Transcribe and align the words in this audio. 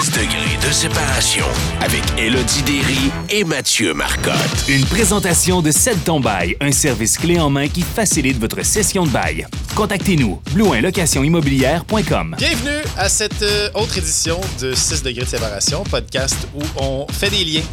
6 0.00 0.10
degrés 0.12 0.66
de 0.66 0.72
séparation 0.72 1.44
avec 1.82 2.02
Elodie 2.16 2.62
Derry 2.62 3.10
et 3.28 3.44
Mathieu 3.44 3.92
Marcotte. 3.92 4.34
Une 4.68 4.86
présentation 4.86 5.60
de 5.60 5.70
7 5.70 6.04
ton 6.04 6.18
bail, 6.18 6.56
un 6.62 6.72
service 6.72 7.18
clé 7.18 7.38
en 7.38 7.50
main 7.50 7.68
qui 7.68 7.82
facilite 7.82 8.38
votre 8.38 8.64
session 8.64 9.04
de 9.04 9.10
bail. 9.10 9.46
Contactez-nous, 9.74 10.40
blouinlocationimmobilière.com. 10.52 12.36
Bienvenue 12.38 12.82
à 12.96 13.10
cette 13.10 13.42
euh, 13.42 13.68
autre 13.74 13.98
édition 13.98 14.40
de 14.60 14.72
6 14.72 15.02
degrés 15.02 15.24
de 15.24 15.28
séparation, 15.30 15.84
podcast 15.84 16.36
où 16.54 16.62
on 16.76 17.06
fait 17.12 17.28
des 17.30 17.44
liens 17.44 17.64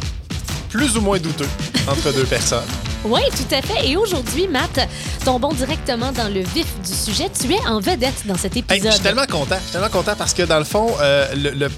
plus 0.68 0.96
ou 0.96 1.00
moins 1.00 1.18
douteux 1.18 1.48
entre 1.88 2.12
deux 2.12 2.24
personnes. 2.24 2.64
Oui, 3.04 3.20
tout 3.30 3.54
à 3.54 3.62
fait. 3.62 3.88
Et 3.88 3.96
aujourd'hui, 3.96 4.48
Matt, 4.48 4.88
tombons 5.24 5.52
directement 5.52 6.10
dans 6.12 6.28
le 6.32 6.40
vif 6.40 6.66
du 6.84 6.92
sujet. 6.92 7.30
Tu 7.38 7.52
es 7.52 7.60
en 7.68 7.78
vedette 7.80 8.26
dans 8.26 8.36
cet 8.36 8.54
Hey, 8.56 8.60
épisode. 8.60 8.86
je 8.86 8.90
suis 8.94 9.02
tellement 9.02 9.26
content. 9.26 9.56
Je 9.58 9.62
suis 9.62 9.72
tellement 9.72 9.88
content 9.90 10.14
parce 10.16 10.34
que 10.34 10.42
dans 10.42 10.58
le 10.58 10.64
fond, 10.64 10.88
euh, 11.00 11.26
le, 11.34 11.50
le- 11.50 11.70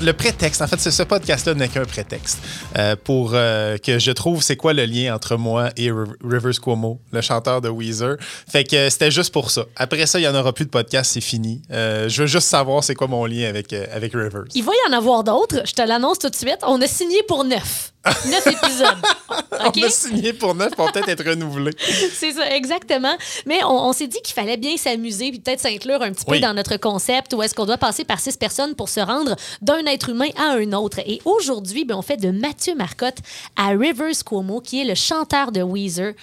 le 0.00 0.14
prétexte, 0.14 0.62
en 0.62 0.66
fait, 0.66 0.80
ce, 0.80 1.02
podcast-là 1.02 1.52
n'est 1.54 1.68
qu'un 1.68 1.84
prétexte 1.84 2.38
euh, 2.78 2.96
pour 3.04 3.32
euh, 3.34 3.76
que 3.76 3.98
je 3.98 4.10
trouve 4.10 4.42
c'est 4.42 4.56
quoi 4.56 4.72
le 4.72 4.86
lien 4.86 5.14
entre 5.14 5.36
moi 5.36 5.68
et 5.76 5.90
Riv- 5.92 6.14
Rivers 6.24 6.60
Cuomo, 6.60 6.98
le 7.12 7.20
chanteur 7.20 7.60
de 7.60 7.68
Weezer. 7.68 8.16
Fait 8.50 8.64
que 8.64 8.74
euh, 8.74 8.90
c'était 8.90 9.10
juste 9.10 9.32
pour 9.32 9.50
ça. 9.50 9.66
Après 9.76 10.06
ça, 10.06 10.18
il 10.18 10.22
n'y 10.22 10.28
en 10.28 10.34
aura 10.34 10.54
plus 10.54 10.64
de 10.64 10.70
podcast, 10.70 11.12
c'est 11.12 11.20
fini. 11.20 11.60
Je 11.70 12.22
veux 12.22 12.26
juste 12.26 12.48
savoir 12.48 12.82
c'est 12.82 12.94
quoi 12.94 13.06
mon 13.06 13.26
lien 13.26 13.46
avec, 13.48 13.72
avec 13.74 14.12
Rivers. 14.14 14.44
Il 14.54 14.64
va 14.64 14.72
y 14.72 14.92
en 14.92 14.96
avoir 14.96 15.22
d'autres. 15.24 15.60
Je 15.66 15.72
te 15.72 15.82
l'annonce 15.82 16.18
tout 16.18 16.30
de 16.30 16.34
suite. 16.36 16.58
On 16.66 16.80
a 16.80 16.86
signé 16.86 17.22
pour 17.28 17.44
neuf. 17.44 17.91
Neuf 18.04 18.46
épisodes. 18.46 18.96
On 19.60 19.68
a 19.84 19.88
signé 19.90 20.32
pour 20.32 20.54
neuf 20.54 20.74
pour 20.74 20.90
peut-être 20.90 21.08
être 21.08 21.24
renouvelé. 21.24 21.70
C'est 22.14 22.32
ça, 22.32 22.54
exactement. 22.56 23.14
Mais 23.46 23.62
on, 23.62 23.70
on 23.88 23.92
s'est 23.92 24.08
dit 24.08 24.20
qu'il 24.22 24.34
fallait 24.34 24.56
bien 24.56 24.76
s'amuser 24.76 25.30
puis 25.30 25.38
peut-être 25.38 25.60
s'inclure 25.60 26.02
un 26.02 26.12
petit 26.12 26.24
peu 26.24 26.40
dans 26.40 26.52
notre 26.52 26.76
concept 26.78 27.32
où 27.32 27.42
est-ce 27.42 27.54
qu'on 27.54 27.66
doit 27.66 27.78
passer 27.78 28.04
par 28.04 28.18
six 28.18 28.36
personnes 28.36 28.74
pour 28.74 28.88
se 28.88 28.98
rendre 29.00 29.36
d'un 29.60 29.84
être 29.86 30.08
humain 30.08 30.28
à 30.36 30.54
un 30.54 30.72
autre. 30.72 30.98
Et 31.06 31.20
aujourd'hui, 31.24 31.84
ben, 31.84 31.94
on 31.96 32.02
fait 32.02 32.16
de 32.16 32.30
Mathieu 32.30 32.74
Marcotte 32.74 33.18
à 33.56 33.68
Rivers 33.68 34.24
Cuomo, 34.26 34.60
qui 34.60 34.80
est 34.80 34.84
le 34.84 34.94
chanteur 34.96 35.52
de 35.52 35.62
Weezer 35.62 36.14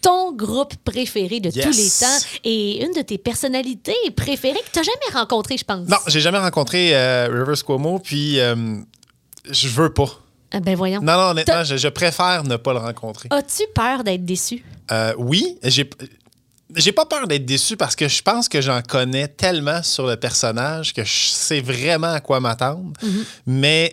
ton 0.00 0.32
groupe 0.32 0.74
préféré 0.84 1.40
de 1.40 1.50
Yes. 1.50 1.64
tous 1.66 1.76
les 1.76 2.06
temps 2.06 2.38
et 2.44 2.84
une 2.84 2.92
de 2.92 3.02
tes 3.02 3.18
personnalités 3.18 3.96
préférées 4.16 4.60
que 4.60 4.70
tu 4.72 4.78
n'as 4.78 4.84
jamais 4.84 5.12
rencontrée, 5.20 5.56
je 5.58 5.64
pense. 5.64 5.88
Non, 5.88 5.96
j'ai 6.06 6.20
jamais 6.20 6.38
rencontré 6.38 6.94
euh, 6.96 7.28
Rivers 7.30 7.64
Cuomo, 7.64 7.98
puis 7.98 8.38
euh, 8.40 8.76
je 9.50 9.68
veux 9.68 9.92
pas. 9.92 10.08
Ah, 10.52 10.60
Ben 10.60 10.74
voyons. 10.76 11.00
Non, 11.00 11.12
non, 11.14 11.30
honnêtement, 11.30 11.64
je, 11.64 11.76
je 11.76 11.88
préfère 11.88 12.44
ne 12.44 12.56
pas 12.56 12.72
le 12.72 12.78
rencontrer. 12.78 13.28
As-tu 13.30 13.64
peur 13.74 14.02
d'être 14.04 14.24
déçu? 14.24 14.64
Euh, 14.90 15.12
oui, 15.18 15.58
j'ai. 15.62 15.88
J'ai 16.76 16.92
pas 16.92 17.06
peur 17.06 17.26
d'être 17.26 17.46
déçu 17.46 17.78
parce 17.78 17.96
que 17.96 18.08
je 18.08 18.20
pense 18.20 18.46
que 18.46 18.60
j'en 18.60 18.82
connais 18.82 19.26
tellement 19.26 19.82
sur 19.82 20.06
le 20.06 20.16
personnage 20.16 20.92
que 20.92 21.02
je 21.02 21.28
sais 21.28 21.62
vraiment 21.62 22.12
à 22.12 22.20
quoi 22.20 22.40
m'attendre. 22.40 22.92
Mais 23.46 23.90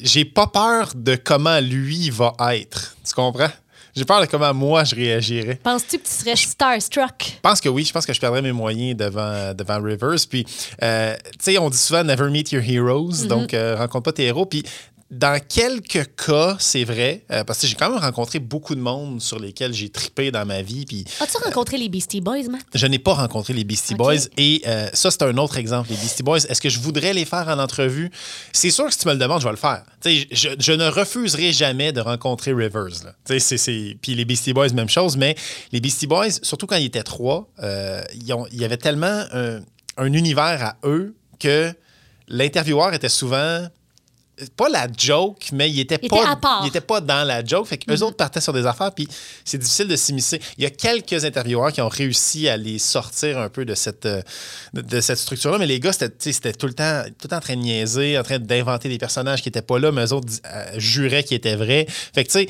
j'ai- 0.00 0.24
pas 0.24 0.46
peur 0.46 0.92
de 0.94 1.16
comment 1.16 1.60
lui 1.60 2.08
va 2.08 2.32
être. 2.54 2.96
Tu 3.06 3.12
comprends? 3.12 3.50
J'ai 3.94 4.06
peur 4.06 4.22
de 4.22 4.26
comment 4.26 4.54
moi 4.54 4.84
je 4.84 4.94
réagirais. 4.94 5.56
Penses-tu 5.62 5.98
que 5.98 6.04
tu 6.06 6.10
serais 6.10 6.34
starstruck? 6.34 7.34
Je 7.34 7.40
pense 7.42 7.60
que 7.60 7.68
oui, 7.68 7.84
je 7.84 7.92
pense 7.92 8.06
que 8.06 8.14
je 8.14 8.20
perdrais 8.20 8.40
mes 8.40 8.52
moyens 8.52 8.96
devant, 8.96 9.52
devant 9.52 9.82
Rivers. 9.82 10.16
Puis, 10.30 10.46
euh, 10.82 11.14
tu 11.32 11.38
sais, 11.40 11.58
on 11.58 11.68
dit 11.68 11.76
souvent 11.76 12.02
never 12.02 12.30
meet 12.30 12.52
your 12.52 12.62
heroes, 12.62 13.26
donc 13.28 13.52
euh, 13.52 13.76
rencontre 13.76 14.04
pas 14.04 14.12
tes 14.12 14.24
héros. 14.24 14.46
Puis, 14.46 14.62
dans 15.12 15.38
quelques 15.46 16.16
cas, 16.16 16.56
c'est 16.58 16.84
vrai, 16.84 17.24
euh, 17.30 17.44
parce 17.44 17.60
que 17.60 17.66
j'ai 17.66 17.74
quand 17.74 17.90
même 17.90 18.00
rencontré 18.00 18.38
beaucoup 18.38 18.74
de 18.74 18.80
monde 18.80 19.20
sur 19.20 19.38
lesquels 19.38 19.74
j'ai 19.74 19.90
tripé 19.90 20.30
dans 20.30 20.46
ma 20.46 20.62
vie. 20.62 20.86
Puis, 20.86 21.04
As-tu 21.20 21.36
rencontré 21.36 21.76
les 21.76 21.90
Beastie 21.90 22.22
Boys, 22.22 22.44
Matt? 22.50 22.62
je 22.74 22.86
n'ai 22.86 22.98
pas 22.98 23.12
rencontré 23.12 23.52
les 23.52 23.62
Beastie. 23.64 23.94
Boys. 23.94 24.14
Et 24.38 24.62
euh, 24.66 24.88
ça, 24.94 25.10
c'est 25.10 25.22
un 25.22 25.36
autre 25.36 25.58
exemple. 25.58 25.90
Les 25.90 25.96
Beastie 25.96 26.22
Boys, 26.22 26.38
est-ce 26.48 26.62
que 26.62 26.70
je 26.70 26.80
voudrais 26.80 27.12
les 27.12 27.26
faire 27.26 27.46
en 27.48 27.58
entrevue? 27.58 28.10
C'est 28.54 28.70
sûr 28.70 28.86
que 28.86 28.92
si 28.92 29.00
tu 29.00 29.06
me 29.08 29.12
le 29.12 29.18
demandes, 29.18 29.40
je 29.42 29.46
vais 29.46 29.50
le 29.52 29.56
faire. 29.58 29.82
Je, 30.04 30.48
je 30.58 30.72
ne 30.72 30.88
refuserai 30.88 31.52
jamais 31.52 31.92
de 31.92 32.00
rencontrer 32.00 32.54
Rivers. 32.54 33.04
là. 33.04 33.12
C'est- 33.26 33.58
c'est- 33.58 33.96
Puis 34.00 34.14
les 34.14 34.24
Beastie 34.24 34.54
Boys, 34.54 34.70
même 34.70 34.88
chose. 34.88 35.18
Mais 35.18 35.36
les 35.72 35.80
Beastie 35.80 36.06
Boys, 36.06 36.30
surtout 36.42 36.66
quand 36.66 36.76
ils 36.76 36.86
étaient 36.86 37.02
trois, 37.02 37.50
euh, 37.62 38.00
ils 38.14 38.32
ont- 38.32 38.46
il 38.50 38.60
y 38.60 38.64
avait 38.64 38.78
tellement 38.78 39.24
un, 39.34 39.60
un 39.98 40.12
univers 40.14 40.64
à 40.64 40.76
eux 40.88 41.14
que 41.38 41.70
l'intervieweur 42.28 42.94
était 42.94 43.10
souvent 43.10 43.66
pas 44.56 44.68
la 44.68 44.88
joke, 44.96 45.50
mais 45.52 45.70
il 45.70 45.78
était 45.80 45.98
Il 46.02 46.08
pas, 46.08 46.16
était 46.16 46.26
à 46.28 46.36
part. 46.36 46.60
il 46.64 46.68
était 46.68 46.80
pas 46.80 47.00
dans 47.00 47.26
la 47.26 47.44
joke. 47.44 47.66
Fait 47.66 47.78
qu'eux 47.78 48.00
autres 48.00 48.16
partaient 48.16 48.40
sur 48.40 48.52
des 48.52 48.66
affaires, 48.66 48.92
puis 48.92 49.06
c'est 49.44 49.58
difficile 49.58 49.88
de 49.88 49.96
s'immiscer. 49.96 50.40
Il 50.56 50.64
y 50.64 50.66
a 50.66 50.70
quelques 50.70 51.24
intervieweurs 51.24 51.72
qui 51.72 51.80
ont 51.80 51.88
réussi 51.88 52.48
à 52.48 52.56
les 52.56 52.78
sortir 52.78 53.38
un 53.38 53.48
peu 53.48 53.64
de 53.64 53.74
cette, 53.74 54.06
euh, 54.06 54.22
de, 54.72 54.80
de 54.80 55.00
cette 55.00 55.18
structure-là, 55.18 55.58
mais 55.58 55.66
les 55.66 55.80
gars, 55.80 55.92
c'était, 55.92 56.52
tout 56.54 56.66
le 56.66 56.74
temps 56.74 57.02
tout 57.04 57.24
le 57.24 57.28
temps 57.28 57.36
en 57.36 57.40
train 57.40 57.56
de 57.56 57.60
niaiser, 57.62 58.18
en 58.18 58.22
train 58.22 58.38
d'inventer 58.38 58.88
des 58.88 58.98
personnages 58.98 59.42
qui 59.42 59.48
étaient 59.48 59.62
pas 59.62 59.78
là, 59.78 59.92
mais 59.92 60.04
eux 60.06 60.12
autres 60.12 60.28
euh, 60.46 60.64
juraient 60.78 61.24
qu'ils 61.24 61.36
étaient 61.36 61.56
vrais. 61.56 61.86
Fait 62.14 62.24
que, 62.24 62.30
tu 62.32 62.38
sais, 62.40 62.48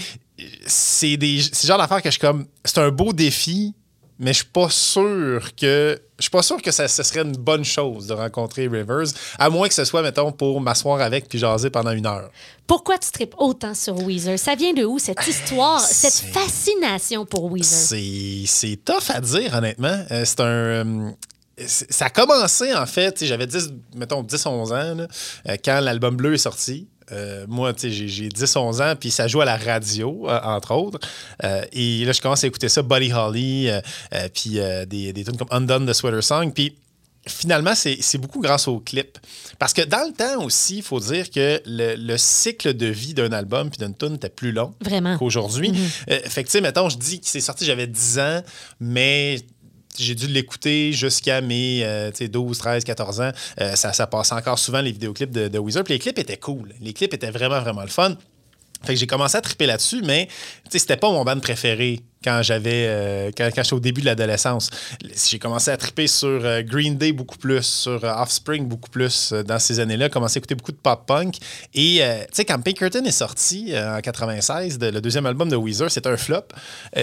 c'est 0.67 1.17
des 1.17 1.41
c'est 1.43 1.65
le 1.65 1.69
genre 1.69 1.79
d'affaires 1.79 2.01
que 2.03 2.09
je 2.09 2.13
suis 2.13 2.21
comme. 2.21 2.47
C'est 2.65 2.79
un 2.79 2.91
beau 2.91 3.13
défi, 3.13 3.75
mais 4.19 4.33
je 4.33 4.39
suis 4.39 4.47
pas 4.47 4.69
sûr 4.71 5.55
que. 5.57 6.01
Je 6.19 6.23
suis 6.23 6.31
pas 6.31 6.43
sûr 6.43 6.63
que 6.63 6.71
ça, 6.71 6.87
ce 6.87 7.03
serait 7.03 7.23
une 7.23 7.33
bonne 7.33 7.65
chose 7.65 8.07
de 8.07 8.15
rencontrer 8.15 8.69
Rivers, 8.69 9.09
à 9.39 9.51
moins 9.51 9.67
que 9.67 9.75
ce 9.75 9.85
soit, 9.85 10.03
mettons, 10.03 10.31
pour 10.31 10.61
m'asseoir 10.61 11.01
avec 11.01 11.29
puis 11.29 11.39
jaser 11.39 11.71
pendant 11.71 11.91
une 11.91 12.07
heure. 12.07 12.31
Pourquoi 12.69 12.97
tu 12.99 13.11
tripes 13.11 13.35
autant 13.39 13.75
sur 13.75 13.99
Weezer? 13.99 14.39
Ça 14.39 14.55
vient 14.55 14.73
de 14.73 14.85
où, 14.85 15.01
cette 15.01 15.27
histoire, 15.27 15.81
cette 15.81 16.33
fascination 16.33 17.27
pour 17.27 17.51
Weezer? 17.51 17.99
C'est, 18.47 18.79
tough 18.85 19.11
à 19.11 19.21
dire, 19.21 19.53
honnêtement. 19.55 20.05
Euh, 20.13 20.25
c'est 20.25 20.41
un. 20.41 20.45
euh, 20.45 21.11
ça 21.67 22.07
a 22.07 22.11
commencé, 22.11 22.73
en 22.73 22.87
fait, 22.87 23.25
j'avais 23.25 23.47
10, 23.47 23.73
mettons 23.97 24.23
10-11 24.23 24.49
ans, 24.49 24.95
là, 24.95 25.07
euh, 25.49 25.57
quand 25.65 25.81
l'album 25.81 26.17
bleu 26.17 26.35
est 26.35 26.39
sorti. 26.39 26.89
Euh, 27.13 27.45
moi, 27.49 27.73
tu 27.73 27.81
sais, 27.81 27.91
j'ai, 27.91 28.09
j'ai 28.09 28.29
10-11 28.29 28.83
ans, 28.83 28.97
puis 28.99 29.11
ça 29.11 29.29
joue 29.29 29.41
à 29.41 29.45
la 29.45 29.57
radio, 29.57 30.29
euh, 30.29 30.41
entre 30.45 30.75
autres. 30.75 30.99
Euh, 31.45 31.65
et 31.73 32.05
là, 32.05 32.13
je 32.13 32.21
commence 32.21 32.43
à 32.45 32.47
écouter 32.47 32.69
ça, 32.69 32.83
Buddy 32.83 33.13
Holly, 33.13 33.69
puis 34.35 34.59
des, 34.87 35.13
des 35.13 35.25
tunes 35.25 35.37
comme 35.37 35.49
Undone 35.51 35.87
the 35.87 35.93
Sweater 35.93 36.23
Song. 36.23 36.53
Puis 36.53 36.75
finalement, 37.27 37.75
c'est 37.75 38.19
beaucoup 38.19 38.41
grâce 38.41 38.67
au 38.69 38.81
clip. 38.81 39.19
Parce 39.59 39.73
que 39.73 39.83
dans 39.83 40.07
le 40.07 40.13
temps 40.13 40.45
aussi, 40.45 40.79
il 40.79 40.83
faut 40.83 41.01
dire 41.01 41.31
que 41.31 41.61
le, 41.67 41.95
le 41.95 42.19
cycle 42.19 42.75
de 42.75 42.87
vie 42.87 43.15
d'un 43.15 43.33
album 43.33 43.71
puis 43.71 43.79
d'une 43.85 43.95
tune 43.95 44.15
était 44.15 44.29
plus 44.29 44.53
long 44.53 44.75
qu'aujourd'hui. 45.19 45.73
Euh, 46.11 46.19
fait 46.25 46.43
que, 46.43 46.49
tu 46.49 46.53
sais, 46.53 46.61
mettons, 46.61 46.89
je 46.89 46.99
dis 46.99 47.21
que 47.21 47.27
c'est 47.27 47.41
sorti, 47.41 47.65
j'avais 47.65 47.87
10 47.87 48.19
ans, 48.19 48.43
mais 48.81 49.41
j'ai 49.99 50.15
dû 50.15 50.27
l'écouter 50.27 50.93
jusqu'à 50.93 51.41
mes 51.41 51.81
euh, 51.85 52.11
tu 52.11 52.19
sais, 52.19 52.29
12, 52.29 52.57
13, 52.59 52.85
14 52.85 53.21
ans. 53.21 53.31
Euh, 53.61 53.75
ça, 53.75 53.93
ça 53.93 54.07
passait 54.07 54.35
encore 54.35 54.59
souvent 54.59 54.81
les 54.81 54.93
vidéoclips 54.93 55.31
de, 55.31 55.49
de 55.49 55.59
Weezer. 55.59 55.85
Puis 55.85 55.95
les 55.95 55.99
clips 56.01 56.19
étaient 56.19 56.37
cool. 56.39 56.73
Les 56.81 56.93
clips 56.93 57.13
étaient 57.15 57.31
vraiment, 57.31 57.61
vraiment 57.61 57.83
le 57.83 57.89
fun. 57.89 58.17
Fait 58.85 58.95
que 58.95 58.99
j'ai 58.99 59.07
commencé 59.07 59.37
à 59.37 59.41
triper 59.41 59.67
là-dessus, 59.67 60.03
mais 60.03 60.27
c'était 60.69 60.97
pas 60.97 61.09
mon 61.09 61.23
band 61.23 61.39
préféré 61.39 62.01
quand 62.25 62.41
j'avais 62.43 62.87
euh, 62.89 63.31
quand, 63.37 63.49
quand 63.55 63.63
j'étais 63.63 63.75
au 63.75 63.81
début 63.81 64.01
de 64.01 64.07
l'adolescence. 64.07 64.71
J'ai 65.31 65.39
commencé 65.39 65.71
à 65.71 65.77
triper 65.77 66.09
sur 66.09 66.27
euh, 66.45 66.63
Green 66.63 66.97
Day 66.99 67.13
beaucoup 67.13 67.39
plus, 67.39 67.63
sur 67.63 68.03
Offspring 68.03 68.67
beaucoup 68.67 68.91
plus 68.91 69.33
dans 69.33 69.61
ces 69.61 69.79
années-là. 69.79 70.09
Commencé 70.09 70.39
à 70.39 70.41
écouter 70.41 70.57
beaucoup 70.57 70.73
de 70.73 70.79
pop 70.79 71.07
punk. 71.07 71.37
Et 71.75 72.01
tu 72.01 72.27
sais, 72.33 72.45
quand 72.45 72.61
Pinkerton 72.61 73.05
est 73.05 73.13
sorti 73.13 73.73
en 73.77 74.01
96, 74.01 74.79
de- 74.79 74.87
le 74.89 75.01
deuxième 75.01 75.27
album 75.27 75.49
de 75.49 75.55
Weezer, 75.57 75.89
c'était 75.89 76.09
un 76.09 76.17
flop. 76.17 76.43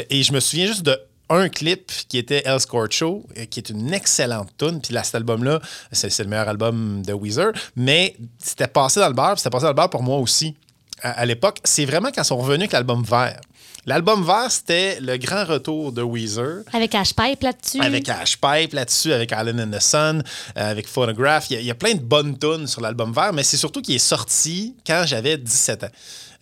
Et 0.09 0.21
je 0.23 0.33
me 0.33 0.41
souviens 0.41 0.67
juste 0.67 0.83
de 0.83 0.99
un 1.29 1.49
clip 1.49 1.91
qui 2.07 2.17
était 2.17 2.41
El 2.45 2.59
Scored 2.59 2.91
Show, 2.91 3.25
euh, 3.37 3.45
qui 3.45 3.59
est 3.59 3.69
une 3.69 3.93
excellente 3.93 4.49
tune. 4.57 4.81
Puis 4.81 4.93
là, 4.93 5.03
cet 5.03 5.15
album-là, 5.15 5.59
c'est 5.91 6.09
c'est 6.09 6.23
le 6.23 6.29
meilleur 6.29 6.49
album 6.49 7.03
de 7.05 7.13
Weezer. 7.13 7.51
Mais 7.75 8.15
c'était 8.39 8.67
passé 8.67 8.99
dans 8.99 9.07
le 9.07 9.13
bar, 9.13 9.37
c'était 9.37 9.49
passé 9.49 9.63
dans 9.63 9.69
le 9.69 9.75
bar 9.75 9.89
pour 9.89 10.03
moi 10.03 10.17
aussi 10.17 10.55
à, 11.01 11.11
à 11.11 11.25
l'époque. 11.25 11.59
C'est 11.63 11.85
vraiment 11.85 12.09
quand 12.13 12.21
ils 12.21 12.25
sont 12.25 12.37
revenus 12.37 12.61
avec 12.61 12.71
l'album 12.71 13.03
vert. 13.03 13.39
L'album 13.85 14.23
vert, 14.23 14.51
c'était 14.51 14.99
le 14.99 15.17
grand 15.17 15.45
retour 15.45 15.91
de 15.91 16.01
Weezer. 16.01 16.63
Avec 16.73 16.93
Ash 16.95 17.13
Pipe 17.15 17.41
là-dessus. 17.41 17.81
Avec 17.81 18.09
Ash 18.09 18.37
Pipe 18.37 18.73
là-dessus, 18.73 19.13
avec 19.13 19.31
Allen 19.31 19.59
and 19.59 19.75
the 19.75 19.81
Sun, 19.81 20.21
euh, 20.57 20.71
avec 20.71 20.87
Phonograph. 20.87 21.49
Il 21.49 21.53
y, 21.53 21.57
a, 21.57 21.59
il 21.61 21.65
y 21.65 21.71
a 21.71 21.75
plein 21.75 21.93
de 21.93 22.01
bonnes 22.01 22.37
tunes 22.37 22.67
sur 22.67 22.81
l'album 22.81 23.13
vert, 23.13 23.33
mais 23.33 23.43
c'est 23.43 23.57
surtout 23.57 23.81
qu'il 23.81 23.95
est 23.95 23.99
sorti 23.99 24.75
quand 24.85 25.03
j'avais 25.05 25.37
17 25.37 25.85
ans. 25.85 25.89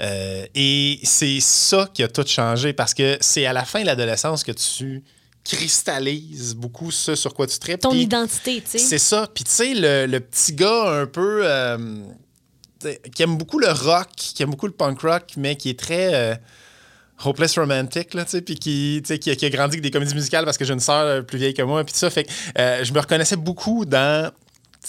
Euh, 0.02 0.46
et 0.54 1.00
c'est 1.04 1.40
ça 1.40 1.90
qui 1.94 2.04
a 2.04 2.08
tout 2.08 2.26
changé 2.28 2.74
parce 2.74 2.94
que 2.94 3.18
c'est 3.20 3.46
à 3.46 3.54
la 3.54 3.66
fin 3.66 3.82
de 3.82 3.86
l'adolescence 3.88 4.44
que 4.44 4.52
tu 4.52 5.04
cristallises 5.44 6.54
beaucoup 6.56 6.92
ce 6.92 7.16
sur 7.16 7.34
quoi 7.34 7.48
tu 7.48 7.58
traites. 7.58 7.82
Ton 7.82 7.94
identité, 7.94 8.62
tu 8.62 8.72
sais. 8.72 8.78
C'est 8.80 8.98
ça. 9.00 9.28
Puis 9.34 9.44
tu 9.44 9.52
sais, 9.52 9.74
le, 9.74 10.06
le 10.06 10.20
petit 10.20 10.54
gars 10.54 10.92
un 11.02 11.06
peu... 11.08 11.42
euh, 11.44 11.78
qui 13.16 13.24
aime 13.24 13.38
beaucoup 13.38 13.58
le 13.58 13.70
rock, 13.72 14.10
qui 14.16 14.44
aime 14.44 14.52
beaucoup 14.52 14.68
le 14.68 14.74
punk 14.74 15.02
rock, 15.02 15.24
mais 15.38 15.56
qui 15.56 15.70
est 15.70 15.80
très... 15.80 16.14
euh, 16.14 16.36
Hopeless 17.26 17.58
Romantic, 17.58 18.14
là, 18.14 18.26
tu 18.26 18.32
sais, 18.32 18.42
puis 18.42 18.54
qui, 18.54 19.02
tu 19.04 19.08
sais, 19.08 19.18
qui, 19.18 19.32
a- 19.32 19.36
qui 19.36 19.44
a 19.48 19.50
grandi 19.50 19.74
avec 19.78 19.82
des 19.82 19.90
comédies 19.90 20.14
musicales 20.14 20.46
parce 20.46 20.56
que 20.56 20.64
j'ai 20.66 20.74
une 20.74 20.80
sœur 20.80 21.26
plus 21.26 21.40
vieille 21.40 21.56
que 21.56 21.64
moi, 21.64 21.84
puis 21.84 21.92
tout 21.92 21.98
ça. 21.98 22.12
Fait 22.12 22.26
que 22.26 22.30
euh, 22.60 22.84
je 22.84 22.94
me 22.94 23.00
reconnaissais 23.00 23.38
beaucoup 23.38 23.86
dans, 23.86 24.32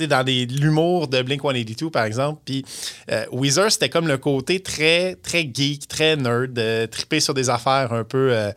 dans 0.00 0.26
l'humour 0.26 1.08
de 1.08 1.23
Blink 1.23 1.43
182, 1.43 1.90
par 1.90 2.05
exemple. 2.05 2.40
Puis 2.44 2.64
euh, 3.11 3.25
Weezer, 3.32 3.70
c'était 3.70 3.88
comme 3.88 4.08
le 4.08 4.19
côté 4.19 4.61
très, 4.61 5.17
très 5.17 5.49
geek, 5.52 5.88
très 5.88 6.17
nerd, 6.17 6.58
euh, 6.58 6.87
triper 6.87 7.20
sur 7.20 7.35
des 7.35 7.50
affaires 7.50 7.93
un 7.93 8.05
peu. 8.05 8.32
euh, 8.32 8.52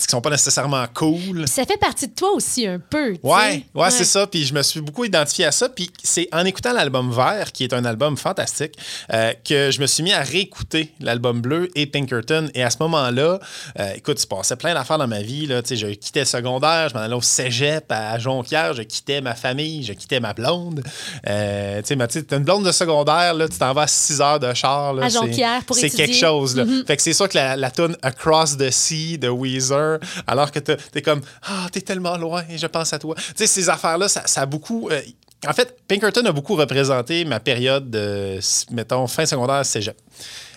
qui 0.00 0.10
sont 0.10 0.20
pas 0.22 0.30
nécessairement 0.30 0.86
cool. 0.94 1.46
Ça 1.46 1.64
fait 1.66 1.76
partie 1.76 2.08
de 2.08 2.14
toi 2.14 2.32
aussi 2.32 2.66
un 2.66 2.78
peu. 2.78 3.16
Ouais, 3.22 3.64
ouais, 3.74 3.90
c'est 3.90 4.04
ça. 4.04 4.26
Puis 4.26 4.46
je 4.46 4.54
me 4.54 4.62
suis 4.62 4.80
beaucoup 4.80 5.04
identifié 5.04 5.44
à 5.44 5.52
ça. 5.52 5.68
Puis 5.68 5.90
c'est 6.02 6.28
en 6.32 6.44
écoutant 6.46 6.72
l'album 6.72 7.12
vert, 7.12 7.52
qui 7.52 7.64
est 7.64 7.74
un 7.74 7.84
album 7.84 8.16
fantastique, 8.16 8.74
euh, 9.12 9.32
que 9.46 9.70
je 9.70 9.80
me 9.80 9.86
suis 9.86 10.02
mis 10.02 10.12
à 10.12 10.22
réécouter 10.22 10.92
l'album 11.00 11.40
bleu 11.42 11.68
et 11.74 11.86
Pinkerton. 11.86 12.48
Et 12.54 12.62
à 12.62 12.70
ce 12.70 12.78
moment-là, 12.80 13.38
euh, 13.78 13.92
écoute, 13.94 14.18
il 14.18 14.22
se 14.22 14.26
passait 14.26 14.56
plein 14.56 14.72
d'affaires 14.72 14.98
dans 14.98 15.06
ma 15.08 15.20
vie. 15.20 15.46
Là. 15.46 15.60
Tu 15.62 15.76
sais, 15.76 15.76
Je 15.76 15.86
quittais 15.88 16.20
le 16.20 16.26
secondaire, 16.26 16.88
je 16.88 16.94
m'en 16.94 17.00
allais 17.00 17.14
au 17.14 17.20
cégep 17.20 17.84
à 17.90 18.18
Jonquière, 18.18 18.72
je 18.72 18.82
quittais 18.82 19.20
ma 19.20 19.34
famille, 19.34 19.84
je 19.84 19.92
quittais 19.92 20.20
ma 20.20 20.32
blonde. 20.32 20.82
Euh, 21.28 21.82
tu 21.82 21.94
sais, 21.96 22.24
une 22.32 22.44
blonde 22.44 22.64
de 22.64 22.72
secondaire, 22.72 23.34
là, 23.34 23.46
tu 23.46 23.58
t'en 23.58 23.74
vas 23.74 23.82
à 23.82 23.86
6 23.86 24.20
heures 24.22 24.40
de 24.40 24.54
char. 24.54 24.94
Là, 24.94 25.04
À 25.04 25.08
Jonquière 25.10 25.64
pour 25.64 25.76
C'est 25.76 25.90
quelque 25.90 26.16
chose. 26.16 26.56
Là. 26.56 26.64
Fait 26.86 26.96
que 26.96 27.02
c'est 27.02 27.12
sûr 27.12 27.28
que 27.28 27.36
la, 27.36 27.56
la 27.56 27.70
tune 27.70 27.96
Across 28.00 28.56
the 28.56 28.70
Sea 28.70 29.18
de 29.18 29.28
Weezer, 29.28 29.81
alors 30.26 30.50
que 30.50 30.58
t'es 30.58 31.02
comme 31.02 31.20
Ah, 31.42 31.66
t'es 31.72 31.80
tellement 31.80 32.16
loin 32.16 32.44
et 32.48 32.58
je 32.58 32.66
pense 32.66 32.92
à 32.92 32.98
toi. 32.98 33.14
Tu 33.14 33.22
sais, 33.36 33.46
ces 33.46 33.68
affaires-là, 33.68 34.08
ça, 34.08 34.22
a 34.40 34.46
beaucoup. 34.46 34.88
euh, 34.90 35.00
en 35.46 35.52
fait, 35.52 35.76
Pinkerton 35.88 36.24
a 36.24 36.32
beaucoup 36.32 36.54
représenté 36.54 37.24
ma 37.24 37.40
période 37.40 37.90
de, 37.90 38.38
mettons, 38.70 39.06
fin 39.08 39.26
secondaire 39.26 39.66
cégep. 39.66 39.96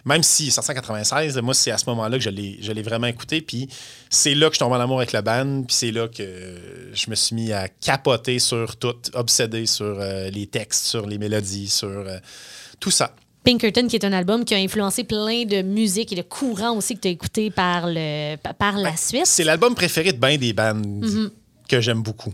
Même 0.06 0.22
si, 0.22 0.44
1996, 0.44 1.38
moi, 1.40 1.56
c'est 1.56 1.72
à 1.72 1.80
ce 1.80 1.86
moment-là 1.90 2.20
que 2.20 2.24
je 2.24 2.30
l'ai 2.30 2.82
vraiment 2.84 3.08
écouté. 3.08 3.42
Puis 3.42 3.68
c'est 4.12 4.36
là 4.36 4.50
que 4.50 4.54
je 4.54 4.60
tombe 4.60 4.72
en 4.72 4.80
amour 4.80 4.98
avec 4.98 5.14
le 5.14 5.22
band. 5.22 5.64
Puis 5.64 5.76
c'est 5.76 5.92
là 5.92 6.08
que 6.08 6.92
je 6.94 7.10
me 7.10 7.16
suis 7.16 7.36
mis 7.36 7.52
à 7.52 7.68
capoter 7.68 8.38
sur 8.38 8.78
tout, 8.78 8.96
obsédé 9.14 9.66
sur 9.66 10.00
euh, 10.00 10.30
les 10.30 10.46
textes, 10.46 10.86
sur 10.86 11.08
les 11.08 11.18
mélodies, 11.18 11.68
sur 11.68 11.88
euh, 11.88 12.20
tout 12.80 12.92
ça. 12.92 13.16
Pinkerton, 13.46 13.88
qui 13.88 13.96
est 13.96 14.04
un 14.06 14.14
album 14.14 14.44
qui 14.44 14.54
a 14.56 14.58
influencé 14.58 15.04
plein 15.04 15.46
de 15.46 15.62
musique 15.62 16.12
et 16.12 16.16
de 16.16 16.22
courants 16.24 16.76
aussi 16.76 16.96
que 16.96 17.02
tu 17.02 17.08
as 17.08 17.12
écouté 17.12 17.52
par, 17.52 17.88
le, 17.88 18.36
pa- 18.38 18.54
par 18.54 18.78
la 18.78 18.98
suite. 18.98 19.26
C'est 19.26 19.44
l'album 19.44 19.76
préféré 19.76 20.12
de 20.12 20.18
bien 20.18 20.38
des 20.38 20.52
bandes 20.54 21.32
que 21.70 21.82
j'aime 21.82 22.02
beaucoup, 22.04 22.32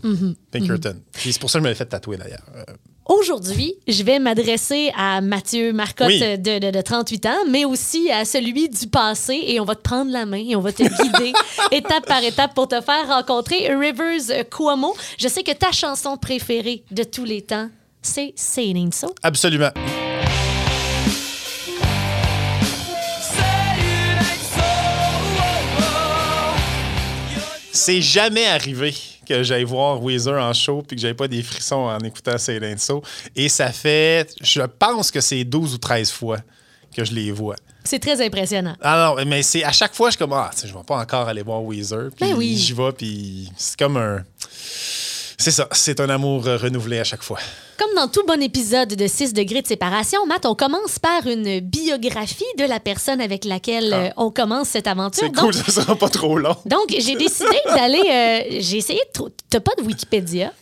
Pinkerton. 0.50 0.96
Puis 1.12 1.32
c'est 1.32 1.40
pour 1.40 1.50
ça 1.50 1.58
que 1.58 1.62
je 1.62 1.64
me 1.64 1.70
l'ai 1.70 1.74
fait 1.76 1.86
tatouer 1.86 2.16
d'ailleurs. 2.16 2.42
Euh, 2.56 2.64
Aujourd'hui, 3.06 3.74
je 3.88 4.04
vais 4.04 4.18
m'adresser 4.20 4.92
à 4.96 5.20
Mathieu 5.20 5.72
Marcotte 5.72 6.06
Oui. 6.08 6.20
de, 6.20 6.58
de- 6.58 6.70
de 6.70 6.80
38 6.80 7.26
ans, 7.26 7.38
mais 7.50 7.64
aussi 7.64 8.10
à 8.10 8.24
celui 8.24 8.68
du 8.68 8.86
passé 8.86 9.42
et 9.48 9.58
on 9.58 9.64
va 9.64 9.74
te 9.74 9.82
prendre 9.82 10.12
la 10.12 10.24
main 10.24 10.36
et 10.48 10.54
on 10.54 10.60
va 10.60 10.72
te 10.72 10.82
guider 10.84 11.32
étape 11.72 12.06
par 12.06 12.22
étape 12.22 12.54
pour 12.54 12.68
te 12.68 12.80
faire 12.80 13.08
rencontrer 13.08 13.74
Rivers 13.74 14.48
Cuomo. 14.50 14.94
Je 15.18 15.26
sais 15.28 15.42
que 15.42 15.52
ta 15.52 15.72
chanson 15.72 16.16
préférée 16.16 16.84
de 16.92 17.02
tous 17.02 17.24
les 17.24 17.42
temps, 17.42 17.68
c'est 18.02 18.32
Say 18.36 18.66
It 18.68 18.76
Ain't 18.76 18.92
So. 18.94 19.12
absolument. 19.22 19.70
C'est 27.72 28.02
jamais 28.02 28.46
arrivé 28.46 28.94
que 29.26 29.42
j'aille 29.42 29.64
voir 29.64 30.02
Weezer 30.02 30.40
en 30.42 30.52
show 30.52 30.82
puis 30.86 30.96
que 30.96 31.02
j'avais 31.02 31.14
pas 31.14 31.28
des 31.28 31.42
frissons 31.42 31.76
en 31.76 31.98
écoutant 32.00 32.36
Ain't 32.36 32.78
So. 32.78 33.02
Et 33.34 33.48
ça 33.48 33.72
fait, 33.72 34.28
je 34.42 34.62
pense 34.62 35.10
que 35.10 35.20
c'est 35.20 35.44
12 35.44 35.74
ou 35.74 35.78
13 35.78 36.10
fois 36.10 36.38
que 36.94 37.04
je 37.04 37.12
les 37.12 37.32
vois. 37.32 37.56
C'est 37.84 37.98
très 37.98 38.24
impressionnant. 38.24 38.76
Ah 38.80 39.14
non, 39.16 39.24
mais 39.24 39.42
c'est 39.42 39.64
à 39.64 39.72
chaque 39.72 39.94
fois, 39.94 40.10
je 40.10 40.12
suis 40.12 40.18
comme, 40.18 40.34
ah, 40.34 40.50
tu 40.52 40.60
sais, 40.60 40.68
je 40.68 40.74
vais 40.74 40.84
pas 40.86 40.98
encore 40.98 41.26
aller 41.28 41.42
voir 41.42 41.62
Weezer. 41.64 42.10
Puis 42.14 42.28
Ben 42.28 42.36
oui. 42.36 42.56
j'y 42.56 42.74
vais, 42.74 42.92
puis 42.92 43.50
c'est 43.56 43.78
comme 43.78 43.96
un. 43.96 44.22
C'est 45.42 45.50
ça, 45.50 45.66
c'est 45.72 45.98
un 45.98 46.08
amour 46.08 46.46
euh, 46.46 46.56
renouvelé 46.56 47.00
à 47.00 47.04
chaque 47.04 47.24
fois. 47.24 47.36
Comme 47.76 47.92
dans 47.96 48.06
tout 48.06 48.22
bon 48.24 48.40
épisode 48.40 48.90
de 48.90 49.06
6 49.08 49.32
degrés 49.32 49.60
de 49.60 49.66
séparation, 49.66 50.24
Matt, 50.24 50.46
on 50.46 50.54
commence 50.54 51.00
par 51.00 51.26
une 51.26 51.58
biographie 51.58 52.44
de 52.58 52.64
la 52.64 52.78
personne 52.78 53.20
avec 53.20 53.44
laquelle 53.44 53.92
euh, 53.92 54.08
on 54.16 54.30
commence 54.30 54.68
cette 54.68 54.86
aventure. 54.86 55.24
Ah. 55.24 55.30
C'est 55.34 55.42
Donc, 55.42 55.52
cool, 55.52 55.54
ça 55.54 55.82
sera 55.82 55.96
pas 55.96 56.08
trop 56.08 56.38
long. 56.38 56.54
Donc, 56.64 56.94
j'ai 56.96 57.16
décidé 57.16 57.56
d'aller. 57.74 58.04
euh, 58.08 58.56
j'ai 58.60 58.76
essayé 58.76 59.00
de. 59.18 59.32
T'as 59.50 59.58
pas 59.58 59.72
de 59.78 59.82
Wikipédia? 59.82 60.52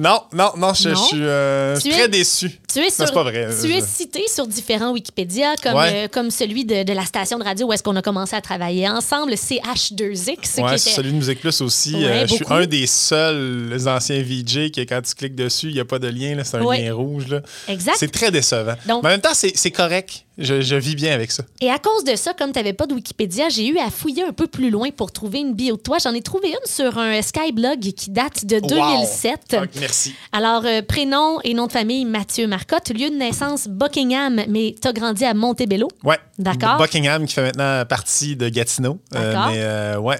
Non, 0.00 0.22
non, 0.32 0.50
non, 0.56 0.72
je, 0.72 0.88
Non? 0.88 0.94
je 0.94 1.04
suis 1.08 1.22
euh, 1.22 1.78
suis 1.78 1.90
très 1.90 2.04
es- 2.04 2.08
déçu. 2.08 2.58
Tu 2.72 2.78
es, 2.78 2.88
sur, 2.90 3.12
pas 3.12 3.22
vrai. 3.22 3.48
tu 3.62 3.70
es 3.70 3.80
cité 3.82 4.24
sur 4.34 4.46
différents 4.46 4.92
Wikipédia, 4.92 5.54
comme, 5.62 5.74
Ouais. 5.74 6.04
euh, 6.04 6.08
comme 6.08 6.30
celui 6.30 6.64
de, 6.64 6.84
de 6.84 6.92
la 6.94 7.04
station 7.04 7.38
de 7.38 7.44
radio 7.44 7.66
où 7.66 7.72
est-ce 7.74 7.82
qu'on 7.82 7.96
a 7.96 8.00
commencé 8.02 8.34
à 8.34 8.40
travailler 8.40 8.88
ensemble, 8.88 9.34
CH2X. 9.36 10.26
Ouais, 10.26 10.44
qui 10.44 10.60
était- 10.60 10.78
celui 10.78 11.10
de 11.12 11.16
Musique 11.16 11.40
Plus 11.40 11.60
aussi. 11.60 11.94
Ouais, 11.96 12.04
Euh, 12.06 12.26
je 12.26 12.34
suis 12.34 12.44
un 12.48 12.64
des 12.66 12.86
seuls 12.86 13.76
anciens 13.86 14.22
VJ 14.22 14.70
que 14.70 14.80
quand 14.82 15.02
tu 15.02 15.14
cliques 15.14 15.34
dessus, 15.34 15.68
il 15.68 15.74
n'y 15.74 15.80
a 15.80 15.84
pas 15.84 15.98
de 15.98 16.08
lien. 16.08 16.34
là, 16.34 16.44
C'est 16.44 16.56
un 16.56 16.60
lien 16.60 16.94
rouge. 16.94 17.28
là. 17.28 17.40
Exact. 17.68 17.96
C'est 17.98 18.10
très 18.10 18.30
décevant. 18.30 18.74
Donc- 18.86 19.02
Mais 19.02 19.08
en 19.10 19.12
même 19.12 19.20
temps, 19.20 19.34
c'est 19.34 19.70
correct. 19.70 20.24
Je, 20.40 20.60
je 20.62 20.74
vis 20.74 20.94
bien 20.96 21.12
avec 21.12 21.30
ça. 21.30 21.42
Et 21.60 21.70
à 21.70 21.78
cause 21.78 22.02
de 22.04 22.16
ça, 22.16 22.32
comme 22.34 22.50
tu 22.52 22.58
n'avais 22.58 22.72
pas 22.72 22.86
de 22.86 22.94
Wikipédia, 22.94 23.48
j'ai 23.50 23.68
eu 23.68 23.78
à 23.78 23.90
fouiller 23.90 24.24
un 24.24 24.32
peu 24.32 24.46
plus 24.46 24.70
loin 24.70 24.88
pour 24.90 25.12
trouver 25.12 25.40
une 25.40 25.54
bio 25.54 25.76
de 25.76 25.80
toi. 25.82 25.98
J'en 26.02 26.14
ai 26.14 26.22
trouvé 26.22 26.48
une 26.48 26.66
sur 26.66 26.98
un 26.98 27.20
Skyblog 27.20 27.80
qui 27.80 28.10
date 28.10 28.44
de 28.46 28.58
2007. 28.60 29.40
Wow. 29.52 29.62
Ok, 29.64 29.68
merci. 29.78 30.14
Alors, 30.32 30.62
euh, 30.64 30.82
prénom 30.82 31.38
et 31.44 31.52
nom 31.54 31.66
de 31.66 31.72
famille, 31.72 32.04
Mathieu 32.04 32.46
Marcotte. 32.46 32.88
Lieu 32.90 33.10
de 33.10 33.16
naissance, 33.16 33.68
Buckingham, 33.68 34.42
mais 34.48 34.74
tu 34.80 34.88
as 34.88 34.92
grandi 34.92 35.24
à 35.24 35.34
Montebello. 35.34 35.88
Ouais. 36.04 36.18
D'accord. 36.38 36.78
Buckingham 36.78 37.26
qui 37.26 37.34
fait 37.34 37.42
maintenant 37.42 37.84
partie 37.84 38.34
de 38.34 38.48
Gatineau. 38.48 38.98
Euh, 39.14 39.32
D'accord. 39.32 39.50
mais 39.50 39.58
euh, 39.58 39.98
ouais, 39.98 40.18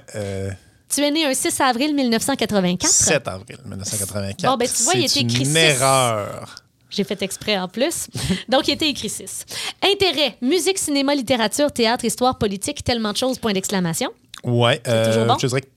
Tu 0.93 1.01
es 1.01 1.11
né 1.11 1.25
un 1.25 1.33
6 1.33 1.59
avril 1.61 1.95
1984. 1.95 2.87
7 2.91 3.27
avril 3.27 3.57
1984. 3.65 4.51
Bon, 4.51 4.57
ben, 4.57 4.67
tu 4.67 4.83
vois, 4.83 4.93
il 4.95 5.05
était 5.05 5.21
écrit 5.21 5.45
une 5.45 5.57
erreur. 5.57 6.55
J'ai 6.91 7.03
fait 7.03 7.21
exprès 7.21 7.57
en 7.57 7.67
plus. 7.67 8.07
Donc, 8.49 8.67
il 8.67 8.71
était 8.73 8.89
écrit 8.89 9.09
6. 9.09 9.45
Intérêt, 9.83 10.37
musique, 10.41 10.77
cinéma, 10.77 11.15
littérature, 11.15 11.71
théâtre, 11.71 12.05
histoire, 12.05 12.37
politique, 12.37 12.83
tellement 12.83 13.13
de 13.13 13.17
choses, 13.17 13.39
point 13.39 13.53
d'exclamation. 13.53 14.09
Ouais. 14.43 14.81
euh, 14.87 15.07
toujours 15.07 15.25
bon? 15.25 15.37
Je 15.41 15.47
dirais 15.47 15.61
que 15.61 15.67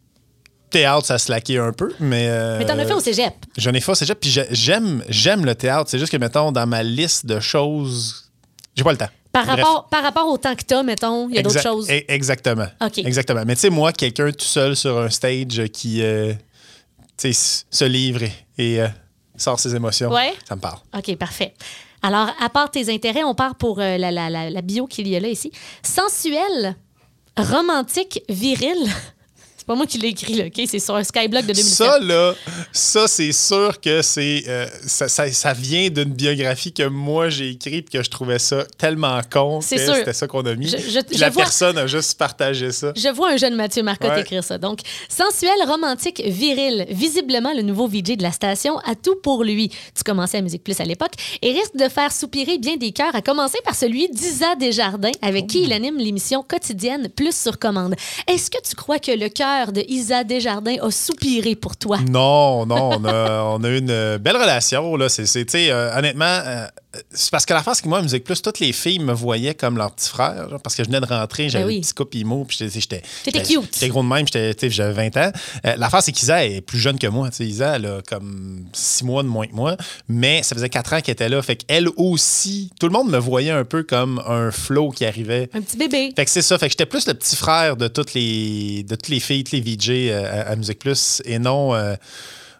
théâtre, 0.70 1.06
ça 1.06 1.18
se 1.18 1.30
laquait 1.30 1.58
un 1.58 1.72
peu, 1.72 1.92
mais. 2.00 2.26
euh, 2.28 2.58
Mais 2.58 2.66
t'en 2.66 2.76
as 2.78 2.84
fait 2.84 2.92
au 2.94 3.00
cégep. 3.00 3.32
J'en 3.56 3.72
ai 3.72 3.80
fait 3.80 3.92
au 3.92 3.94
cégep, 3.94 4.18
puis 4.20 4.28
j'ai- 4.30 4.46
j'aime, 4.50 5.04
j'aime 5.08 5.44
le 5.44 5.54
théâtre. 5.54 5.88
C'est 5.88 5.98
juste 6.00 6.10
que, 6.10 6.16
mettons, 6.16 6.50
dans 6.50 6.66
ma 6.66 6.82
liste 6.82 7.26
de 7.26 7.38
choses, 7.38 8.30
j'ai 8.74 8.82
pas 8.82 8.90
le 8.92 8.98
temps. 8.98 9.08
Par 9.30 9.46
Bref. 9.46 9.56
rapport, 9.60 9.88
par 9.88 10.02
rapport 10.02 10.28
au 10.28 10.36
temps 10.38 10.54
que 10.54 10.62
t'as, 10.62 10.82
mettons, 10.82 11.28
il 11.28 11.36
y 11.36 11.38
a 11.38 11.42
d'autres 11.42 11.60
choses. 11.62 11.88
e- 11.90 12.04
Exactement. 12.08 12.66
OK. 12.80 12.98
Exactement. 12.98 13.42
Mais 13.46 13.54
tu 13.54 13.62
sais, 13.62 13.70
moi, 13.70 13.92
quelqu'un 13.92 14.30
tout 14.32 14.44
seul 14.44 14.74
sur 14.76 14.98
un 14.98 15.10
stage 15.10 15.64
qui 15.72 16.02
euh, 16.02 16.32
tu 17.16 17.32
sais, 17.32 17.64
se 17.70 17.84
livre 17.84 18.22
et, 18.22 18.32
et, 18.58 18.80
euh, 18.80 18.88
sort 19.36 19.58
ses 19.60 19.74
émotions, 19.74 20.10
Ouais. 20.10 20.32
ça 20.48 20.56
me 20.56 20.60
parle. 20.60 20.78
OK, 20.96 21.16
parfait. 21.16 21.54
Alors, 22.02 22.28
à 22.40 22.48
part 22.50 22.70
tes 22.70 22.92
intérêts, 22.92 23.24
on 23.24 23.34
part 23.34 23.54
pour 23.56 23.80
euh, 23.80 23.96
la, 23.96 24.10
la- 24.10 24.28
la- 24.30 24.50
la 24.50 24.60
bio 24.62 24.86
qu'il 24.86 25.08
y 25.08 25.16
a 25.16 25.20
là 25.20 25.28
ici. 25.28 25.50
Sensuel, 25.82 26.76
romantique, 27.36 28.22
viril. 28.28 28.76
C'est 29.64 29.68
pas 29.68 29.76
moi 29.76 29.86
qui 29.86 29.96
l'ai 29.96 30.08
écrit, 30.08 30.34
là, 30.34 30.44
OK? 30.44 30.60
C'est 30.68 30.78
sur 30.78 30.94
un 30.94 31.02
Skyblog 31.02 31.40
de 31.46 31.54
2007. 31.54 31.72
Ça, 31.74 31.98
là, 31.98 32.34
ça, 32.70 33.08
c'est 33.08 33.32
sûr 33.32 33.80
que 33.80 34.02
c'est 34.02 34.44
euh, 34.46 34.66
ça, 34.86 35.08
ça- 35.08 35.32
ça 35.32 35.54
vient 35.54 35.88
d'une 35.88 36.12
biographie 36.12 36.70
que 36.70 36.82
moi, 36.82 37.30
j'ai 37.30 37.48
écrite 37.52 37.88
et 37.88 37.96
que 37.98 38.04
je 38.04 38.10
trouvais 38.10 38.38
ça 38.38 38.64
tellement 38.76 39.18
con 39.32 39.62
C'est 39.62 39.82
sûr. 39.82 39.94
c'était 39.94 40.12
ça 40.12 40.26
qu'on 40.26 40.44
a 40.44 40.54
mis. 40.54 40.68
Je- 40.68 40.76
je- 40.76 41.14
je 41.14 41.18
la 41.18 41.30
vois- 41.30 41.44
personne 41.44 41.78
a 41.78 41.86
juste 41.86 42.18
partagé 42.18 42.72
ça. 42.72 42.92
Je 42.94 43.08
vois 43.08 43.30
un 43.30 43.36
jeune 43.38 43.54
Mathieu 43.54 43.82
Marcotte 43.82 44.10
Ouais. 44.10 44.20
écrire 44.20 44.44
ça. 44.44 44.58
Donc, 44.58 44.80
sensuel, 45.08 45.54
romantique, 45.66 46.20
viril, 46.26 46.84
visiblement 46.90 47.54
le 47.54 47.62
nouveau 47.62 47.86
VJ 47.88 48.16
de 48.18 48.22
la 48.22 48.32
station, 48.32 48.76
a 48.80 48.94
tout 48.94 49.16
pour 49.22 49.44
lui. 49.44 49.70
Tu 49.96 50.02
commençais 50.04 50.36
à 50.36 50.42
Musique 50.42 50.62
Plus 50.62 50.78
à 50.80 50.84
l'époque 50.84 51.12
et 51.40 51.52
risque 51.52 51.74
de 51.76 51.88
faire 51.88 52.12
soupirer 52.12 52.58
bien 52.58 52.76
des 52.76 52.92
cœurs, 52.92 53.14
à 53.14 53.22
commencer 53.22 53.56
par 53.64 53.74
celui 53.74 54.10
d'Isa 54.10 54.56
Desjardins, 54.56 55.10
avec 55.22 55.46
qui 55.46 55.62
il 55.62 55.72
anime 55.72 55.96
l'émission 55.96 56.42
quotidienne 56.42 57.08
Plus 57.16 57.34
sur 57.34 57.58
commande. 57.58 57.94
Est-ce 58.28 58.50
que 58.50 58.58
tu 58.62 58.74
crois 58.74 58.98
que 58.98 59.12
le 59.12 59.30
cœur 59.30 59.53
de 59.72 59.84
Isa 59.88 60.24
Desjardins 60.24 60.76
a 60.82 60.90
soupiré 60.90 61.54
pour 61.54 61.76
toi. 61.76 61.98
Non, 62.08 62.66
non, 62.66 62.90
on 62.98 63.04
a, 63.04 63.42
on 63.42 63.62
une 63.62 64.18
belle 64.18 64.36
relation. 64.36 64.96
Là. 64.96 65.08
C'est, 65.08 65.46
euh, 65.70 65.96
honnêtement, 65.96 66.24
euh, 66.24 66.66
c'est 67.10 67.30
parce 67.30 67.44
que 67.46 67.52
la 67.54 67.62
face 67.62 67.80
que 67.80 67.88
moi, 67.88 67.98
à 67.98 68.02
Musique 68.02 68.24
Plus, 68.24 68.40
toutes 68.42 68.60
les 68.60 68.72
filles 68.72 68.98
me 68.98 69.12
voyaient 69.12 69.54
comme 69.54 69.76
leur 69.76 69.92
petit 69.94 70.08
frère. 70.08 70.48
genre, 70.50 70.60
parce 70.60 70.74
que 70.76 70.82
je 70.84 70.88
venais 70.88 71.00
de 71.00 71.06
rentrer, 71.06 71.48
j'avais 71.48 71.64
Ben 71.64 71.68
oui. 71.68 71.74
le 71.76 71.80
petit 71.82 71.94
couple 71.94 72.16
IMO, 72.18 72.44
puis 72.44 72.56
j'étais, 72.58 72.80
j'étais, 72.80 73.02
j'étais- 73.24 73.42
cute. 73.42 73.74
J'étais 73.74 73.88
gros 73.88 74.02
de 74.02 74.08
même, 74.08 74.26
j'avais 74.28 74.52
20 74.92 75.16
ans. 75.16 75.32
Euh, 75.66 75.74
la 75.76 75.90
face, 75.90 76.06
c'est 76.06 76.12
qu'Isa 76.12 76.44
est 76.44 76.60
plus 76.60 76.78
jeune 76.78 76.98
que 76.98 77.06
moi. 77.06 77.28
Isa, 77.40 77.76
elle 77.76 77.86
a 77.86 78.02
comme 78.08 78.66
6 78.72 79.04
mois 79.04 79.22
de 79.22 79.28
moins 79.28 79.46
que 79.46 79.54
moi, 79.54 79.76
mais 80.08 80.42
ça 80.42 80.54
faisait 80.54 80.68
4 80.68 80.92
ans 80.94 81.00
qu'elle 81.00 81.12
était 81.12 81.28
là. 81.28 81.40
Fait 81.42 81.56
qu'elle 81.56 81.88
aussi, 81.96 82.70
tout 82.78 82.86
le 82.86 82.92
monde 82.92 83.10
me 83.10 83.18
voyait 83.18 83.50
un 83.50 83.64
peu 83.64 83.82
comme 83.82 84.22
un 84.26 84.50
flow 84.50 84.90
qui 84.90 85.04
arrivait. 85.04 85.50
Un 85.54 85.60
petit 85.60 85.76
bébé. 85.76 86.12
Fait 86.16 86.24
que 86.24 86.30
c'est 86.30 86.42
ça. 86.42 86.58
Fait 86.58 86.66
que 86.66 86.72
j'étais 86.72 86.86
plus 86.86 87.06
le 87.06 87.14
petit 87.14 87.36
frère 87.36 87.76
de 87.76 87.88
toutes 87.88 88.14
les, 88.14 88.82
de 88.84 88.94
toutes 88.94 89.08
les 89.08 89.20
filles, 89.20 89.44
toutes 89.44 89.52
les 89.54 89.60
VJ 89.60 89.90
euh, 89.90 90.44
à, 90.46 90.50
à 90.52 90.56
Musique 90.56 90.78
Plus 90.78 91.22
et 91.24 91.38
non 91.38 91.74
euh, 91.74 91.94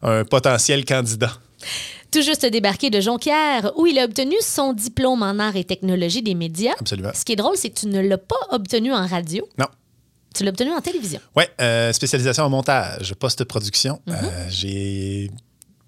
un 0.03 0.25
potentiel 0.25 0.85
candidat. 0.85 1.33
Tout 2.14 2.23
juste 2.23 2.47
débarqué 2.47 2.90
de 2.90 3.00
Jonquière, 3.00 3.73
où 3.76 3.88
il 3.88 3.99
a 3.99 4.04
obtenu 4.04 4.37
son 4.40 4.73
diplôme 4.73 5.25
en 5.25 5.37
arts 5.40 5.56
et 5.56 5.64
technologie 5.64 6.23
des 6.23 6.37
médias. 6.37 6.75
Absolument. 6.78 7.11
Ce 7.12 7.25
qui 7.25 7.33
est 7.33 7.37
drôle, 7.37 7.56
c'est 7.56 7.71
que 7.71 7.80
tu 7.80 7.88
ne 7.88 8.00
l'as 8.00 8.18
pas 8.18 8.37
obtenu 8.50 8.92
en 8.94 9.04
radio, 9.04 9.44
Non. 9.59 9.66
tu 10.33 10.44
l'as 10.44 10.50
obtenu 10.50 10.71
en 10.71 10.80
télévision. 10.80 11.18
Ouais, 11.35 11.49
euh, 11.61 11.92
spécialisation 11.92 12.44
en 12.44 12.50
montage, 12.50 13.14
post-production. 13.14 14.00
Mhm. 14.06 14.14
Euh, 14.14 14.47
j'ai 14.49 15.28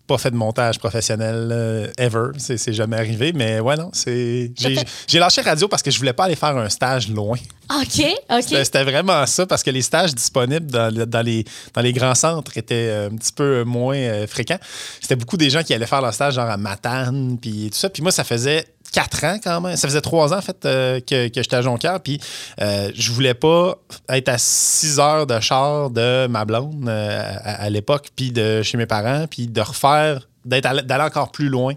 pas 0.07 0.19
fait 0.19 0.31
de 0.31 0.37
montage 0.37 0.79
professionnel 0.79 1.49
euh, 1.51 1.89
ever. 1.99 2.31
C'est 2.39 2.73
jamais 2.73 2.97
arrivé, 2.97 3.33
mais 3.33 3.61
ouais, 3.61 3.77
non. 3.77 3.91
J'ai 3.95 5.19
lâché 5.19 5.41
radio 5.43 5.69
parce 5.69 5.83
que 5.83 5.91
je 5.91 5.99
voulais 5.99 6.13
pas 6.13 6.25
aller 6.25 6.37
faire 6.37 6.57
un 6.57 6.69
stage 6.69 7.09
loin. 7.09 7.39
OK, 7.71 8.05
OK. 8.31 8.45
C'était 8.49 8.85
vraiment 8.85 9.27
ça 9.27 9.45
parce 9.45 9.63
que 9.63 9.71
les 9.71 9.83
stages 9.83 10.15
disponibles 10.15 10.71
dans, 10.71 10.93
dans 11.07 11.23
les, 11.23 11.45
dans 11.75 11.81
les 11.81 11.93
grands 11.93 12.15
centres 12.15 12.57
étaient 12.57 12.89
euh, 12.91 13.09
un 13.11 13.17
petit 13.17 13.33
peu 13.33 13.65
moins 13.65 13.97
euh, 13.97 14.27
fréquents. 14.27 14.59
C'était 15.01 15.17
beaucoup 15.17 15.37
des 15.37 15.51
gens 15.51 15.63
qui 15.63 15.75
allaient 15.75 15.87
faire 15.87 16.01
leur 16.01 16.15
stage 16.15 16.35
genre 16.35 16.49
à 16.49 16.57
Matane 16.57 17.39
puis 17.41 17.71
tout 17.73 17.79
ça. 17.79 17.91
Puis 17.91 18.03
moi, 18.03 18.13
ça 18.13 18.23
faisait 18.23 18.67
quatre 18.93 19.25
ans 19.25 19.39
quand 19.43 19.61
même. 19.61 19.77
Ça 19.77 19.89
faisait 19.89 20.01
trois 20.01 20.33
ans 20.33 20.39
en 20.39 20.43
fait 20.43 20.65
euh, 20.65 21.01
que, 21.01 21.29
que 21.29 21.43
j'étais 21.43 21.57
à 21.57 21.63
Jonquière. 21.63 22.01
Puis 22.01 22.21
euh, 22.61 22.91
je 22.95 23.13
voulais 23.13 23.35
pas 23.35 23.77
être 24.09 24.29
à 24.29 24.39
six 24.39 24.99
heures 24.99 25.27
de 25.27 25.39
char 25.41 25.91
de 25.91 26.27
ma 26.27 26.45
blonde 26.45 26.89
euh, 26.89 27.21
à, 27.43 27.65
à 27.65 27.71
l'époque, 27.71 28.09
puis 28.17 28.33
de 28.33 28.63
chez 28.63 28.77
mes 28.79 28.87
parents, 28.87 29.27
puis 29.31 29.47
de 29.49 29.61
refaire, 29.61 30.29
d'aller 30.45 31.03
encore 31.05 31.31
plus 31.33 31.49
loin 31.49 31.75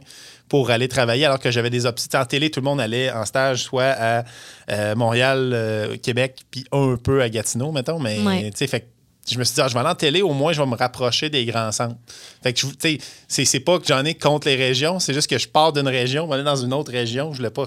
pour 0.47 0.71
aller 0.71 0.87
travailler, 0.87 1.25
alors 1.25 1.39
que 1.39 1.51
j'avais 1.51 1.69
des 1.69 1.85
options. 1.85 2.19
En 2.19 2.25
télé, 2.25 2.49
tout 2.49 2.59
le 2.59 2.65
monde 2.65 2.81
allait 2.81 3.11
en 3.11 3.23
stage 3.23 3.63
soit 3.63 3.93
à 3.99 4.23
euh, 4.71 4.95
Montréal, 4.95 5.51
euh, 5.53 5.95
Québec, 6.01 6.39
puis 6.49 6.65
un 6.71 6.95
peu 6.95 7.21
à 7.21 7.29
Gatineau, 7.29 7.71
mettons. 7.71 7.99
Mais 7.99 8.19
Ouais. 8.19 8.49
tu 8.49 8.57
sais, 8.57 8.67
fait 8.67 8.87
je 9.33 9.39
me 9.39 9.43
suis 9.43 9.55
dit, 9.55 9.61
ah, 9.61 9.67
je 9.67 9.73
vais 9.73 9.79
aller 9.79 9.89
en 9.89 9.95
télé, 9.95 10.21
au 10.21 10.33
moins, 10.33 10.53
je 10.53 10.61
vais 10.61 10.67
me 10.67 10.75
rapprocher 10.75 11.29
des 11.29 11.45
grands 11.45 11.71
centres. 11.71 11.95
Fait 12.43 12.53
que, 12.53 12.59
je- 12.59 12.67
tu 12.67 12.73
sais, 12.79 12.97
c'est- 13.27 13.45
c'est 13.45 13.59
pas 13.59 13.79
que 13.79 13.85
j'en 13.87 14.03
ai 14.05 14.13
contre 14.15 14.47
les 14.47 14.55
régions, 14.55 14.99
c'est 14.99 15.13
juste 15.13 15.29
que 15.29 15.37
je 15.37 15.47
pars 15.47 15.73
d'une 15.73 15.87
région, 15.87 16.23
je 16.25 16.29
vais 16.29 16.35
aller 16.35 16.43
dans 16.43 16.55
une 16.55 16.73
autre 16.73 16.91
région, 16.91 17.31
je 17.33 17.37
voulais 17.37 17.49
pas. 17.49 17.65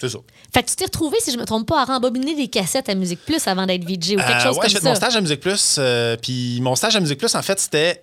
C'est 0.00 0.08
ça. 0.08 0.18
Fait 0.52 0.62
que 0.64 0.70
tu 0.70 0.76
t'es 0.76 0.84
retrouvé, 0.86 1.18
si 1.20 1.30
je 1.32 1.38
me 1.38 1.44
trompe 1.44 1.68
pas, 1.68 1.82
à 1.82 1.84
rembobiner 1.84 2.34
des 2.34 2.48
cassettes 2.48 2.88
à 2.88 2.94
Musique 2.96 3.20
Plus 3.24 3.46
avant 3.46 3.64
d'être 3.64 3.84
VJ 3.84 4.14
ou 4.14 4.16
quelque 4.16 4.20
Euh, 4.22 4.40
chose 4.40 4.56
ouais, 4.56 4.60
comme 4.62 4.68
j'ai 4.70 4.76
fait 4.76 4.82
ça. 4.82 4.88
mon 4.88 4.94
stage 4.96 5.16
à 5.16 5.20
Musique 5.20 5.40
Plus. 5.40 5.76
euh, 5.78 6.16
puis 6.20 6.58
mon 6.62 6.74
stage 6.74 6.96
à 6.96 7.00
Musique 7.00 7.18
Plus, 7.18 7.32
en 7.34 7.42
fait, 7.42 7.58
c'était. 7.60 8.02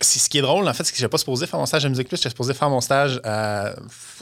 C'est 0.00 0.20
ce 0.20 0.28
qui 0.28 0.38
est 0.38 0.42
drôle, 0.42 0.68
en 0.68 0.72
fait, 0.72 0.84
c'est 0.84 0.92
que 0.92 0.98
j'ai 0.98 1.08
pas 1.08 1.18
supposé 1.18 1.46
faire 1.46 1.58
mon 1.58 1.66
stage 1.66 1.84
à 1.84 1.88
Musique 1.88 2.08
Plus, 2.08 2.18
j'étais 2.18 2.28
supposé 2.28 2.54
faire 2.54 2.70
mon 2.70 2.80
stage 2.80 3.20
à 3.24 3.74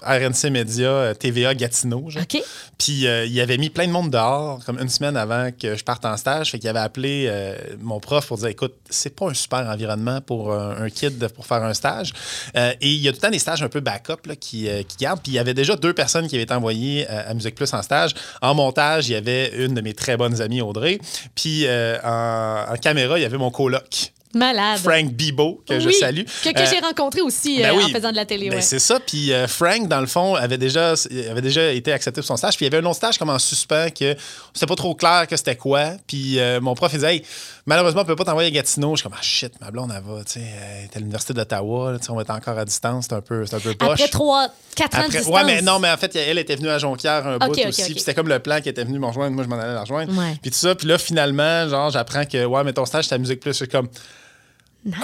RNC 0.02 0.50
Média, 0.50 0.88
euh, 0.88 1.14
TVA 1.14 1.54
Gatineau. 1.54 2.08
genre. 2.08 2.22
OK. 2.22 2.42
Puis 2.78 3.06
euh, 3.06 3.26
il 3.26 3.38
avait 3.40 3.58
mis 3.58 3.68
plein 3.68 3.86
de 3.86 3.92
monde 3.92 4.10
dehors, 4.10 4.64
comme 4.64 4.78
une 4.78 4.88
semaine 4.88 5.16
avant 5.16 5.50
que 5.52 5.76
je 5.76 5.84
parte 5.84 6.04
en 6.04 6.16
stage. 6.16 6.50
Fait 6.50 6.58
qu'il 6.58 6.68
avait 6.68 6.78
appelé 6.78 7.26
euh, 7.28 7.56
mon 7.80 8.00
prof 8.00 8.26
pour 8.26 8.38
dire 8.38 8.48
écoute, 8.48 8.74
c'est 8.88 9.14
pas 9.14 9.28
un 9.28 9.34
super 9.34 9.60
environnement 9.68 10.20
pour 10.20 10.52
un, 10.52 10.82
un 10.82 10.90
kid 10.90 11.28
pour 11.28 11.46
faire 11.46 11.62
un 11.62 11.74
stage. 11.74 12.12
Euh, 12.56 12.72
et 12.80 12.88
il 12.88 13.00
y 13.00 13.08
a 13.08 13.12
tout 13.12 13.18
le 13.18 13.22
temps 13.22 13.30
des 13.30 13.38
stages 13.38 13.62
un 13.62 13.68
peu 13.68 13.80
backup 13.80 14.26
là, 14.26 14.36
qui, 14.36 14.68
euh, 14.68 14.82
qui 14.82 14.96
gardent. 14.98 15.20
Puis 15.22 15.32
il 15.32 15.34
y 15.36 15.38
avait 15.38 15.54
déjà 15.54 15.76
deux 15.76 15.92
personnes 15.92 16.26
qui 16.28 16.34
avaient 16.34 16.44
été 16.44 16.54
envoyées 16.54 17.06
à, 17.08 17.34
Musique 17.34 17.54
Plus 17.54 17.72
en 17.74 17.82
stage. 17.82 18.12
En 18.40 18.54
montage, 18.54 19.08
il 19.08 19.12
y 19.12 19.16
avait 19.16 19.52
une 19.56 19.74
de 19.74 19.80
mes 19.80 19.94
très 19.94 20.16
bonnes 20.16 20.40
amies, 20.40 20.60
Audrey. 20.60 20.98
Puis 21.34 21.66
euh, 21.66 21.98
en, 22.02 22.72
en 22.72 22.76
caméra, 22.76 23.18
il 23.18 23.22
y 23.22 23.24
avait 23.24 23.38
mon 23.38 23.50
coloc. 23.50 24.12
Malade. 24.36 24.78
Frank 24.78 25.06
Bibo, 25.12 25.62
que 25.68 25.80
je 25.80 25.90
salue. 25.90 26.22
Que, 26.44 26.50
que 26.52 26.60
Euh, 26.60 26.66
j'ai 26.70 26.80
rencontré 26.80 27.20
aussi 27.20 27.58
ben 27.58 27.70
euh, 27.74 27.76
oui. 27.78 27.84
en 27.84 27.88
faisant 27.88 28.10
de 28.10 28.16
la 28.16 28.24
télé. 28.26 28.48
Ben, 28.50 28.56
ouais. 28.56 28.62
C'est 28.62 28.78
ça. 28.78 29.00
Puis 29.00 29.32
euh, 29.32 29.46
Frank, 29.48 29.88
dans 29.88 30.00
le 30.00 30.06
fond, 30.06 30.34
avait 30.34 30.58
déjà, 30.58 30.94
avait 31.30 31.40
déjà 31.42 31.70
été 31.72 31.92
accepté 31.92 32.20
pour 32.20 32.26
son 32.28 32.36
stage. 32.36 32.56
Puis 32.56 32.66
il 32.66 32.72
y 32.72 32.74
avait 32.74 32.84
un 32.84 32.88
autre 32.88 32.96
stage 32.96 33.18
comme 33.18 33.30
en 33.30 33.38
suspens 33.38 33.88
que 33.90 34.14
c'était 34.52 34.66
pas 34.66 34.76
trop 34.76 34.94
clair 34.94 35.26
que 35.28 35.36
c'était 35.36 35.56
quoi. 35.56 35.92
Puis 36.06 36.38
mon 36.60 36.74
prof, 36.74 36.92
il 36.92 36.96
disait, 36.96 37.16
hey, 37.16 37.22
malheureusement, 37.66 38.02
on 38.02 38.04
peut 38.04 38.16
pas 38.16 38.24
t'envoyer 38.24 38.48
à 38.48 38.50
Gatineau. 38.52 38.94
Je 38.94 39.00
suis 39.00 39.02
comme, 39.08 39.16
ah 39.18 39.22
shit, 39.22 39.52
ma 39.60 39.70
blonde, 39.70 39.92
elle 39.96 40.02
va, 40.02 40.22
tu 40.24 40.32
sais, 40.34 40.46
à 40.94 40.98
l'Université 40.98 41.32
d'Ottawa. 41.34 41.96
On 42.08 42.14
va 42.14 42.22
être 42.22 42.30
encore 42.30 42.58
à 42.58 42.64
distance. 42.64 43.06
C'est 43.08 43.14
un 43.14 43.20
peu, 43.20 43.44
c'est 43.46 43.56
un 43.56 43.60
peu 43.60 43.74
poche. 43.74 43.88
Après 43.90 44.08
trois, 44.08 44.48
quatre 44.74 44.96
ans 44.96 45.00
de 45.02 45.04
Après- 45.06 45.18
distance. 45.18 45.34
ouais, 45.34 45.44
mais 45.44 45.62
non, 45.62 45.78
mais 45.78 45.90
en 45.90 45.96
fait, 45.96 46.14
elle 46.16 46.38
était 46.38 46.56
venue 46.56 46.68
à 46.68 46.78
Jonquière 46.78 47.26
un 47.26 47.38
bout 47.38 47.46
Ok, 47.46 47.58
ok, 47.62 47.68
aussi. 47.68 47.90
Puis 47.92 48.00
c'était 48.00 48.14
comme 48.14 48.28
le 48.28 48.38
plan 48.38 48.60
qui 48.60 48.68
était 48.68 48.84
venu 48.84 48.98
me 48.98 49.06
rejoindre. 49.06 49.34
Moi, 49.34 49.44
je 49.44 49.48
m'en 49.48 49.58
allais 49.58 49.74
la 49.74 49.80
rejoindre. 49.82 50.16
Ouais. 50.16 50.36
Puis 50.42 50.50
tout 50.50 50.56
ça. 50.58 50.74
Puis 50.74 50.86
là, 50.86 50.98
finalement, 50.98 51.68
genre, 51.68 51.90
j'apprends 51.90 52.24
que, 52.24 52.44
ouais, 52.44 52.64
mais 52.64 52.72
ton 52.72 52.84
stage, 52.86 53.06
c'est 53.06 53.14
à 53.14 53.18
Musique 53.18 53.40
Plus. 53.40 53.58
Je 53.58 53.64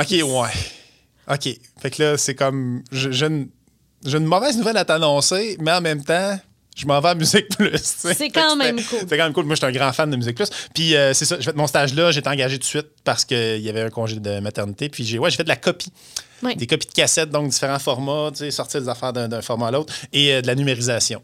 suis 0.07 0.23
OK, 0.23 0.31
ouais. 0.31 0.51
OK. 1.35 1.49
Fait 1.81 1.91
que 1.91 2.03
là, 2.03 2.19
c'est 2.19 2.35
comme. 2.35 2.83
je- 2.93 3.11
J'ai 3.11 3.27
une, 3.27 3.49
j'ai 4.05 4.19
une 4.19 4.25
mauvaise 4.27 4.57
nouvelle 4.57 4.77
à 4.77 4.85
t'annoncer, 4.85 5.57
mais 5.61 5.73
en 5.73 5.81
même 5.81 6.03
temps, 6.05 6.39
je 6.77 6.87
m'en 6.87 7.01
vais 7.01 7.11
à 7.11 7.15
Musique 7.15 7.49
Plus. 7.57 7.79
C'est 8.15 8.31
quand 8.31 8.57
même 8.57 8.77
cool. 8.83 8.99
C'est 9.09 9.17
quand 9.17 9.25
même 9.25 9.33
cool. 9.33 9.45
Moi, 9.45 9.55
j'étais 9.55 9.67
un 9.67 9.73
grand 9.73 9.93
fan 9.93 10.11
de 10.11 10.17
Musique 10.17 10.37
Plus. 10.37 10.49
Puis 10.75 10.97
euh, 10.97 11.13
c'est 11.15 11.25
ça, 11.25 11.37
j'ai 11.39 11.45
fait 11.45 11.57
mon 11.57 11.67
stage 11.67 11.95
là, 11.95 12.11
j'étais 12.11 12.29
engagé 12.29 12.57
tout 12.57 12.63
de 12.63 12.67
suite 12.67 12.89
parce 13.05 13.25
qu'il 13.25 13.59
y 13.61 13.69
avait 13.69 13.83
un 13.83 13.91
congé 13.91 14.17
de 14.19 14.41
maternité. 14.41 14.89
Puis 14.89 15.05
j'ai 15.05 15.19
ouais, 15.19 15.31
j'ai 15.31 15.37
fait 15.37 15.45
de 15.45 15.49
la 15.49 15.57
copie. 15.57 15.93
Des 16.57 16.67
copies 16.67 16.89
de 16.89 16.93
cassettes, 16.93 17.31
donc 17.31 17.49
différents 17.51 17.79
formats, 17.79 18.31
tu 18.33 18.39
sais, 18.39 18.51
sortir 18.51 18.81
des 18.81 18.89
affaires 18.89 19.13
d'un 19.13 19.29
d'un 19.29 19.43
format 19.43 19.69
à 19.69 19.71
l'autre, 19.71 19.95
et 20.13 20.33
euh, 20.35 20.43
de 20.43 20.47
la 20.49 20.57
numérisation. 20.57 21.23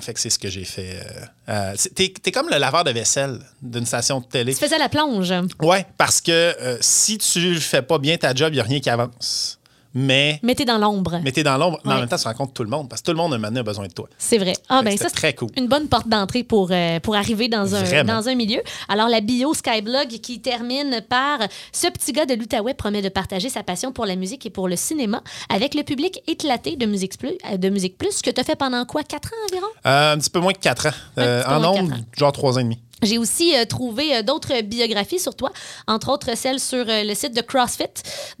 Fait 0.00 0.14
que 0.14 0.20
c'est 0.20 0.30
ce 0.30 0.38
que 0.38 0.48
j'ai 0.48 0.64
fait. 0.64 1.00
euh, 1.48 1.72
euh, 1.72 1.74
t'es 1.94 2.30
comme 2.30 2.48
le 2.48 2.58
laveur 2.58 2.84
de 2.84 2.92
vaisselle 2.92 3.40
d'une 3.60 3.84
station 3.84 4.20
de 4.20 4.26
télé. 4.26 4.54
Tu 4.54 4.60
faisais 4.60 4.78
la 4.78 4.88
plonge. 4.88 5.32
Ouais, 5.60 5.86
parce 5.96 6.20
que 6.20 6.30
euh, 6.30 6.78
si 6.80 7.18
tu 7.18 7.56
fais 7.56 7.82
pas 7.82 7.98
bien 7.98 8.16
ta 8.16 8.32
job, 8.32 8.50
il 8.52 8.56
n'y 8.56 8.60
a 8.60 8.64
rien 8.64 8.78
qui 8.78 8.90
avance. 8.90 9.57
Mais, 9.94 10.38
Mettez 10.42 10.64
dans 10.64 10.78
l'ombre. 10.78 11.20
mais 11.24 11.32
t'es 11.32 11.42
dans 11.42 11.56
l'ombre, 11.56 11.80
mais 11.84 11.94
en 11.94 12.00
même 12.00 12.08
temps, 12.08 12.16
tu 12.16 12.28
rencontres 12.28 12.52
tout 12.52 12.62
le 12.62 12.70
monde 12.70 12.88
parce 12.88 13.00
que 13.00 13.06
tout 13.06 13.12
le 13.12 13.16
monde, 13.16 13.32
un 13.32 13.38
moment 13.38 13.48
donné, 13.48 13.60
a 13.60 13.62
besoin 13.62 13.86
de 13.86 13.92
toi. 13.92 14.08
C'est 14.18 14.38
vrai. 14.38 14.52
Ah, 14.68 14.82
ben 14.82 14.96
ça, 14.96 15.08
c'est 15.08 15.14
très 15.14 15.34
cool. 15.34 15.48
une 15.56 15.66
bonne 15.66 15.88
porte 15.88 16.08
d'entrée 16.08 16.44
pour, 16.44 16.68
euh, 16.70 17.00
pour 17.00 17.16
arriver 17.16 17.48
dans 17.48 17.74
un, 17.74 18.04
dans 18.04 18.28
un 18.28 18.34
milieu. 18.34 18.60
Alors, 18.88 19.08
la 19.08 19.20
bio 19.20 19.54
Skyblog 19.54 20.08
qui 20.20 20.40
termine 20.40 21.00
par 21.08 21.38
Ce 21.72 21.86
petit 21.88 22.12
gars 22.12 22.26
de 22.26 22.34
l'Outaouais 22.34 22.74
promet 22.74 23.02
de 23.02 23.08
partager 23.08 23.48
sa 23.48 23.62
passion 23.62 23.92
pour 23.92 24.06
la 24.06 24.16
musique 24.16 24.44
et 24.46 24.50
pour 24.50 24.68
le 24.68 24.76
cinéma 24.76 25.22
avec 25.48 25.74
le 25.74 25.82
public 25.82 26.20
éclaté 26.26 26.76
de 26.76 26.86
Musique 26.86 27.18
Plus, 27.18 27.36
euh, 27.50 27.56
de 27.56 27.68
Musique 27.68 27.96
Plus 27.98 28.22
que 28.22 28.30
tu 28.30 28.40
as 28.40 28.44
fait 28.44 28.56
pendant 28.56 28.84
quoi, 28.84 29.02
quatre 29.02 29.28
ans 29.28 29.46
environ? 29.50 29.66
Euh, 29.86 30.12
un 30.12 30.18
petit 30.18 30.30
peu 30.30 30.40
moins 30.40 30.52
que 30.52 30.58
4 30.60 30.86
ans. 30.86 30.90
Euh, 31.18 31.42
en 31.46 31.60
nombre, 31.60 31.96
genre 32.16 32.32
3 32.32 32.56
ans 32.56 32.60
et 32.60 32.64
demi. 32.64 32.78
J'ai 33.02 33.18
aussi 33.18 33.56
euh, 33.56 33.64
trouvé 33.64 34.16
euh, 34.16 34.22
d'autres 34.22 34.60
biographies 34.62 35.20
sur 35.20 35.34
toi, 35.34 35.52
entre 35.86 36.10
autres 36.10 36.36
celle 36.36 36.58
sur 36.60 36.84
euh, 36.88 37.04
le 37.04 37.14
site 37.14 37.34
de 37.34 37.40
CrossFit. 37.42 37.84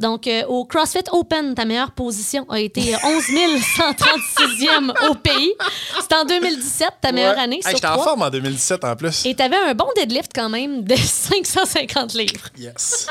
Donc, 0.00 0.28
au 0.48 0.64
CrossFit 0.64 1.04
Open, 1.12 1.54
ta 1.54 1.64
meilleure 1.64 1.92
position 1.92 2.44
a 2.50 2.58
été 2.60 2.94
euh, 2.94 2.98
11 3.04 3.22
136e 3.22 5.10
au 5.10 5.14
pays. 5.14 5.52
C'était 6.00 6.14
en 6.16 6.24
2017, 6.24 6.88
ta 7.00 7.12
meilleure 7.12 7.36
Ouais. 7.36 7.42
année 7.42 7.60
Hey, 7.64 7.74
J'étais 7.74 7.86
en 7.86 7.98
forme 8.02 8.22
en 8.22 8.30
2017 8.30 8.84
en 8.84 8.96
plus. 8.96 9.24
Et 9.26 9.34
tu 9.34 9.42
avais 9.42 9.56
un 9.56 9.74
bon 9.74 9.86
deadlift 9.96 10.30
quand 10.34 10.48
même 10.48 10.82
de 10.84 10.96
550 10.96 12.14
livres. 12.14 12.48
Yes. 12.58 13.06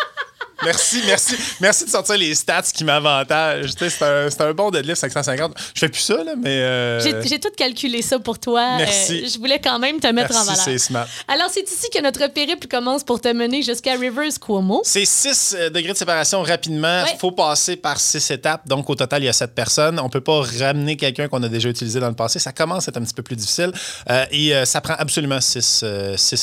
Merci, 0.68 1.02
merci. 1.06 1.36
Merci 1.62 1.86
de 1.86 1.90
sortir 1.90 2.18
les 2.18 2.36
stats 2.36 2.62
qui 2.74 2.84
m'avantagent. 2.84 3.72
C'est 3.78 4.02
un, 4.02 4.30
c'est 4.30 4.42
un 4.42 4.54
bon 4.54 4.70
deadlift 4.70 5.00
550. 5.00 5.54
Je 5.74 5.80
fais 5.80 5.90
plus 5.90 6.02
ça, 6.02 6.24
là, 6.24 6.34
mais. 6.38 6.50
euh, 6.62 7.00
J'ai 7.26 7.40
tout 7.40 7.50
calculé 7.56 8.02
ça 8.02 8.20
pour 8.20 8.38
toi. 8.40 8.78
Merci. 8.78 9.24
Euh, 9.24 9.28
je 9.34 9.38
voulais 9.40 9.60
quand 9.60 9.80
même 9.80 10.00
te 10.00 10.08
mettre 10.08 10.32
en 10.36 10.44
Merci, 10.46 10.50
valeur. 10.50 10.64
c'est 10.66 10.78
smart. 10.78 11.08
Alors, 11.28 11.50
c'est 11.52 11.70
ici 11.70 11.88
que 11.94 12.02
notre 12.02 12.28
périple 12.28 12.68
commence 12.68 13.04
pour 13.04 13.22
te 13.22 13.30
mener 13.32 13.62
jusqu'à 13.62 13.94
Rivers 13.94 14.40
Cuomo. 14.42 14.82
C'est 14.84 15.06
6 15.06 15.56
degrés 15.74 15.94
de 15.94 15.98
séparation 15.98 16.42
rapidement. 16.44 17.04
Il 17.06 17.12
Ouais. 17.12 17.18
faut 17.20 17.32
passer 17.32 17.76
par 17.78 18.00
6 18.00 18.32
étapes. 18.32 18.68
Donc, 18.68 18.90
au 18.90 18.96
total, 18.96 19.24
il 19.24 19.28
y 19.28 19.30
a 19.30 19.34
7 19.34 19.54
personnes. 19.56 20.00
On 20.00 20.06
ne 20.06 20.10
peut 20.10 20.22
pas 20.22 20.42
ramener 20.60 20.98
quelqu'un 20.98 21.28
qu'on 21.28 21.42
a 21.44 21.50
déjà 21.50 21.70
utilisé 21.70 22.00
dans 22.00 22.10
le 22.10 22.16
passé. 22.16 22.40
Ça 22.40 22.52
commence 22.52 22.88
à 22.88 22.92
être 22.92 22.98
un 22.98 23.04
petit 23.04 23.14
peu 23.14 23.24
plus 23.24 23.36
difficile. 23.36 23.72
Euh, 24.10 24.26
et 24.32 24.54
euh, 24.56 24.66
ça 24.66 24.82
prend 24.82 24.96
absolument 24.98 25.40
6 25.42 25.84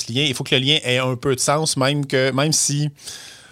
liens. 0.09 0.25
Il 0.25 0.35
faut 0.35 0.45
que 0.45 0.55
le 0.55 0.61
lien 0.61 0.79
ait 0.85 0.99
un 0.99 1.17
peu 1.17 1.35
de 1.35 1.41
sens, 1.41 1.77
même, 1.77 2.07
que, 2.07 2.31
même 2.31 2.53
si 2.53 2.89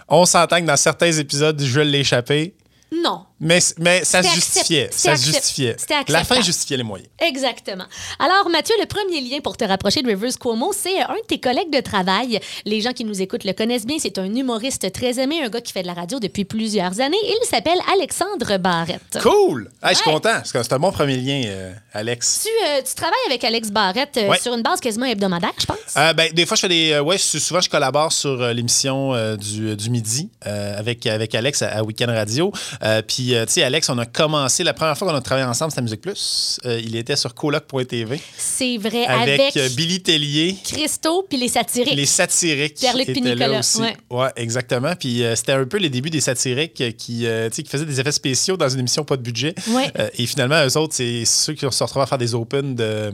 on 0.09 0.25
s'entend 0.25 0.61
que 0.61 0.67
dans 0.67 0.77
certains 0.77 1.13
épisodes, 1.13 1.61
je 1.61 1.79
vais 1.81 1.85
l'échapper. 1.85 2.55
Non. 2.93 3.27
Mais, 3.45 3.59
mais 3.79 4.05
ça 4.05 4.23
se 4.23 4.33
justifiait. 4.35 4.89
Ça 4.93 5.17
se 5.17 5.27
justifiait. 5.27 5.77
La 6.09 6.23
fin 6.25 6.41
justifiait 6.41 6.77
les 6.77 6.83
moyens. 6.85 7.09
Exactement. 7.21 7.85
Alors, 8.21 8.49
Mathieu, 8.49 8.75
le 8.81 8.87
premier 8.87 9.21
lien 9.21 9.41
pour 9.43 9.57
te 9.57 9.65
rapprocher 9.65 10.01
de 10.01 10.07
Rivers 10.07 10.39
Cuomo, 10.39 10.73
c'est 10.73 11.01
un 11.03 11.15
de 11.15 11.27
tes 11.27 11.41
collègues 11.41 11.71
de 11.73 11.81
travail. 11.81 12.39
Les 12.65 12.81
gens 12.81 12.93
qui 12.93 13.05
nous 13.05 13.21
écoutent 13.21 13.45
le 13.45 13.53
connaissent 13.53 13.85
bien. 13.85 13.97
C'est 13.99 14.17
un 14.19 14.33
humoriste 14.33 14.93
très 14.93 15.19
aimé, 15.19 15.43
un 15.45 15.49
gars 15.49 15.61
qui 15.61 15.73
fait 15.73 15.83
de 15.83 15.89
la 15.89 15.95
radio 15.95 16.21
depuis 16.21 16.45
plusieurs 16.45 17.01
années. 17.01 17.17
Il 17.25 17.47
s'appelle 17.47 17.79
Alexandre 17.93 18.59
Barrette. 18.59 19.19
Cool! 19.21 19.71
Ah, 19.83 19.91
je 19.91 19.97
suis 19.97 20.05
content. 20.05 20.41
C'est 20.45 20.73
un 20.73 20.79
bon 20.79 20.93
premier 20.93 21.17
lien, 21.17 21.43
euh, 21.47 21.73
Alex. 21.93 22.43
Tu, 22.45 22.49
euh, 22.69 22.81
tu 22.87 22.95
travailles 22.95 23.13
avec 23.27 23.43
Alex 23.43 23.71
Barrette 23.71 24.17
euh, 24.19 24.29
Ouais. 24.29 24.39
sur 24.39 24.55
une 24.55 24.63
base 24.63 24.79
quasiment 24.81 25.07
hebdomadaire, 25.07 25.53
je 25.61 25.67
pense. 25.67 25.77
Euh, 25.97 26.13
ben, 26.13 26.33
des 26.33 26.47
fois, 26.47 26.55
je 26.57 26.61
fais 26.63 26.69
des. 26.69 26.93
euh, 26.93 27.03
ouais, 27.03 27.19
sou- 27.19 27.41
souvent, 27.41 27.61
je 27.61 27.69
collabore 27.69 28.13
sur 28.13 28.41
euh, 28.41 28.53
l'émission 28.53 29.13
euh, 29.15 29.37
du, 29.37 29.75
du 29.75 29.91
midi 29.91 30.31
euh, 30.47 30.79
avec, 30.79 31.05
avec 31.07 31.35
Alex 31.35 31.63
à, 31.63 31.69
à 31.79 31.83
Weekend 31.83 32.11
Radio. 32.11 32.53
Euh, 32.85 33.03
Puis, 33.33 33.39
euh, 33.41 33.47
tu 33.47 33.53
sais, 33.53 33.63
Alex, 33.63 33.89
on 33.89 33.97
a 33.97 34.05
commencé. 34.05 34.63
La 34.63 34.75
première 34.75 34.99
fois 34.99 35.09
qu'on 35.09 35.15
a 35.15 35.21
travaillé 35.23 35.47
ensemble, 35.47 35.71
c'était 35.71 35.81
Musique 35.81 36.03
Plus. 36.03 36.61
Euh, 36.67 36.79
il 36.85 36.95
était 36.97 37.17
sur 37.17 37.35
coloc.tv 37.35 38.21
C'est 38.37 38.77
vrai, 38.77 39.07
avec, 39.07 39.41
avec, 39.41 39.57
euh, 39.57 39.71
Billy 39.71 40.03
Tellier. 40.03 40.55
Christo 40.63 41.25
puis 41.27 41.39
les 41.39 41.49
satiriques. 41.49 41.95
Les 41.95 42.05
satiriques 42.05 42.75
Pierre-Luc 42.75 43.09
Nicolas, 43.09 43.61
aussi. 43.61 43.81
ouais. 44.11 44.29
exactement. 44.37 44.95
Puis 44.97 45.25
euh, 45.25 45.35
c'était 45.35 45.53
un 45.53 45.65
peu 45.65 45.79
les 45.79 45.89
débuts 45.89 46.11
des 46.11 46.21
satiriques 46.21 46.75
qui, 46.75 47.27
qui 47.51 47.65
faisaient 47.67 47.87
des 47.87 48.01
effets 48.01 48.13
spéciaux 48.13 48.59
dans 48.59 48.69
une 48.69 48.81
émission 48.81 49.03
pas 49.03 49.17
de 49.17 49.23
budget. 49.23 49.55
Ouais. 49.69 49.91
Et 50.19 50.27
finalement, 50.27 50.63
eux 50.67 50.77
autres, 50.77 50.95
c'est 50.95 51.25
ceux 51.25 51.55
qui 51.55 51.61
se 51.71 51.83
retrouvent 51.83 52.03
à 52.03 52.07
faire 52.07 52.19
des 52.19 52.35
opens 52.35 52.75
de... 52.75 53.13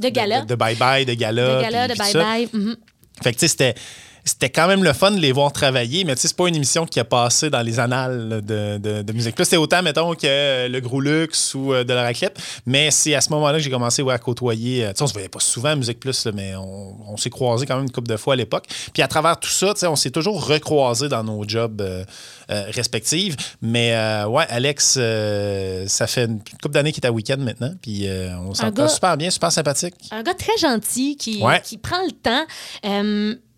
De 0.00 0.08
gala. 0.08 0.42
De, 0.42 0.46
de 0.48 0.54
bye-bye, 0.56 1.04
de 1.04 1.14
gala. 1.14 1.58
de 1.58 1.62
gala, 1.62 1.86
puis- 1.88 1.96
de 1.96 2.02
tout 2.02 2.10
ça. 2.10 2.18
bye-bye. 2.18 2.48
mhm. 2.52 2.76
Fait 3.22 3.32
que, 3.32 3.38
tu 3.38 3.40
sais, 3.40 3.48
c'était. 3.48 3.74
C'était 4.24 4.50
quand 4.50 4.68
même 4.68 4.84
le 4.84 4.92
fun 4.92 5.10
de 5.12 5.20
les 5.20 5.32
voir 5.32 5.52
travailler, 5.52 6.04
mais 6.04 6.14
tu 6.14 6.22
sais, 6.22 6.28
c'est 6.28 6.36
pas 6.36 6.48
une 6.48 6.56
émission 6.56 6.86
qui 6.86 7.00
a 7.00 7.04
passé 7.04 7.50
dans 7.50 7.62
les 7.62 7.78
annales 7.80 8.42
de, 8.44 8.78
de, 8.78 9.02
de 9.02 9.12
Musique 9.12 9.34
Plus. 9.34 9.44
C'était 9.44 9.56
autant, 9.56 9.82
mettons, 9.82 10.14
que 10.14 10.20
euh, 10.26 10.68
le 10.68 10.80
Gros 10.80 11.00
Luxe 11.00 11.54
ou 11.54 11.72
euh, 11.72 11.84
de 11.84 11.92
la 11.92 12.02
Raclette. 12.02 12.38
Mais 12.66 12.90
c'est 12.90 13.14
à 13.14 13.20
ce 13.20 13.30
moment-là 13.30 13.58
que 13.58 13.64
j'ai 13.64 13.70
commencé 13.70 14.02
ouais, 14.02 14.14
à 14.14 14.18
côtoyer. 14.18 14.84
euh, 14.84 14.90
Tu 14.90 14.96
sais, 14.98 15.02
on 15.02 15.06
se 15.06 15.12
voyait 15.12 15.28
pas 15.28 15.40
souvent 15.40 15.70
à 15.70 15.76
Musique 15.76 16.00
Plus, 16.00 16.24
là, 16.26 16.32
mais 16.34 16.54
on, 16.56 17.12
on 17.12 17.16
s'est 17.16 17.30
croisés 17.30 17.66
quand 17.66 17.76
même 17.76 17.84
une 17.84 17.90
couple 17.92 18.08
de 18.08 18.16
fois 18.16 18.34
à 18.34 18.36
l'époque. 18.36 18.66
Puis 18.92 19.02
à 19.02 19.08
travers 19.08 19.38
tout 19.38 19.48
ça, 19.50 19.72
tu 19.74 19.80
sais, 19.80 19.86
on 19.86 19.96
s'est 19.96 20.10
toujours 20.10 20.46
recroisés 20.46 21.08
dans 21.08 21.24
nos 21.24 21.42
jobs 21.48 21.80
euh, 21.80 22.04
euh, 22.50 22.64
respectifs. 22.70 23.36
Mais 23.62 23.94
euh, 23.94 24.26
ouais, 24.26 24.44
Alex, 24.48 24.98
ça 25.88 26.06
fait 26.06 26.24
une 26.24 26.40
couple 26.62 26.74
d'années 26.74 26.92
qu'il 26.92 27.02
est 27.04 27.08
à 27.08 27.12
week-end 27.12 27.38
maintenant. 27.38 27.72
Puis 27.82 28.06
on 28.46 28.54
s'entend 28.54 28.88
super 28.88 29.16
bien, 29.16 29.30
super 29.30 29.50
sympathique. 29.52 29.94
Un 30.10 30.22
gars 30.22 30.34
très 30.34 30.56
gentil 30.58 31.16
qui, 31.16 31.42
Ouais. 31.42 31.60
qui 31.64 31.78
prend 31.78 32.02
le 32.04 32.12
temps. 32.12 32.44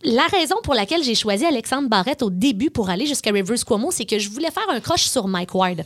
La 0.05 0.27
raison 0.27 0.57
pour 0.65 0.75
laquelle 0.75 1.05
j'ai 1.05 1.15
choisi 1.15 1.45
Alexandre 1.45 1.89
Barrette 1.89 2.23
au 2.23 2.31
début 2.31 2.71
pour 2.71 2.91
aller 2.91 3.07
jusqu'à 3.07 3.31
Rivers 3.31 3.65
Cuomo, 3.65 3.91
c'est 3.93 4.05
que 4.05 4.19
je 4.19 4.29
voulais 4.31 4.51
faire 4.51 4.69
un 4.69 4.81
croche 4.81 5.05
sur 5.05 5.29
Mike 5.29 5.55
Ward. 5.55 5.85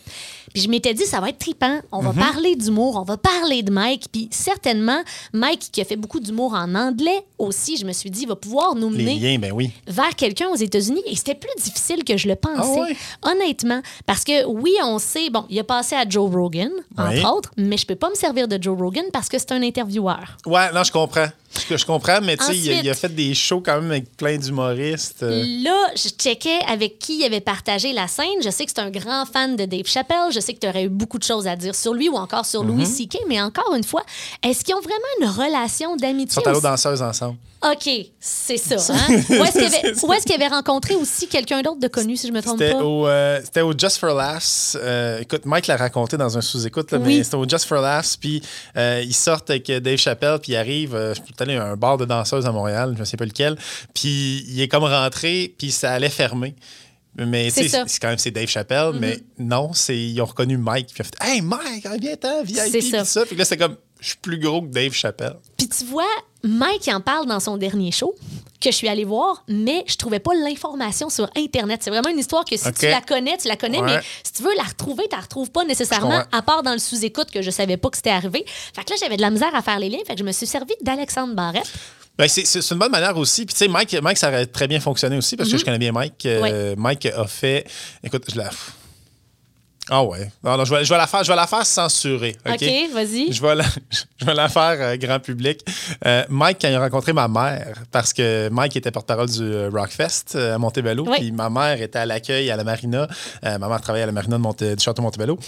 Puis 0.54 0.62
je 0.62 0.70
m'étais 0.70 0.94
dit, 0.94 1.04
ça 1.04 1.20
va 1.20 1.28
être 1.28 1.38
trippant. 1.38 1.80
On 1.92 2.00
Mhm. 2.02 2.12
va 2.12 2.24
parler 2.32 2.56
d'humour, 2.56 2.96
on 2.96 3.02
va 3.02 3.18
parler 3.18 3.62
de 3.62 3.70
Mike. 3.70 4.06
Puis 4.10 4.28
certainement, 4.30 5.02
Mike, 5.34 5.68
qui 5.70 5.82
a 5.82 5.84
fait 5.84 5.96
beaucoup 5.96 6.18
d'humour 6.18 6.54
en 6.54 6.74
anglais 6.74 7.24
aussi, 7.38 7.76
je 7.76 7.84
me 7.84 7.92
suis 7.92 8.10
dit, 8.10 8.22
il 8.22 8.28
va 8.28 8.36
pouvoir 8.36 8.74
nous 8.74 8.88
mener 8.88 9.18
liens, 9.18 9.38
ben 9.38 9.52
oui. 9.52 9.70
vers 9.86 10.14
quelqu'un 10.16 10.48
aux 10.48 10.56
États-Unis 10.56 11.02
et 11.04 11.14
c'était 11.14 11.34
plus 11.34 11.50
difficile 11.62 12.02
que 12.02 12.16
je 12.16 12.26
le 12.28 12.36
pensais. 12.36 12.80
Ah 12.80 12.86
ouais? 12.88 12.96
Honnêtement, 13.22 13.82
parce 14.06 14.24
que 14.24 14.46
oui, 14.46 14.72
on 14.82 14.98
sait, 14.98 15.28
bon, 15.28 15.44
il 15.50 15.58
a 15.58 15.64
passé 15.64 15.94
à 15.94 16.08
Joe 16.08 16.32
Rogan, 16.34 16.70
entre 16.96 17.10
Oui. 17.12 17.22
autres, 17.26 17.50
mais 17.58 17.76
je 17.76 17.84
peux 17.84 17.96
pas 17.96 18.08
me 18.08 18.14
servir 18.14 18.48
de 18.48 18.56
Joe 18.62 18.78
Rogan 18.78 19.04
parce 19.12 19.28
que 19.28 19.38
c'est 19.38 19.52
un 19.52 19.62
intervieweur. 19.62 20.38
Ouais, 20.46 20.72
non, 20.72 20.84
je 20.84 20.92
comprends. 20.92 21.26
Je, 21.70 21.76
je 21.76 21.84
comprends, 21.86 22.20
mais 22.22 22.36
tu 22.36 22.44
sais, 22.44 22.56
il, 22.56 22.66
il 22.84 22.90
a 22.90 22.94
fait 22.94 23.14
des 23.14 23.34
shows 23.34 23.62
quand 23.64 23.80
même 23.80 23.90
avec 23.90 24.05
plein 24.16 24.36
d'humoristes. 24.38 25.22
euh. 25.22 25.44
Là, 25.62 25.90
je 25.96 26.08
checkais 26.08 26.58
avec 26.68 26.98
qui 26.98 27.18
il 27.18 27.24
avait 27.24 27.40
partagé 27.40 27.92
la 27.92 28.08
scène. 28.08 28.26
Je 28.42 28.50
sais 28.50 28.64
que 28.64 28.70
c'est 28.74 28.80
un 28.82 28.90
grand 28.90 29.24
fan 29.26 29.56
de 29.56 29.64
Dave 29.64 29.86
Chappelle. 29.86 30.30
Je 30.32 30.40
sais 30.40 30.54
que 30.54 30.60
tu 30.60 30.68
aurais 30.68 30.84
eu 30.84 30.88
beaucoup 30.88 31.18
de 31.18 31.24
choses 31.24 31.46
à 31.46 31.56
dire 31.56 31.74
sur 31.74 31.94
lui 31.94 32.08
ou 32.08 32.16
encore 32.16 32.44
sur 32.46 32.64
Mm-hmm. 32.64 32.66
Louis 32.68 32.86
C.K. 32.86 33.18
Mais 33.28 33.40
encore 33.40 33.74
une 33.74 33.84
fois, 33.84 34.02
est-ce 34.42 34.64
qu'ils 34.64 34.74
ont 34.74 34.80
vraiment 34.80 34.96
une 35.20 35.28
relation 35.28 35.94
Ils 35.96 36.00
d'amitié? 36.00 36.34
sont 36.42 36.46
allés 36.48 36.58
aux 36.58 36.60
danseuses 36.62 37.02
ensemble. 37.02 37.36
OK, 37.62 37.88
c'est 38.20 38.58
ça. 38.58 38.76
Hein? 38.92 39.06
Où 39.30 39.32
est-ce 39.44 39.52
qu'il 39.52 39.64
avait, 39.64 40.04
où 40.04 40.12
est-ce 40.12 40.26
qu'il 40.26 40.34
avait 40.34 40.46
rencontré 40.54 40.94
aussi 40.94 41.26
quelqu'un 41.26 41.62
d'autre 41.62 41.80
de 41.80 41.88
connu, 41.88 42.16
si 42.16 42.28
je 42.28 42.32
me 42.32 42.40
trompe 42.42 42.58
C'était 42.58 42.74
pas? 42.74 42.82
au, 42.84 43.06
euh, 43.08 43.40
c'était 43.42 43.62
au 43.62 43.72
Just 43.76 43.96
for 43.96 44.14
Laughs. 44.14 44.76
Euh, 44.76 45.20
écoute, 45.20 45.46
Mike 45.46 45.66
l'a 45.66 45.76
raconté 45.76 46.16
dans 46.18 46.36
un 46.36 46.42
sous-écoute, 46.42 46.92
là, 46.92 46.98
Oui. 46.98 47.16
mais 47.18 47.24
c'était 47.24 47.36
au 47.36 47.48
Just 47.48 47.64
for 47.64 47.80
Laughs. 47.80 48.16
Puis 48.20 48.42
euh, 48.76 49.02
ils 49.04 49.14
sortent 49.14 49.48
avec 49.50 49.66
Dave 49.70 49.96
Chappelle, 49.96 50.38
puis 50.40 50.52
ils 50.52 50.56
arrivent. 50.56 50.94
Euh, 50.94 51.14
je 51.14 51.22
suis 51.22 51.34
allé 51.40 51.56
à 51.56 51.64
un 51.64 51.76
bar 51.76 51.96
de 51.96 52.04
danseuses 52.04 52.46
à 52.46 52.52
Montréal, 52.52 52.92
je 52.94 53.00
ne 53.00 53.04
sais 53.06 53.16
pas 53.16 53.24
lequel. 53.24 53.56
Puis 53.96 54.44
il 54.48 54.60
est 54.60 54.68
comme 54.68 54.84
rentré, 54.84 55.54
puis 55.58 55.70
ça 55.72 55.92
allait 55.94 56.10
fermer. 56.10 56.54
Mais 57.18 57.48
C'est 57.48 57.70
quand 57.98 58.08
même 58.08 58.18
c'est 58.18 58.30
Dave 58.30 58.46
Chappelle, 58.48 58.92
mais 59.00 59.18
non, 59.38 59.72
c'est 59.72 59.96
ils 59.98 60.20
ont 60.20 60.26
reconnu 60.26 60.58
Mike. 60.58 60.88
Puis 60.92 60.96
ils 60.98 61.02
ont 61.02 61.08
fait 61.24 61.34
Hey 61.34 61.40
Mike, 61.40 61.86
viens-t'en, 62.00 62.42
VIP. 62.44 62.58
C'est 62.58 62.78
puis 62.78 62.90
ça. 62.90 63.04
ça. 63.06 63.24
Puis 63.24 63.36
là, 63.36 63.46
c'est 63.46 63.56
comme 63.56 63.76
je 64.00 64.08
suis 64.08 64.18
plus 64.18 64.38
gros 64.38 64.60
que 64.60 64.66
Dave 64.66 64.92
Chappelle. 64.92 65.36
Puis 65.56 65.66
tu 65.70 65.84
vois, 65.86 66.04
Mike 66.44 66.86
en 66.88 67.00
parle 67.00 67.24
dans 67.26 67.40
son 67.40 67.56
dernier 67.56 67.90
show 67.90 68.14
que 68.60 68.70
je 68.70 68.76
suis 68.76 68.88
allée 68.88 69.04
voir, 69.06 69.44
mais 69.48 69.82
je 69.86 69.96
trouvais 69.96 70.18
pas 70.18 70.34
l'information 70.34 71.08
sur 71.08 71.30
Internet. 71.36 71.80
C'est 71.82 71.88
vraiment 71.90 72.10
une 72.10 72.18
histoire 72.18 72.44
que 72.44 72.54
si 72.58 72.70
tu 72.74 72.86
la 72.86 73.00
connais, 73.00 73.38
tu 73.38 73.48
la 73.48 73.56
connais, 73.56 73.80
Ouais. 73.80 73.96
mais 73.96 74.00
si 74.22 74.34
tu 74.34 74.42
veux 74.42 74.54
la 74.54 74.64
retrouver, 74.64 75.04
tu 75.08 75.16
la 75.16 75.22
retrouves 75.22 75.50
pas 75.50 75.64
nécessairement, 75.64 76.22
à 76.32 76.42
part 76.42 76.62
dans 76.62 76.72
le 76.72 76.78
sous-écoute 76.78 77.30
que 77.30 77.40
je 77.40 77.50
savais 77.50 77.78
pas 77.78 77.88
que 77.88 77.96
c'était 77.96 78.10
arrivé. 78.10 78.44
Fait 78.74 78.84
que 78.84 78.90
là, 78.90 78.96
j'avais 79.00 79.16
de 79.16 79.22
la 79.22 79.30
misère 79.30 79.54
à 79.54 79.62
faire 79.62 79.78
les 79.78 79.88
liens, 79.88 80.00
fait 80.06 80.12
que 80.14 80.18
je 80.20 80.24
me 80.24 80.32
suis 80.32 80.46
servi 80.46 80.74
d'Alexandre 80.82 81.34
Barrette. 81.34 81.70
Ben, 82.18 82.28
c'est, 82.28 82.70
une 82.70 82.78
bonne 82.78 82.90
manière 82.92 83.16
aussi. 83.16 83.44
Puis, 83.44 83.52
tu 83.54 83.58
sais, 83.58 83.68
Mike, 83.68 83.94
Mike, 84.02 84.16
ça 84.16 84.28
aurait 84.28 84.46
très 84.46 84.66
bien 84.66 84.80
fonctionné 84.80 85.18
aussi 85.18 85.36
parce 85.36 85.50
que 85.50 85.58
je 85.58 85.64
connais 85.64 85.78
bien 85.78 85.92
Mike. 85.92 86.24
Euh, 86.26 86.74
Mike 86.78 87.06
a 87.06 87.26
fait. 87.26 87.66
Écoute, 88.02 88.24
je 88.32 88.38
la. 88.38 88.50
Ah 89.88 90.02
ouais. 90.02 90.32
Non, 90.42 90.56
non, 90.56 90.64
je 90.64 90.74
vais, 90.74 90.84
je 90.84 90.88
vais 90.92 90.98
la 90.98 91.06
faire, 91.06 91.22
je 91.22 91.30
vais 91.30 91.36
la 91.36 91.46
faire 91.46 91.64
censurer. 91.64 92.36
OK? 92.44 92.64
Vas-y. 92.92 93.32
Je 93.32 93.40
vais 93.40 93.54
la, 93.54 93.64
je 94.20 94.24
vais 94.24 94.34
la 94.34 94.48
faire 94.48 94.76
euh, 94.80 94.96
grand 94.96 95.20
public. 95.20 95.60
Euh, 96.04 96.24
Mike, 96.28 96.58
quand 96.60 96.68
il 96.68 96.74
a 96.74 96.80
rencontré 96.80 97.12
ma 97.12 97.28
mère, 97.28 97.82
parce 97.92 98.12
que 98.12 98.48
Mike 98.50 98.76
était 98.76 98.90
porte-parole 98.90 99.28
du 99.30 99.42
euh, 99.42 99.70
Rockfest 99.72 100.34
à 100.36 100.58
Montebello, 100.58 101.04
Oui. 101.06 101.16
puis 101.18 101.30
ma 101.32 101.50
mère 101.50 101.80
était 101.80 102.00
à 102.00 102.06
l'accueil 102.06 102.50
à 102.50 102.56
la 102.56 102.64
marina. 102.64 103.06
Ma 103.44 103.58
mère 103.58 103.80
travaillait 103.80 104.02
à 104.04 104.06
la 104.06 104.12
marina 104.12 104.38
de 104.38 104.42
Monte- 104.42 104.74
du 104.74 104.82
Château 104.82 105.02
Montebello. 105.02 105.38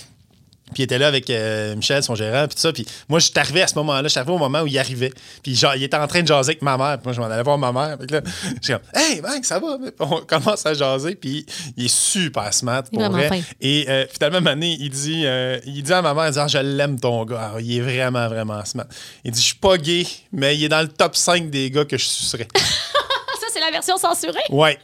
Puis 0.72 0.82
il 0.82 0.82
était 0.82 0.98
là 0.98 1.08
avec 1.08 1.28
euh, 1.30 1.74
Michel, 1.76 2.02
son 2.02 2.14
gérant, 2.14 2.46
puis 2.46 2.54
tout 2.54 2.60
ça. 2.60 2.72
Puis 2.72 2.86
moi, 3.08 3.18
je 3.18 3.26
suis 3.26 3.38
arrivé 3.38 3.62
à 3.62 3.66
ce 3.66 3.74
moment-là. 3.76 4.02
Je 4.04 4.08
suis 4.08 4.18
arrivé 4.18 4.32
au 4.32 4.38
moment 4.38 4.60
où 4.62 4.66
il 4.66 4.78
arrivait. 4.78 5.12
Puis 5.42 5.54
genre, 5.54 5.74
il 5.74 5.82
était 5.82 5.96
en 5.96 6.06
train 6.06 6.22
de 6.22 6.26
jaser 6.26 6.50
avec 6.50 6.62
ma 6.62 6.76
mère. 6.76 6.98
Puis 6.98 7.04
moi, 7.06 7.12
je 7.12 7.20
m'en 7.20 7.26
allais 7.26 7.42
voir 7.42 7.58
ma 7.58 7.72
mère. 7.72 7.96
Fait 8.00 8.06
que 8.06 8.14
là, 8.14 8.20
j'ai 8.62 8.72
comme, 8.74 8.82
hey, 8.94 9.20
Mike, 9.20 9.44
ça 9.44 9.58
va? 9.58 9.78
Puis 9.78 9.90
on 10.00 10.20
commence 10.22 10.64
à 10.66 10.74
jaser. 10.74 11.14
Puis 11.14 11.46
il 11.76 11.86
est 11.86 11.94
super 11.94 12.52
smart 12.52 12.82
pour 12.92 13.10
vrai. 13.10 13.28
fin. 13.28 13.40
Et 13.60 13.86
euh, 13.88 14.06
finalement, 14.12 14.40
Mané, 14.40 14.76
il 14.78 14.90
dit, 14.90 15.22
euh, 15.24 15.58
il 15.66 15.82
dit 15.82 15.92
à 15.92 16.02
ma 16.02 16.14
mère, 16.14 16.26
il 16.28 16.32
dit, 16.32 16.38
Ah, 16.38 16.48
je 16.48 16.58
l'aime 16.58 16.98
ton 17.00 17.24
gars. 17.24 17.40
Alors, 17.48 17.60
il 17.60 17.76
est 17.76 17.80
vraiment, 17.80 18.28
vraiment 18.28 18.64
smart. 18.64 18.86
Il 19.24 19.32
dit, 19.32 19.40
je 19.40 19.46
suis 19.46 19.54
pas 19.56 19.76
gay, 19.78 20.06
mais 20.32 20.56
il 20.56 20.64
est 20.64 20.68
dans 20.68 20.82
le 20.82 20.88
top 20.88 21.16
5 21.16 21.50
des 21.50 21.70
gars 21.70 21.84
que 21.84 21.96
je 21.96 22.04
sucerais. 22.04 22.48
Ça, 22.56 23.46
c'est 23.52 23.60
la 23.60 23.70
version 23.70 23.96
censurée? 23.96 24.38
ouais. 24.50 24.78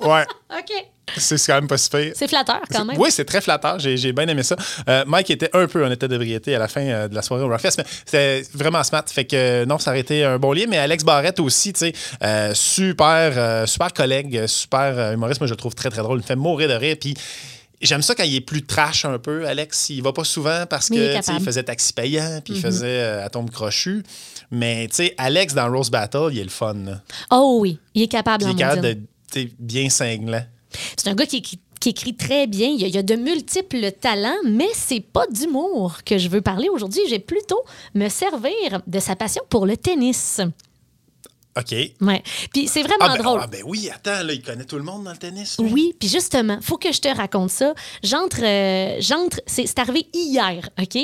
Ouais. 0.00 0.24
OK. 0.50 0.72
C'est 1.16 1.36
quand 1.46 1.54
même 1.54 1.68
pas 1.68 1.78
si 1.78 1.88
pire. 1.88 2.12
C'est 2.14 2.28
flatteur, 2.28 2.62
quand 2.70 2.84
même. 2.84 2.98
Oui, 2.98 3.10
c'est 3.10 3.24
très 3.24 3.40
flatteur. 3.40 3.78
J'ai 3.78 4.12
bien 4.12 4.26
aimé 4.26 4.42
ça. 4.42 4.56
Euh, 4.88 5.04
Mike 5.06 5.30
était 5.30 5.50
un 5.52 5.66
peu 5.66 5.84
en 5.84 5.90
état 5.90 6.08
d'ébriété 6.08 6.54
à 6.54 6.58
la 6.58 6.68
fin 6.68 6.82
euh, 6.82 7.08
de 7.08 7.14
la 7.14 7.22
soirée 7.22 7.44
au 7.44 7.48
Rockfest, 7.48 7.76
mais 7.78 7.84
c'était 8.04 8.42
vraiment 8.52 8.82
smart. 8.82 9.04
Fait 9.06 9.24
que 9.24 9.36
euh, 9.36 9.66
non, 9.66 9.78
ça 9.78 9.90
aurait 9.90 10.00
été 10.00 10.24
un 10.24 10.38
bon 10.38 10.52
lien. 10.52 10.64
Mais 10.68 10.78
Alex 10.78 11.04
Barrette 11.04 11.40
aussi, 11.40 11.72
tu 11.72 11.92
sais, 12.20 12.54
super, 12.54 13.68
super 13.68 13.92
collègue, 13.92 14.46
super 14.46 15.12
humoriste. 15.12 15.40
Moi, 15.40 15.46
je 15.46 15.52
le 15.52 15.58
trouve 15.58 15.74
très, 15.74 15.90
très 15.90 16.02
drôle. 16.02 16.18
Il 16.18 16.22
me 16.22 16.26
fait 16.26 16.36
mourir 16.36 16.68
de 16.68 16.74
rire. 16.74 16.96
Puis. 17.00 17.14
J'aime 17.82 18.00
ça 18.00 18.14
quand 18.14 18.24
il 18.24 18.34
est 18.34 18.40
plus 18.40 18.64
trash 18.64 19.04
un 19.04 19.18
peu, 19.18 19.46
Alex. 19.46 19.90
Il 19.90 20.02
va 20.02 20.12
pas 20.12 20.24
souvent 20.24 20.64
parce 20.68 20.88
il 20.88 20.96
que 20.96 21.32
il 21.32 21.44
faisait 21.44 21.62
taxi 21.62 21.92
payant, 21.92 22.40
puis 22.42 22.54
il 22.54 22.60
faisait 22.60 22.86
euh, 22.86 23.24
Atome 23.24 23.50
crochu. 23.50 24.02
Mais 24.50 24.88
tu 24.88 24.96
sais, 24.96 25.14
Alex 25.18 25.52
dans 25.52 25.70
Rose 25.70 25.90
Battle, 25.90 26.28
il 26.32 26.38
est 26.38 26.44
le 26.44 26.48
fun. 26.48 26.74
là. 26.74 27.02
Oh 27.30 27.58
oui, 27.60 27.78
il 27.94 28.02
est 28.02 28.08
capable 28.08 28.44
Puis 28.44 28.52
il 28.54 28.56
est 28.56 28.64
capable 28.64 28.80
de 28.82 28.98
bien 29.58 29.90
cinglant. 29.90 30.44
C'est 30.96 31.08
un 31.08 31.14
gars 31.14 31.26
qui, 31.26 31.60
écrit 31.86 32.16
très 32.16 32.48
bien. 32.48 32.68
Il 32.68 32.84
y, 32.84 32.96
a, 32.96 32.98
a 32.98 33.02
de 33.02 33.14
multiples 33.14 33.92
talents, 33.92 34.34
mais 34.44 34.66
c'est 34.74 35.00
pas 35.00 35.24
d'humour 35.28 35.98
que 36.04 36.18
je 36.18 36.28
veux 36.28 36.40
parler 36.40 36.68
aujourd'hui. 36.68 37.02
J'ai 37.08 37.20
plutôt 37.20 37.62
me 37.94 38.08
servir 38.08 38.82
de 38.88 38.98
sa 38.98 39.14
passion 39.14 39.42
pour 39.48 39.66
le 39.66 39.76
tennis. 39.76 40.40
OK. 41.56 41.74
Ouais. 42.00 42.22
Puis 42.52 42.68
c'est 42.68 42.82
vraiment 42.82 42.96
Ah 43.00 43.16
ben, 43.16 43.22
drôle. 43.22 43.40
ah 43.42 43.46
ben 43.46 43.62
oui, 43.64 43.88
attends, 43.94 44.22
là, 44.22 44.32
il 44.32 44.42
connaît 44.42 44.64
tout 44.64 44.76
le 44.76 44.82
monde 44.82 45.04
dans 45.04 45.12
le 45.12 45.16
tennis. 45.16 45.56
lui. 45.58 45.72
Oui, 45.72 45.94
puis 45.98 46.08
justement, 46.08 46.58
faut 46.60 46.76
que 46.76 46.92
je 46.92 47.00
te 47.00 47.08
raconte 47.08 47.50
ça. 47.50 47.72
J'entre, 48.02 48.38
euh, 48.42 48.96
j'entre, 49.00 49.40
c'est 49.46 49.66
c'est 49.66 49.78
arrivé 49.78 50.06
hier, 50.12 50.68
OK? 50.80 50.96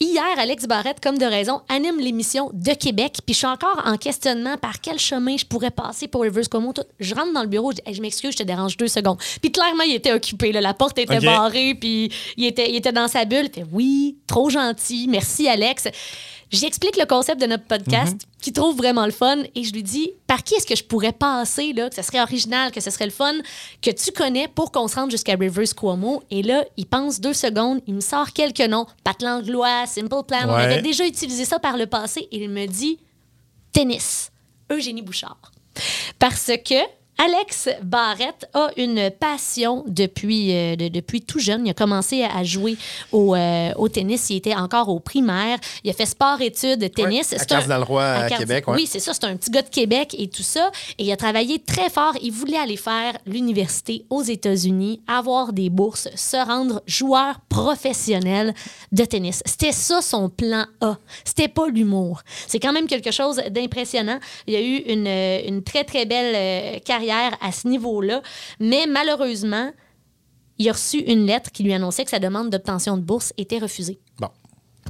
Hier, 0.00 0.24
Alex 0.38 0.66
Barrette, 0.66 1.00
comme 1.00 1.18
de 1.18 1.24
raison, 1.26 1.60
anime 1.68 1.98
l'émission 2.00 2.50
de 2.54 2.72
Québec, 2.72 3.18
puis 3.26 3.34
je 3.34 3.38
suis 3.38 3.46
encore 3.46 3.82
en 3.84 3.96
questionnement 3.96 4.56
par 4.56 4.80
quel 4.80 4.98
chemin 4.98 5.36
je 5.36 5.44
pourrais 5.44 5.70
passer 5.70 6.08
pour 6.08 6.22
Rivers 6.22 6.48
Como. 6.48 6.72
Tout. 6.72 6.82
Je 7.00 7.14
rentre 7.14 7.32
dans 7.32 7.42
le 7.42 7.48
bureau, 7.48 7.70
je 7.72 7.76
dis, 7.76 7.82
Hey, 7.86 7.94
je 7.94 8.00
m'excuse, 8.02 8.32
je 8.32 8.38
te 8.38 8.42
dérange 8.42 8.76
deux 8.76 8.88
secondes. 8.88 9.18
Puis 9.40 9.52
clairement, 9.52 9.84
il 9.84 9.94
était 9.94 10.12
occupé, 10.12 10.52
là. 10.52 10.60
la 10.60 10.74
porte 10.74 10.98
était 10.98 11.20
barrée, 11.20 11.74
puis 11.74 12.10
il 12.36 12.46
était, 12.46 12.70
il 12.70 12.76
était 12.76 12.92
dans 12.92 13.08
sa 13.08 13.24
bulle. 13.24 13.48
Il 13.48 13.52
fait, 13.52 13.66
oui, 13.72 14.16
trop 14.26 14.48
gentil, 14.50 15.06
merci 15.08 15.48
Alex. 15.48 15.88
J'explique 16.50 16.96
le 16.96 17.04
concept 17.04 17.40
de 17.40 17.46
notre 17.46 17.64
podcast, 17.64 18.12
Mhm. 18.14 18.18
qu'il 18.40 18.52
trouve 18.54 18.76
vraiment 18.76 19.04
le 19.04 19.10
fun, 19.12 19.36
et 19.54 19.64
je 19.64 19.72
lui 19.72 19.82
dis 19.82 20.12
par 20.26 20.42
qui 20.42 20.54
est-ce 20.54 20.66
que 20.66 20.74
je 20.76 20.82
pourrais 20.84 21.12
passer, 21.12 21.72
là, 21.74 21.90
que 21.90 21.96
ce 21.96 22.02
serait 22.02 22.20
original, 22.22 22.72
que 22.72 22.80
ce 22.80 22.90
serait 22.90 23.04
le 23.04 23.10
fun, 23.12 23.34
que 23.82 23.90
tu 23.90 24.12
connais 24.12 24.48
pour 24.48 24.72
qu'on 24.72 24.88
se 24.88 24.94
rende 24.96 25.10
jusqu'à 25.10 25.34
Rivers 25.34 25.74
Cuomo? 25.76 26.22
Et 26.30 26.42
là, 26.42 26.64
il 26.78 26.86
pense 26.86 27.20
deux 27.20 27.34
secondes, 27.34 27.80
il 27.86 27.94
me 27.94 28.00
sort 28.00 28.32
quelques 28.32 28.60
noms 28.60 28.86
Pat 29.04 29.20
Langlois, 29.20 29.86
Simple 29.86 30.22
Plan. 30.26 30.46
On 30.48 30.54
avait 30.54 30.80
déjà 30.82 31.06
utilisé 31.06 31.44
ça 31.44 31.58
par 31.58 31.76
le 31.76 31.86
passé, 31.86 32.28
et 32.32 32.42
il 32.42 32.48
me 32.48 32.66
dit 32.66 32.98
tennis, 33.72 34.30
Eugénie 34.70 35.02
Bouchard. 35.02 35.52
Parce 36.18 36.50
que 36.64 36.74
Alex 37.18 37.68
Barrette 37.82 38.48
a 38.54 38.68
une 38.76 39.10
passion 39.10 39.82
depuis, 39.88 40.54
euh, 40.54 40.76
de- 40.76 40.86
depuis 40.88 41.20
tout 41.20 41.40
jeune. 41.40 41.66
Il 41.66 41.70
a 41.70 41.74
commencé 41.74 42.22
à 42.22 42.44
jouer 42.44 42.76
au, 43.10 43.34
euh, 43.34 43.72
au 43.76 43.88
tennis. 43.88 44.30
Il 44.30 44.36
était 44.36 44.54
encore 44.54 44.88
au 44.88 45.00
primaire. 45.00 45.58
Il 45.82 45.90
a 45.90 45.92
fait 45.94 46.06
sport-études, 46.06 46.92
tennis. 46.94 47.32
Ouais, 47.32 47.40
à 47.40 47.44
Cardinal-Roy, 47.44 48.04
à 48.04 48.28
Cardi- 48.28 48.44
Québec, 48.44 48.68
ouais. 48.68 48.74
Oui, 48.76 48.86
c'est 48.88 49.00
ça. 49.00 49.12
C'est 49.14 49.24
un 49.24 49.36
petit 49.36 49.50
gars 49.50 49.62
de 49.62 49.68
Québec 49.68 50.14
et 50.16 50.28
tout 50.28 50.44
ça. 50.44 50.70
Et 50.98 51.04
il 51.04 51.12
a 51.12 51.16
travaillé 51.16 51.58
très 51.58 51.90
fort. 51.90 52.12
Il 52.22 52.30
voulait 52.30 52.56
aller 52.56 52.76
faire 52.76 53.14
l'université 53.26 54.04
aux 54.10 54.22
États-Unis, 54.22 55.00
avoir 55.08 55.52
des 55.52 55.70
bourses, 55.70 56.08
se 56.14 56.36
rendre 56.36 56.82
joueur 56.86 57.40
professionnel 57.48 58.54
de 58.92 59.04
tennis. 59.04 59.42
C'était 59.44 59.72
ça 59.72 60.00
son 60.02 60.28
plan 60.28 60.66
A. 60.80 60.96
C'était 61.24 61.48
pas 61.48 61.66
l'humour. 61.68 62.22
C'est 62.46 62.60
quand 62.60 62.72
même 62.72 62.86
quelque 62.86 63.10
chose 63.10 63.40
d'impressionnant. 63.50 64.20
Il 64.46 64.54
a 64.54 64.60
eu 64.60 64.76
une, 64.86 65.08
une 65.08 65.64
très, 65.64 65.82
très 65.82 66.06
belle 66.06 66.34
euh, 66.36 66.78
carrière 67.08 67.36
à 67.40 67.52
ce 67.52 67.66
niveau-là. 67.68 68.22
Mais 68.60 68.86
malheureusement, 68.86 69.72
il 70.58 70.68
a 70.68 70.72
reçu 70.72 70.98
une 70.98 71.26
lettre 71.26 71.50
qui 71.52 71.62
lui 71.62 71.72
annonçait 71.72 72.04
que 72.04 72.10
sa 72.10 72.18
demande 72.18 72.50
d'obtention 72.50 72.96
de 72.96 73.02
bourse 73.02 73.32
était 73.38 73.58
refusée. 73.58 73.98
Bon. 74.18 74.28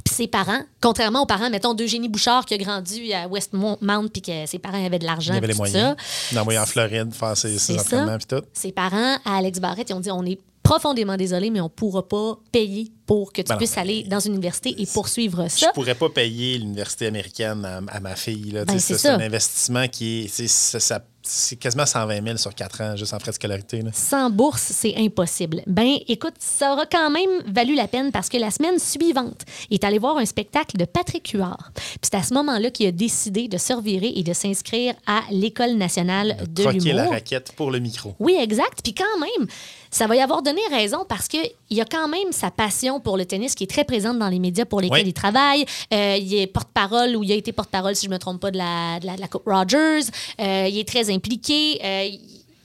Puis 0.03 0.13
ses 0.15 0.27
parents, 0.27 0.61
contrairement 0.81 1.21
aux 1.23 1.25
parents, 1.25 1.49
mettons, 1.49 1.73
d'Eugénie 1.73 2.09
Bouchard 2.09 2.45
qui 2.45 2.53
a 2.53 2.57
grandi 2.57 3.13
à 3.13 3.27
Westmount, 3.27 3.77
puis 4.11 4.21
que 4.21 4.45
ses 4.45 4.57
parents 4.59 4.83
avaient 4.83 4.97
de 4.99 5.05
l'argent. 5.05 5.33
Il 5.33 5.37
avait 5.37 5.47
les 5.47 5.53
moyens. 5.53 5.95
ça, 6.29 6.35
D'envoyer 6.35 6.57
en 6.59 6.65
Floride 6.65 7.13
faire 7.13 7.35
ses, 7.37 7.59
ses 7.59 7.77
entraînements 7.79 8.17
ça. 8.17 8.17
puis 8.17 8.37
tout. 8.41 8.47
Ses 8.53 8.71
parents, 8.71 9.17
à 9.25 9.37
Alex 9.37 9.59
Barrett, 9.59 9.89
ils 9.89 9.93
ont 9.93 9.99
dit 9.99 10.09
on 10.11 10.25
est 10.25 10.39
profondément 10.63 11.17
désolé, 11.17 11.49
mais 11.49 11.61
on 11.61 11.65
ne 11.65 11.69
pourra 11.69 12.07
pas 12.07 12.37
payer 12.51 12.91
pour 13.05 13.33
que 13.33 13.41
tu 13.41 13.47
Ben 13.49 13.57
puisses 13.57 13.75
mais 13.75 13.81
aller 13.81 14.03
dans 14.03 14.19
une 14.19 14.33
université 14.33 14.75
et 14.77 14.85
poursuivre 14.85 15.43
Je 15.45 15.61
ça. 15.61 15.71
pourrais 15.73 15.95
pas 15.95 16.09
payer 16.09 16.59
l'université 16.59 17.07
américaine 17.07 17.65
à, 17.65 17.81
à 17.95 17.99
ma 17.99 18.15
fille. 18.15 18.51
Ben, 18.67 18.77
c'est 18.79 18.97
ça. 18.97 19.15
un 19.15 19.19
investissement 19.19 19.87
qui 19.87 20.25
est. 20.25 20.47
ça- 20.47 20.79
ça- 20.79 21.03
C'est 21.31 21.57
quasiment 21.57 21.85
120 21.85 22.23
000 22.23 22.37
sur 22.37 22.55
4 22.55 22.81
ans, 22.81 22.95
juste 22.95 23.13
en 23.13 23.19
frais 23.19 23.29
de 23.29 23.35
scolarité. 23.35 23.83
là. 23.83 23.91
Sans 23.93 24.31
bourse, 24.31 24.63
c'est 24.73 24.95
impossible. 24.97 25.61
Ben, 25.67 25.97
écoute, 26.07 26.33
ça 26.39 26.73
aura 26.73 26.87
quand 26.87 27.11
même 27.11 27.29
valu 27.45 27.75
la 27.75 27.87
peine 27.87 28.11
parce 28.11 28.29
que 28.29 28.37
la 28.37 28.49
semaine 28.49 28.79
suivante, 28.79 29.43
il 29.69 29.75
est 29.75 29.83
allé 29.83 29.99
voir 29.99 30.17
un 30.17 30.25
spectacle 30.25 30.75
de 30.75 30.85
Patrick 30.85 31.29
Huard. 31.29 31.71
Puis 31.75 31.99
c'est 32.01 32.15
à 32.15 32.23
ce 32.23 32.33
moment-là 32.33 32.71
qu'il 32.71 32.87
a 32.87 32.91
décidé 32.91 33.47
de 33.47 33.59
se 33.59 33.73
revirer 33.73 34.11
et 34.15 34.23
de 34.23 34.33
s'inscrire 34.33 34.95
à 35.05 35.21
l'École 35.29 35.73
nationale 35.73 36.37
de 36.49 36.63
Troquer 36.63 36.93
la 36.93 37.09
raquette 37.09 37.51
pour 37.55 37.69
le 37.69 37.77
micro. 37.77 38.15
Oui, 38.17 38.35
exact. 38.39 38.79
Puis 38.83 38.95
quand 38.95 39.19
même, 39.19 39.47
ça 39.91 40.07
va 40.07 40.15
y 40.15 40.21
avoir 40.21 40.41
donné 40.41 40.61
raison 40.71 41.05
parce 41.07 41.27
qu'il 41.27 41.51
y 41.71 41.81
a 41.81 41.85
quand 41.85 42.07
même 42.07 42.31
sa 42.31 42.51
passion 42.51 42.99
pour 42.99 43.17
le 43.17 43.25
tennis 43.25 43.55
qui 43.55 43.63
est 43.63 43.67
très 43.67 43.83
présente 43.83 44.19
dans 44.19 44.29
les 44.29 44.39
médias 44.39 44.65
pour 44.65 44.81
lesquels 44.81 45.03
Oui. 45.03 45.09
il 45.09 45.13
travaille. 45.13 45.65
Euh, 45.93 46.17
il 46.19 46.33
est 46.35 46.47
porte-parole 46.47 47.15
ou 47.15 47.23
il 47.23 47.31
a 47.31 47.35
été 47.35 47.51
porte-parole, 47.51 47.95
si 47.95 48.05
je 48.05 48.09
ne 48.09 48.15
me 48.15 48.19
trompe 48.19 48.39
pas, 48.39 48.51
de 48.51 48.57
la, 48.57 48.99
de 48.99 49.05
la, 49.07 49.15
de 49.15 49.21
la 49.21 49.27
Coupe 49.27 49.43
Rogers. 49.47 50.01
Euh, 50.39 50.67
il 50.69 50.77
est 50.77 50.87
très 50.87 51.09
impliqué. 51.11 51.79
Euh, 51.83 52.09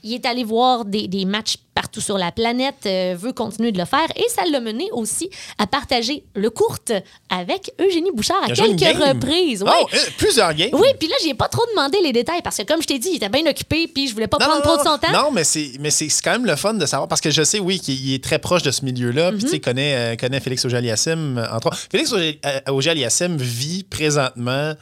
il- 0.04 0.14
est 0.14 0.26
allé 0.26 0.44
voir 0.44 0.84
des, 0.84 1.08
des 1.08 1.24
matchs 1.24 1.56
partout 1.74 2.00
sur 2.00 2.16
la 2.18 2.30
planète, 2.30 2.86
euh, 2.86 3.16
veut 3.18 3.32
continuer 3.32 3.72
de 3.72 3.78
le 3.78 3.84
faire. 3.84 4.06
Et 4.14 4.24
ça 4.28 4.42
l'a 4.48 4.60
mené 4.60 4.88
aussi 4.92 5.28
à 5.58 5.66
partager 5.66 6.22
le 6.36 6.48
courte 6.50 6.92
avec 7.28 7.72
Eugénie 7.80 8.12
Bouchard 8.14 8.44
à 8.44 8.46
quelques 8.52 8.80
reprises. 8.80 9.64
Oh, 9.66 9.86
euh, 9.92 9.96
plusieurs 10.16 10.54
games. 10.54 10.68
Oui, 10.72 10.86
puis 10.98 11.08
là, 11.08 11.16
j'ai 11.24 11.34
pas 11.34 11.48
trop 11.48 11.64
demandé 11.74 11.98
les 12.00 12.12
détails 12.12 12.42
parce 12.42 12.58
que, 12.58 12.62
comme 12.62 12.80
je 12.80 12.86
t'ai 12.86 13.00
dit, 13.00 13.08
il 13.12 13.16
était 13.16 13.28
bien 13.28 13.44
occupé, 13.50 13.88
puis 13.92 14.06
je 14.06 14.14
voulais 14.14 14.28
pas 14.28 14.36
prendre 14.38 14.62
trop 14.62 14.76
de 14.76 14.82
son 14.82 14.98
temps. 14.98 15.10
Non, 15.12 15.32
mais 15.32 15.42
c'est 15.42 15.72
mais 15.80 15.90
c'est 15.90 16.06
quand 16.22 16.30
même 16.32 16.46
le 16.46 16.54
fun 16.54 16.74
de 16.74 16.86
savoir 16.86 17.08
parce 17.08 17.20
que 17.20 17.30
je 17.32 17.42
sais 17.42 17.58
oui 17.58 17.80
qu'il 17.80 18.14
est 18.14 18.22
très 18.22 18.38
proche 18.38 18.62
de 18.62 18.70
ce 18.70 18.84
milieu-là 18.84 19.30
puis 19.32 19.40
tu 19.40 19.46
Mhm. 19.46 19.50
sais 19.50 19.60
connaît 19.60 19.94
euh, 19.96 20.16
connaît 20.16 20.38
Félix 20.40 20.64
Auger-Aliassime 20.64 21.44
entre. 21.52 21.74
Félix 21.90 22.12
Auger- 22.12 22.40
Auger-Aliassime 22.68 23.36
vit 23.36 23.82
présentement 23.82 24.74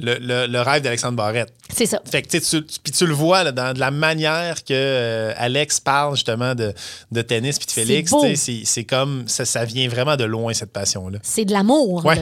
le, 0.00 0.16
le- 0.20 0.46
le 0.46 0.60
rêve 0.60 0.82
d'Alexandre 0.82 1.16
Barrette. 1.16 1.52
C'est 1.72 1.86
ça. 1.86 2.00
Fait 2.04 2.22
que 2.22 2.28
tu, 2.28 2.40
tu- 2.40 2.62
puis 2.82 2.92
tu 2.92 3.06
le 3.06 3.12
vois 3.14 3.44
là, 3.44 3.52
dans 3.52 3.72
de 3.72 3.78
la 3.78 3.90
manière 3.90 4.64
que 4.64 4.72
euh, 4.72 5.32
Alex 5.36 5.78
parle 5.80 6.16
justement 6.16 6.54
de, 6.54 6.72
de 7.12 7.22
tennis 7.22 7.58
puis 7.58 7.66
de 7.66 7.70
Félix, 7.72 8.12
c'est 8.64 8.84
comme 8.84 9.24
ça, 9.28 9.44
ça 9.44 9.64
vient 9.64 9.88
vraiment 9.88 10.16
de 10.16 10.24
loin 10.24 10.52
cette 10.52 10.72
passion 10.72 11.08
là. 11.08 11.18
C'est 11.22 11.44
de 11.44 11.52
l'amour, 11.52 12.04
Ouais. 12.04 12.16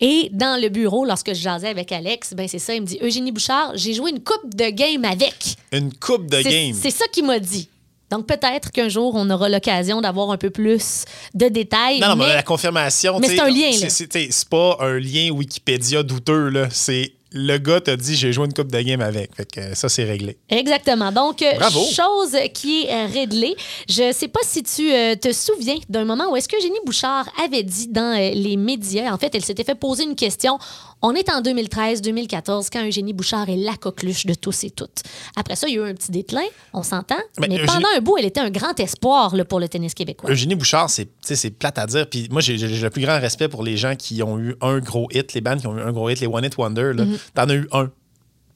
Et 0.00 0.28
dans 0.32 0.60
le 0.60 0.68
bureau, 0.68 1.04
lorsque 1.04 1.28
je 1.34 1.40
jasais 1.40 1.68
avec 1.68 1.92
Alex, 1.92 2.34
ben 2.34 2.48
c'est 2.48 2.58
ça, 2.58 2.74
il 2.74 2.82
me 2.82 2.86
dit 2.86 2.98
Eugénie 3.00 3.32
Bouchard, 3.32 3.72
j'ai 3.74 3.94
joué 3.94 4.10
une 4.10 4.20
coupe 4.20 4.54
de 4.54 4.70
game 4.70 5.04
avec. 5.04 5.56
Une 5.72 5.92
coupe 5.94 6.28
de 6.28 6.42
game. 6.42 6.76
C'est 6.80 6.90
ça 6.90 7.06
qu'il 7.12 7.24
m'a 7.26 7.38
dit. 7.38 7.68
Donc 8.14 8.26
peut-être 8.26 8.70
qu'un 8.70 8.88
jour, 8.88 9.12
on 9.16 9.28
aura 9.28 9.48
l'occasion 9.48 10.00
d'avoir 10.00 10.30
un 10.30 10.36
peu 10.36 10.50
plus 10.50 11.04
de 11.34 11.48
détails. 11.48 11.98
Non, 11.98 12.10
non, 12.10 12.16
mais 12.16 12.26
mais 12.28 12.34
la 12.34 12.42
confirmation. 12.44 13.18
mais 13.18 13.26
c'est 13.28 13.40
un 13.40 13.48
lien, 13.48 13.72
c'est- 13.72 14.48
pas 14.48 14.76
un 14.80 14.98
lien 15.00 15.30
Wikipédia 15.30 16.02
douteux, 16.04 16.48
là. 16.48 16.68
C'est 16.70 17.12
le 17.36 17.58
gars 17.58 17.80
t'a 17.80 17.96
dit 17.96 18.14
j'ai 18.14 18.32
joué 18.32 18.46
une 18.46 18.52
coupe 18.52 18.70
de 18.70 18.80
game 18.80 19.00
avec. 19.00 19.34
Fait 19.34 19.50
que 19.50 19.74
ça, 19.74 19.88
c'est 19.88 20.04
réglé. 20.04 20.36
Exactement. 20.48 21.10
Donc, 21.10 21.42
euh, 21.42 21.52
Bravo. 21.58 21.84
chose 21.92 22.36
qui 22.54 22.84
est 22.84 22.92
euh, 22.92 23.06
réglée. 23.12 23.56
Je 23.88 24.12
sais 24.12 24.28
pas 24.28 24.38
si 24.44 24.62
tu 24.62 24.92
euh, 24.92 25.16
te 25.16 25.32
souviens 25.32 25.76
d'un 25.88 26.04
moment 26.04 26.30
où 26.30 26.36
est-ce 26.36 26.48
que 26.48 26.56
Eugénie 26.56 26.78
Bouchard 26.86 27.28
avait 27.44 27.64
dit 27.64 27.88
dans 27.88 28.16
euh, 28.16 28.30
les 28.34 28.56
médias, 28.56 29.12
en 29.12 29.18
fait, 29.18 29.34
elle 29.34 29.44
s'était 29.44 29.64
fait 29.64 29.74
poser 29.74 30.04
une 30.04 30.14
question. 30.14 30.58
On 31.06 31.12
est 31.14 31.28
en 31.30 31.42
2013-2014 31.42 32.68
quand 32.72 32.82
Eugénie 32.82 33.12
Bouchard 33.12 33.50
est 33.50 33.58
la 33.58 33.76
coqueluche 33.76 34.24
de 34.24 34.32
tous 34.32 34.64
et 34.64 34.70
toutes. 34.70 35.02
Après 35.36 35.54
ça, 35.54 35.68
il 35.68 35.74
y 35.74 35.78
a 35.78 35.82
eu 35.86 35.90
un 35.90 35.92
petit 35.92 36.10
déclin, 36.10 36.46
on 36.72 36.82
s'entend. 36.82 37.18
Mais 37.38 37.46
Mais, 37.46 37.56
Eugénie- 37.56 37.66
pendant 37.66 37.88
un 37.94 38.00
bout, 38.00 38.16
elle 38.16 38.24
était 38.24 38.40
un 38.40 38.48
grand 38.48 38.80
espoir 38.80 39.36
là, 39.36 39.44
pour 39.44 39.60
le 39.60 39.68
tennis 39.68 39.92
québécois. 39.92 40.30
Eugénie 40.30 40.54
Bouchard, 40.54 40.88
c'est 40.88 41.50
plate 41.50 41.78
à 41.78 41.86
dire. 41.86 42.08
Puis 42.08 42.28
moi, 42.30 42.40
j'ai 42.40 42.56
le 42.56 42.88
plus 42.88 43.02
grand 43.02 43.20
respect 43.20 43.48
pour 43.48 43.62
les 43.62 43.76
gens 43.76 43.96
qui 43.96 44.22
ont 44.22 44.38
eu 44.38 44.56
un 44.62 44.78
gros 44.78 45.06
hit, 45.12 45.34
les 45.34 45.42
bandes 45.42 45.60
qui 45.60 45.66
ont 45.66 45.76
eu 45.76 45.82
un 45.82 45.92
gros 45.92 46.08
hit, 46.08 46.20
les 46.20 46.26
One 46.26 46.42
Hit 46.42 46.56
Wonder. 46.56 46.92
Mm-hmm. 46.94 47.18
T'en 47.34 47.50
as 47.50 47.54
eu 47.54 47.68
un. 47.72 47.90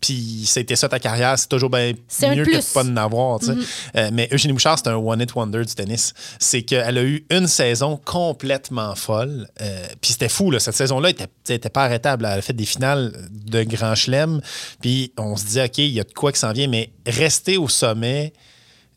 Puis 0.01 0.45
c'était 0.47 0.77
ça 0.77 0.89
ta 0.89 0.99
carrière, 0.99 1.39
c'est 1.39 1.49
toujours 1.49 1.71
bien 1.71 1.89
mieux 1.89 2.45
que. 2.45 2.51
Mm-hmm. 2.51 2.69
de 2.69 2.75
pas 2.75 2.85
en 2.85 2.97
avoir. 2.97 3.41
tu 3.41 3.47
sais. 3.47 3.53
Euh, 3.97 4.11
mais 4.13 4.29
Eugénie 4.33 4.53
Bouchard, 4.53 4.79
c'est 4.79 4.89
un 4.89 4.97
one 4.97 5.21
hit 5.21 5.35
wonder 5.35 5.65
du 5.65 5.75
tennis. 5.75 6.15
C'est 6.39 6.63
qu'elle 6.63 6.99
a 6.99 7.03
eu 7.03 7.27
une 7.31 7.47
saison 7.47 8.01
complètement 8.05 8.95
folle. 8.95 9.49
Euh, 9.61 9.87
puis 10.01 10.13
c'était 10.13 10.29
fou, 10.29 10.51
là. 10.51 10.61
cette 10.61 10.77
saison-là 10.77 11.11
était, 11.11 11.27
était 11.49 11.69
pas 11.69 11.85
arrêtable. 11.85 12.27
Elle 12.27 12.39
a 12.39 12.43
fait 12.43 12.53
des 12.53 12.67
finales 12.67 13.13
de 13.31 13.63
Grand 13.65 13.95
Chelem. 13.95 14.41
Puis 14.81 15.13
on 15.19 15.37
se 15.37 15.47
dit, 15.47 15.61
OK, 15.61 15.79
il 15.79 15.93
y 15.93 16.01
a 16.01 16.05
de 16.05 16.13
quoi 16.13 16.33
qui 16.33 16.39
s'en 16.39 16.53
vient, 16.53 16.69
mais 16.69 16.91
rester 17.07 17.57
au 17.57 17.69
sommet, 17.69 18.33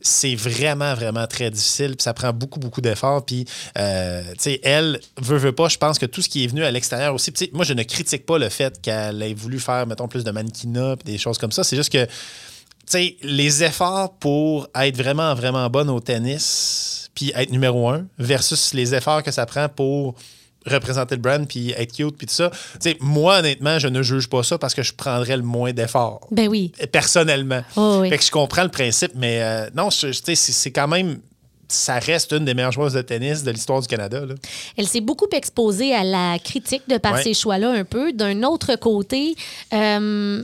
c'est 0.01 0.35
vraiment, 0.35 0.93
vraiment 0.93 1.27
très 1.27 1.49
difficile. 1.49 1.95
Ça 1.99 2.13
prend 2.13 2.33
beaucoup, 2.33 2.59
beaucoup 2.59 2.81
d'efforts. 2.81 3.25
Puis, 3.25 3.45
euh, 3.77 4.23
tu 4.33 4.35
sais, 4.39 4.59
elle, 4.63 4.99
veut, 5.21 5.37
veut 5.37 5.51
pas, 5.51 5.67
je 5.69 5.77
pense 5.77 5.99
que 5.99 6.05
tout 6.05 6.21
ce 6.21 6.29
qui 6.29 6.43
est 6.43 6.47
venu 6.47 6.63
à 6.63 6.71
l'extérieur 6.71 7.13
aussi. 7.13 7.31
Puis, 7.31 7.49
moi, 7.53 7.65
je 7.65 7.73
ne 7.73 7.83
critique 7.83 8.25
pas 8.25 8.37
le 8.37 8.49
fait 8.49 8.81
qu'elle 8.81 9.21
ait 9.21 9.33
voulu 9.33 9.59
faire, 9.59 9.85
mettons, 9.87 10.07
plus 10.07 10.23
de 10.23 10.31
mannequinat, 10.31 10.95
des 11.05 11.17
choses 11.17 11.37
comme 11.37 11.51
ça. 11.51 11.63
C'est 11.63 11.75
juste 11.75 11.91
que, 11.91 12.05
tu 12.05 12.11
sais, 12.87 13.17
les 13.21 13.63
efforts 13.63 14.13
pour 14.17 14.67
être 14.75 14.97
vraiment, 14.97 15.33
vraiment 15.35 15.69
bonne 15.69 15.89
au 15.89 15.99
tennis, 15.99 17.09
puis 17.13 17.31
être 17.35 17.51
numéro 17.51 17.89
un, 17.89 18.05
versus 18.17 18.73
les 18.73 18.95
efforts 18.95 19.23
que 19.23 19.31
ça 19.31 19.45
prend 19.45 19.69
pour 19.69 20.15
représenter 20.65 21.15
le 21.15 21.21
brand, 21.21 21.47
puis 21.47 21.71
être 21.71 21.93
cute, 21.93 22.17
puis 22.17 22.27
tout 22.27 22.33
ça. 22.33 22.51
Moi, 22.99 23.39
honnêtement, 23.39 23.79
je 23.79 23.87
ne 23.87 24.01
juge 24.03 24.27
pas 24.29 24.43
ça 24.43 24.57
parce 24.57 24.73
que 24.75 24.83
je 24.83 24.93
prendrais 24.93 25.37
le 25.37 25.43
moins 25.43 25.73
d'efforts 25.73 26.27
Ben 26.31 26.47
oui. 26.47 26.71
personnellement. 26.91 27.61
Oh, 27.75 27.99
oui. 28.01 28.09
Fait 28.09 28.17
que 28.17 28.23
je 28.23 28.31
comprends 28.31 28.63
le 28.63 28.69
principe, 28.69 29.11
mais 29.15 29.41
euh, 29.41 29.69
non, 29.75 29.89
c'est 29.89 30.11
c'est 30.35 30.71
quand 30.71 30.87
même. 30.87 31.19
Ça 31.67 31.99
reste 31.99 32.33
une 32.33 32.43
des 32.43 32.53
meilleures 32.53 32.73
joueuses 32.73 32.91
de 32.93 33.01
tennis 33.01 33.43
de 33.43 33.51
l'histoire 33.51 33.79
du 33.79 33.87
Canada. 33.87 34.25
là. 34.25 34.35
Elle 34.75 34.87
s'est 34.89 34.99
beaucoup 34.99 35.29
exposée 35.31 35.95
à 35.95 36.03
la 36.03 36.37
critique 36.37 36.81
de 36.89 36.97
par 36.97 37.13
Ouais. 37.13 37.23
ces 37.23 37.33
choix-là 37.33 37.71
un 37.71 37.85
peu. 37.85 38.11
D'un 38.11 38.43
autre 38.43 38.75
côté, 38.75 39.37
euh, 39.71 40.43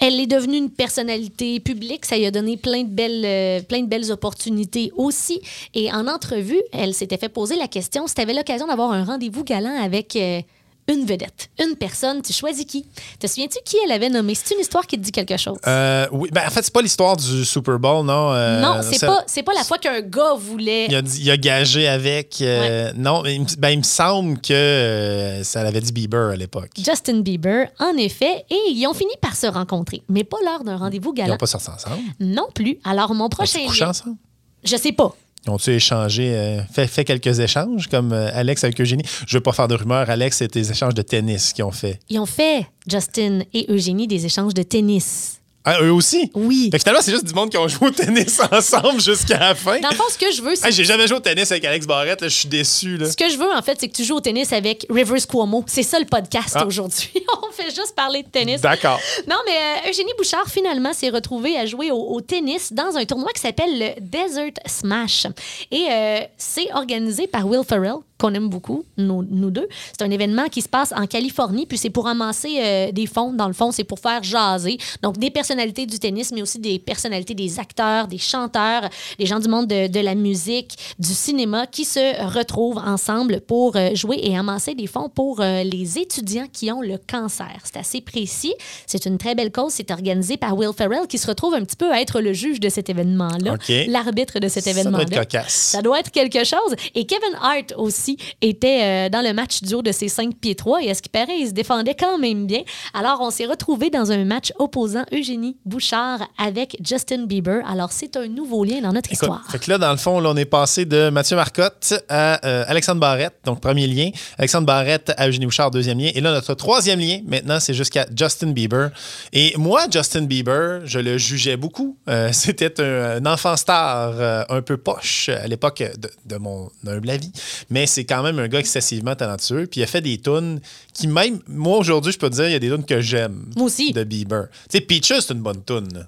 elle 0.00 0.20
est 0.20 0.26
devenue 0.26 0.58
une 0.58 0.70
personnalité 0.70 1.60
publique. 1.60 2.04
Ça 2.04 2.16
lui 2.16 2.26
a 2.26 2.30
donné 2.30 2.56
plein 2.56 2.82
de 2.82 2.88
belles, 2.88 3.24
euh, 3.24 3.60
plein 3.62 3.80
de 3.80 3.86
belles 3.86 4.12
opportunités 4.12 4.92
aussi. 4.96 5.40
Et 5.74 5.90
en 5.92 6.06
entrevue, 6.06 6.60
elle 6.72 6.94
s'était 6.94 7.16
fait 7.16 7.28
poser 7.28 7.56
la 7.56 7.68
question 7.68 8.06
si 8.06 8.14
tu 8.14 8.20
avais 8.20 8.34
l'occasion 8.34 8.66
d'avoir 8.66 8.92
un 8.92 9.04
rendez-vous 9.04 9.44
galant 9.44 9.74
avec 9.82 10.16
euh, 10.16 10.40
une 10.88 11.04
vedette, 11.04 11.50
une 11.58 11.74
personne, 11.76 12.22
tu 12.22 12.32
choisis 12.32 12.64
qui? 12.64 12.86
Te 13.18 13.26
souviens-tu 13.26 13.58
qui 13.64 13.76
elle 13.84 13.90
avait 13.92 14.08
nommé? 14.08 14.34
C'est 14.34 14.54
une 14.54 14.60
histoire 14.60 14.86
qui 14.86 14.96
te 14.96 15.02
dit 15.02 15.10
quelque 15.12 15.36
chose? 15.36 15.56
Euh, 15.66 16.06
oui, 16.12 16.28
ben, 16.32 16.42
en 16.46 16.50
fait, 16.50 16.62
c'est 16.62 16.72
pas 16.72 16.82
l'histoire 16.82 17.16
du 17.16 17.44
Super 17.44 17.78
Bowl, 17.78 18.04
non. 18.06 18.32
euh, 18.32 18.60
non, 18.60 18.80
c'est 18.82 19.04
pas, 19.04 19.24
c'est 19.26 19.42
pas 19.42 19.52
la 19.54 19.64
fois 19.64 19.78
qu'un 19.78 20.00
gars 20.00 20.34
voulait. 20.36 20.86
Il 20.88 20.94
a, 20.94 21.00
il 21.00 21.30
a 21.30 21.36
gagé 21.36 21.88
avec. 21.88 22.40
euh, 22.40 22.92
Non, 22.96 23.22
mais 23.22 23.34
il, 23.34 23.40
me- 23.42 23.56
ben, 23.58 23.70
il 23.70 23.78
me 23.78 23.82
semble 23.82 24.40
que 24.40 24.52
euh, 24.52 25.42
ça 25.44 25.62
l'avait 25.64 25.80
dit 25.80 25.92
Bieber 25.92 26.30
à 26.30 26.36
l'époque. 26.36 26.70
Justin 26.78 27.20
Bieber, 27.20 27.68
en 27.80 27.96
effet, 27.96 28.44
et 28.48 28.58
ils 28.70 28.86
ont 28.86 28.94
fini 28.94 29.12
par 29.20 29.34
se 29.34 29.46
rencontrer, 29.46 30.02
mais 30.08 30.22
pas 30.24 30.38
lors 30.44 30.62
d'un 30.62 30.76
rendez-vous 30.76 31.12
Ils 31.14 31.18
galant. 31.18 31.30
n'ont 31.32 31.36
pas 31.38 31.46
sorti 31.46 31.68
ensemble? 31.70 31.98
Non 32.20 32.46
plus. 32.54 32.78
Alors, 32.84 33.12
mon 33.14 33.26
Ils 33.26 33.30
prochain 33.30 33.60
ont 33.60 33.66
couché 33.66 33.84
ensemble? 33.84 34.16
Je 34.62 34.76
sais 34.76 34.92
pas. 34.92 35.14
Ont-tu 35.48 35.70
échangé, 35.70 36.34
euh, 36.34 36.60
fait, 36.72 36.86
fait 36.86 37.04
quelques 37.04 37.38
échanges 37.38 37.86
comme 37.88 38.12
euh, 38.12 38.30
Alex 38.34 38.64
avec 38.64 38.80
Eugénie? 38.80 39.04
Je 39.26 39.36
veux 39.36 39.42
pas 39.42 39.52
faire 39.52 39.68
de 39.68 39.74
rumeurs, 39.74 40.10
Alex, 40.10 40.38
c'est 40.38 40.52
des 40.52 40.70
échanges 40.70 40.94
de 40.94 41.02
tennis 41.02 41.52
qu'ils 41.52 41.64
ont 41.64 41.70
fait. 41.70 42.00
Ils 42.08 42.18
ont 42.18 42.26
fait, 42.26 42.66
Justin 42.88 43.40
et 43.52 43.70
Eugénie, 43.70 44.06
des 44.08 44.26
échanges 44.26 44.54
de 44.54 44.62
tennis. 44.62 45.35
Ah, 45.68 45.82
eux 45.82 45.92
aussi? 45.92 46.30
Oui. 46.34 46.68
Fait 46.70 46.78
que 46.78 46.82
finalement, 46.84 47.02
c'est 47.02 47.10
juste 47.10 47.24
du 47.24 47.34
monde 47.34 47.50
qui 47.50 47.58
ont 47.58 47.66
joué 47.66 47.88
au 47.88 47.90
tennis 47.90 48.40
ensemble 48.52 49.00
jusqu'à 49.00 49.38
la 49.38 49.54
fin. 49.56 49.80
Dans 49.80 49.88
le 49.90 49.96
fond, 49.96 50.04
ce 50.10 50.16
que 50.16 50.30
je 50.32 50.40
veux, 50.40 50.54
c'est 50.54 50.68
Hey, 50.68 50.72
J'ai 50.72 50.84
jamais 50.84 51.08
joué 51.08 51.16
au 51.16 51.20
tennis 51.20 51.50
avec 51.50 51.64
Alex 51.64 51.86
Barrette, 51.86 52.20
là, 52.20 52.28
je 52.28 52.34
suis 52.34 52.48
déçu. 52.48 52.96
Là. 52.96 53.10
Ce 53.10 53.16
que 53.16 53.28
je 53.28 53.36
veux, 53.36 53.52
en 53.52 53.60
fait, 53.62 53.76
c'est 53.80 53.88
que 53.88 53.96
tu 53.96 54.04
joues 54.04 54.14
au 54.16 54.20
tennis 54.20 54.52
avec 54.52 54.86
Rivers 54.88 55.26
Cuomo. 55.26 55.64
C'est 55.66 55.82
ça 55.82 55.98
le 55.98 56.04
podcast 56.06 56.54
Ah. 56.54 56.64
aujourd'hui. 56.64 57.10
On 57.48 57.50
fait 57.52 57.74
juste 57.74 57.94
parler 57.96 58.22
de 58.22 58.28
tennis. 58.28 58.60
D'accord. 58.60 59.00
Non, 59.28 59.36
mais 59.44 59.56
euh, 59.86 59.90
Eugénie 59.90 60.12
Bouchard, 60.16 60.46
finalement, 60.48 60.92
s'est 60.92 61.10
retrouvée 61.10 61.56
à 61.58 61.66
jouer 61.66 61.90
au, 61.90 61.96
au 62.14 62.20
tennis 62.20 62.72
dans 62.72 62.96
un 62.96 63.04
tournoi 63.04 63.32
qui 63.34 63.40
s'appelle 63.40 63.78
le 63.78 64.00
Desert 64.00 64.52
Smash. 64.66 65.26
Et 65.72 65.86
euh, 65.90 66.20
c'est 66.38 66.72
organisé 66.74 67.26
par 67.26 67.44
Will 67.46 67.64
Ferrell, 67.68 67.96
qu'on 68.18 68.32
aime 68.34 68.48
beaucoup, 68.48 68.84
nous, 68.96 69.22
nous 69.28 69.50
deux. 69.50 69.68
C'est 69.96 70.04
un 70.04 70.10
événement 70.10 70.46
qui 70.46 70.62
se 70.62 70.68
passe 70.68 70.92
en 70.96 71.06
Californie, 71.06 71.66
puis 71.66 71.76
c'est 71.78 71.90
pour 71.90 72.06
amasser 72.06 72.56
euh, 72.60 72.92
des 72.92 73.06
fonds. 73.06 73.32
Dans 73.32 73.46
le 73.46 73.52
fond, 73.52 73.72
c'est 73.72 73.84
pour 73.84 73.98
faire 73.98 74.22
jaser. 74.22 74.78
Donc, 75.02 75.18
des 75.18 75.30
personnalités 75.30 75.86
du 75.86 75.98
tennis, 75.98 76.32
mais 76.32 76.42
aussi 76.42 76.58
des 76.58 76.78
personnalités 76.78 77.34
des 77.34 77.58
acteurs, 77.58 78.06
des 78.08 78.18
chanteurs, 78.18 78.88
des 79.18 79.26
gens 79.26 79.38
du 79.38 79.48
monde 79.48 79.66
de, 79.66 79.88
de 79.88 80.00
la 80.00 80.14
musique, 80.14 80.76
du 80.98 81.10
cinéma, 81.12 81.66
qui 81.66 81.84
se 81.84 82.24
retrouvent 82.34 82.78
ensemble 82.78 83.40
pour 83.42 83.76
euh, 83.76 83.94
jouer 83.94 84.18
et 84.22 84.36
amasser 84.36 84.74
des 84.74 84.86
fonds 84.86 85.08
pour 85.08 85.40
euh, 85.40 85.62
les 85.62 85.98
étudiants 85.98 86.46
qui 86.52 86.70
ont 86.72 86.80
le 86.80 86.98
cancer. 86.98 87.58
C'est 87.64 87.78
assez 87.78 88.00
précis. 88.00 88.54
C'est 88.86 89.04
une 89.06 89.18
très 89.18 89.34
belle 89.34 89.52
cause. 89.52 89.72
C'est 89.72 89.90
organisé 89.90 90.36
par 90.36 90.56
Will 90.56 90.70
Ferrell, 90.76 91.06
qui 91.08 91.18
se 91.18 91.26
retrouve 91.26 91.54
un 91.54 91.64
petit 91.64 91.76
peu 91.76 91.90
à 91.92 92.00
être 92.00 92.20
le 92.20 92.32
juge 92.32 92.60
de 92.60 92.68
cet 92.68 92.88
événement-là, 92.88 93.56
l'arbitre 93.88 94.38
de 94.38 94.48
cet 94.48 94.64
Ça 94.64 94.70
doit 94.72 94.80
événement-là. 94.80 95.04
être 95.04 95.30
cocasse. 95.30 95.52
Ça 95.52 95.82
doit 95.82 96.00
être 96.00 96.10
quelque 96.10 96.44
chose. 96.44 96.74
Et 96.94 97.04
Kevin 97.06 97.34
Hart 97.42 97.74
aussi 97.76 98.05
était 98.42 98.82
euh, 98.82 99.08
dans 99.08 99.22
le 99.22 99.32
match 99.32 99.62
duo 99.62 99.82
de 99.82 99.92
ses 99.92 100.08
5 100.08 100.34
pieds 100.36 100.54
3 100.54 100.82
et 100.82 100.90
à 100.90 100.94
ce 100.94 101.02
qui 101.02 101.08
paraît, 101.08 101.38
il 101.38 101.48
se 101.48 101.52
défendait 101.52 101.94
quand 101.94 102.18
même 102.18 102.46
bien. 102.46 102.62
Alors, 102.94 103.20
on 103.20 103.30
s'est 103.30 103.46
retrouvés 103.46 103.90
dans 103.90 104.12
un 104.12 104.24
match 104.24 104.52
opposant 104.58 105.04
Eugénie 105.12 105.56
Bouchard 105.64 106.20
avec 106.38 106.76
Justin 106.84 107.24
Bieber. 107.26 107.62
Alors, 107.68 107.92
c'est 107.92 108.16
un 108.16 108.28
nouveau 108.28 108.64
lien 108.64 108.80
dans 108.80 108.92
notre 108.92 109.10
Écoute, 109.12 109.22
histoire. 109.22 109.44
fait 109.50 109.58
que 109.58 109.70
là, 109.70 109.78
dans 109.78 109.90
le 109.90 109.96
fond, 109.96 110.20
là, 110.20 110.30
on 110.30 110.36
est 110.36 110.44
passé 110.44 110.84
de 110.84 111.10
Mathieu 111.10 111.36
Marcotte 111.36 111.94
à 112.08 112.44
euh, 112.46 112.64
Alexandre 112.68 113.00
Barrette, 113.00 113.34
donc 113.44 113.60
premier 113.60 113.86
lien. 113.86 114.10
Alexandre 114.38 114.66
Barrette 114.66 115.12
à 115.16 115.28
Eugénie 115.28 115.46
Bouchard, 115.46 115.70
deuxième 115.70 115.98
lien. 115.98 116.10
Et 116.14 116.20
là, 116.20 116.32
notre 116.32 116.54
troisième 116.54 117.00
lien, 117.00 117.20
maintenant, 117.26 117.60
c'est 117.60 117.74
jusqu'à 117.74 118.06
Justin 118.16 118.52
Bieber. 118.52 118.90
Et 119.32 119.54
moi, 119.56 119.86
Justin 119.90 120.22
Bieber, 120.22 120.80
je 120.84 120.98
le 120.98 121.18
jugeais 121.18 121.56
beaucoup. 121.56 121.96
Euh, 122.08 122.30
C'était 122.32 122.80
un, 122.80 123.24
un 123.24 123.26
enfant 123.32 123.56
star 123.56 124.12
euh, 124.18 124.42
un 124.48 124.62
peu 124.62 124.76
poche 124.76 125.28
à 125.28 125.46
l'époque 125.46 125.82
de, 125.98 126.10
de 126.24 126.36
mon 126.38 126.70
humble 126.86 127.10
avis. 127.10 127.32
Mais 127.70 127.86
c'est 127.96 128.04
quand 128.04 128.22
même 128.22 128.38
un 128.38 128.46
gars 128.46 128.60
excessivement 128.60 129.14
talentueux. 129.14 129.66
Puis 129.66 129.80
il 129.80 129.84
a 129.84 129.86
fait 129.86 130.02
des 130.02 130.18
tunes 130.18 130.60
qui, 130.92 131.08
même, 131.08 131.40
moi, 131.48 131.78
aujourd'hui, 131.78 132.12
je 132.12 132.18
peux 132.18 132.28
te 132.28 132.34
dire, 132.34 132.46
il 132.46 132.52
y 132.52 132.54
a 132.54 132.58
des 132.58 132.68
tunes 132.68 132.84
que 132.84 133.00
j'aime. 133.00 133.50
Moi 133.56 133.66
aussi. 133.66 133.92
De 133.92 134.04
Bieber. 134.04 134.48
Tu 134.68 134.76
sais, 134.76 134.80
Peaches, 134.82 135.20
c'est 135.20 135.32
une 135.32 135.40
bonne 135.40 135.64
tune. 135.64 136.06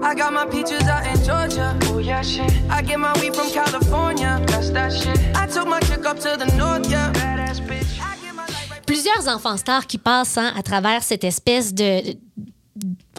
I 0.00 0.14
got 0.14 0.32
my 0.32 0.46
peaches 0.46 0.86
out 0.88 1.04
in 1.04 1.16
Georgia. 1.24 1.76
Oh 1.92 1.98
yeah, 1.98 2.22
shit. 2.22 2.50
I 2.70 2.82
get 2.82 2.98
my 2.98 3.12
weed 3.20 3.34
from 3.34 3.50
California. 3.50 4.40
That's 4.46 4.70
that 4.70 4.90
shit. 4.92 5.18
I 5.34 5.46
took 5.48 5.66
my 5.66 5.80
chick 5.80 6.06
up 6.06 6.18
to 6.20 6.36
the 6.36 6.54
north, 6.56 6.88
yeah. 6.88 7.12
Badass 7.12 7.60
bitch. 7.66 8.00
I 8.00 8.16
get 8.22 8.32
my 8.34 8.46
life 8.46 8.70
right 8.70 8.86
Plusieurs 8.86 9.26
enfants 9.26 9.56
stars 9.56 9.86
qui 9.88 9.98
passent 9.98 10.38
hein, 10.38 10.52
à 10.56 10.62
travers 10.62 11.02
cette 11.02 11.24
espèce 11.24 11.74
de. 11.74 12.00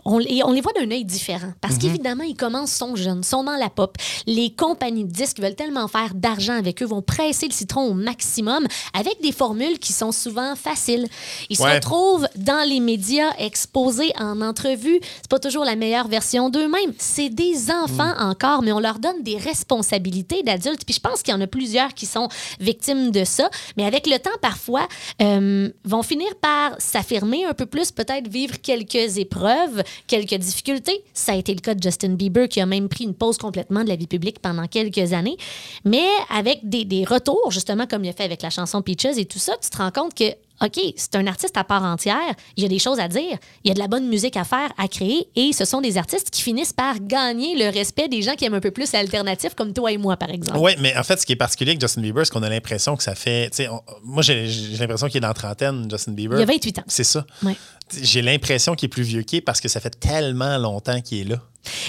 On, 0.05 0.19
et 0.19 0.43
on 0.43 0.51
les 0.51 0.61
voit 0.61 0.73
d'un 0.73 0.89
œil 0.91 1.05
différent. 1.05 1.53
Parce 1.61 1.77
qu'évidemment, 1.77 2.23
ils 2.23 2.35
commencent, 2.35 2.71
sont 2.71 2.95
jeunes, 2.95 3.23
sont 3.23 3.43
dans 3.43 3.55
la 3.55 3.69
pop. 3.69 3.97
Les 4.27 4.53
compagnies 4.53 5.05
de 5.05 5.11
disques 5.11 5.39
veulent 5.39 5.55
tellement 5.55 5.87
faire 5.87 6.13
d'argent 6.13 6.57
avec 6.57 6.81
eux, 6.81 6.85
vont 6.85 7.01
presser 7.01 7.47
le 7.47 7.53
citron 7.53 7.89
au 7.89 7.93
maximum 7.93 8.65
avec 8.93 9.21
des 9.21 9.31
formules 9.31 9.79
qui 9.79 9.93
sont 9.93 10.11
souvent 10.11 10.55
faciles. 10.55 11.07
Ils 11.49 11.57
se 11.57 11.63
retrouvent 11.63 12.27
dans 12.35 12.67
les 12.67 12.79
médias, 12.79 13.31
exposés 13.37 14.11
en 14.19 14.41
entrevue. 14.41 14.99
C'est 15.21 15.29
pas 15.29 15.39
toujours 15.39 15.65
la 15.65 15.75
meilleure 15.75 16.07
version 16.07 16.49
d'eux-mêmes. 16.49 16.93
C'est 16.97 17.29
des 17.29 17.71
enfants 17.71 18.13
encore, 18.19 18.61
mais 18.61 18.71
on 18.71 18.79
leur 18.79 18.99
donne 18.99 19.23
des 19.23 19.37
responsabilités 19.37 20.43
d'adultes. 20.43 20.85
Puis 20.85 20.95
je 20.95 20.99
pense 20.99 21.21
qu'il 21.21 21.33
y 21.33 21.37
en 21.37 21.41
a 21.41 21.47
plusieurs 21.47 21.93
qui 21.93 22.05
sont 22.05 22.27
victimes 22.59 23.11
de 23.11 23.23
ça. 23.23 23.49
Mais 23.77 23.85
avec 23.85 24.07
le 24.07 24.17
temps, 24.19 24.29
parfois, 24.41 24.87
euh, 25.21 25.69
vont 25.83 26.03
finir 26.03 26.27
par 26.41 26.75
s'affirmer 26.79 27.45
un 27.45 27.53
peu 27.53 27.65
plus, 27.65 27.91
peut-être 27.91 28.27
vivre 28.27 28.59
quelques 28.61 29.17
épreuves, 29.17 29.83
quelques 30.07 30.35
difficultés. 30.35 31.03
Ça 31.13 31.33
a 31.33 31.35
été 31.35 31.53
le 31.53 31.61
cas 31.61 31.75
de 31.75 31.81
Justin 31.81 32.09
Bieber, 32.09 32.47
qui 32.47 32.61
a 32.61 32.65
même 32.65 32.89
pris 32.89 33.03
une 33.03 33.13
pause 33.13 33.37
complètement 33.37 33.83
de 33.83 33.89
la 33.89 33.95
vie 33.95 34.07
publique 34.07 34.39
pendant 34.39 34.67
quelques 34.67 35.13
années. 35.13 35.37
Mais 35.85 36.05
avec 36.29 36.59
des, 36.63 36.85
des 36.85 37.03
retours, 37.03 37.51
justement, 37.51 37.87
comme 37.87 38.03
il 38.03 38.09
a 38.09 38.13
fait 38.13 38.23
avec 38.23 38.41
la 38.41 38.49
chanson 38.49 38.81
Peaches 38.81 39.17
et 39.17 39.25
tout 39.25 39.39
ça, 39.39 39.53
tu 39.61 39.69
te 39.69 39.77
rends 39.77 39.91
compte 39.91 40.13
que 40.13 40.25
OK, 40.63 40.79
c'est 40.95 41.15
un 41.15 41.27
artiste 41.27 41.57
à 41.57 41.63
part 41.63 41.83
entière, 41.83 42.15
il 42.55 42.63
y 42.63 42.65
a 42.65 42.69
des 42.69 42.79
choses 42.79 42.99
à 42.99 43.07
dire, 43.07 43.37
il 43.63 43.67
y 43.67 43.71
a 43.71 43.73
de 43.73 43.79
la 43.79 43.87
bonne 43.87 44.07
musique 44.07 44.37
à 44.37 44.43
faire, 44.43 44.69
à 44.77 44.87
créer, 44.87 45.27
et 45.35 45.51
ce 45.51 45.65
sont 45.65 45.81
des 45.81 45.97
artistes 45.97 46.29
qui 46.29 46.41
finissent 46.41 46.71
par 46.73 46.95
gagner 47.01 47.55
le 47.57 47.69
respect 47.69 48.07
des 48.07 48.21
gens 48.21 48.35
qui 48.35 48.45
aiment 48.45 48.53
un 48.53 48.59
peu 48.61 48.71
plus 48.71 48.91
l'alternatif, 48.93 49.55
comme 49.55 49.73
toi 49.73 49.91
et 49.91 49.97
moi, 49.97 50.15
par 50.15 50.29
exemple. 50.29 50.59
Oui, 50.59 50.71
mais 50.79 50.95
en 50.97 51.03
fait, 51.03 51.19
ce 51.19 51.25
qui 51.25 51.33
est 51.33 51.37
particulier 51.37 51.71
avec 51.71 51.81
Justin 51.81 52.01
Bieber, 52.01 52.25
c'est 52.25 52.31
qu'on 52.31 52.43
a 52.43 52.49
l'impression 52.49 52.95
que 52.95 53.03
ça 53.03 53.15
fait. 53.15 53.49
on- 53.69 53.81
moi, 54.03 54.21
j'ai 54.21 54.47
l'impression 54.79 55.07
qu'il 55.07 55.17
est 55.17 55.21
dans 55.21 55.27
la 55.27 55.33
trentaine, 55.33 55.87
Justin 55.89 56.13
Bieber. 56.13 56.37
Il 56.37 56.39
y 56.39 56.43
a 56.43 56.45
28 56.45 56.79
ans. 56.79 56.83
C'est 56.87 57.03
ça. 57.03 57.25
Ouais. 57.43 57.55
J'ai 58.01 58.21
l'impression 58.21 58.75
qu'il 58.75 58.85
est 58.87 58.89
plus 58.89 59.03
vieux 59.03 59.23
qu'il 59.23 59.39
est 59.39 59.41
parce 59.41 59.59
que 59.59 59.67
ça 59.67 59.79
fait 59.79 59.99
tellement 59.99 60.57
longtemps 60.57 61.01
qu'il 61.01 61.19
est 61.19 61.29
là. 61.29 61.41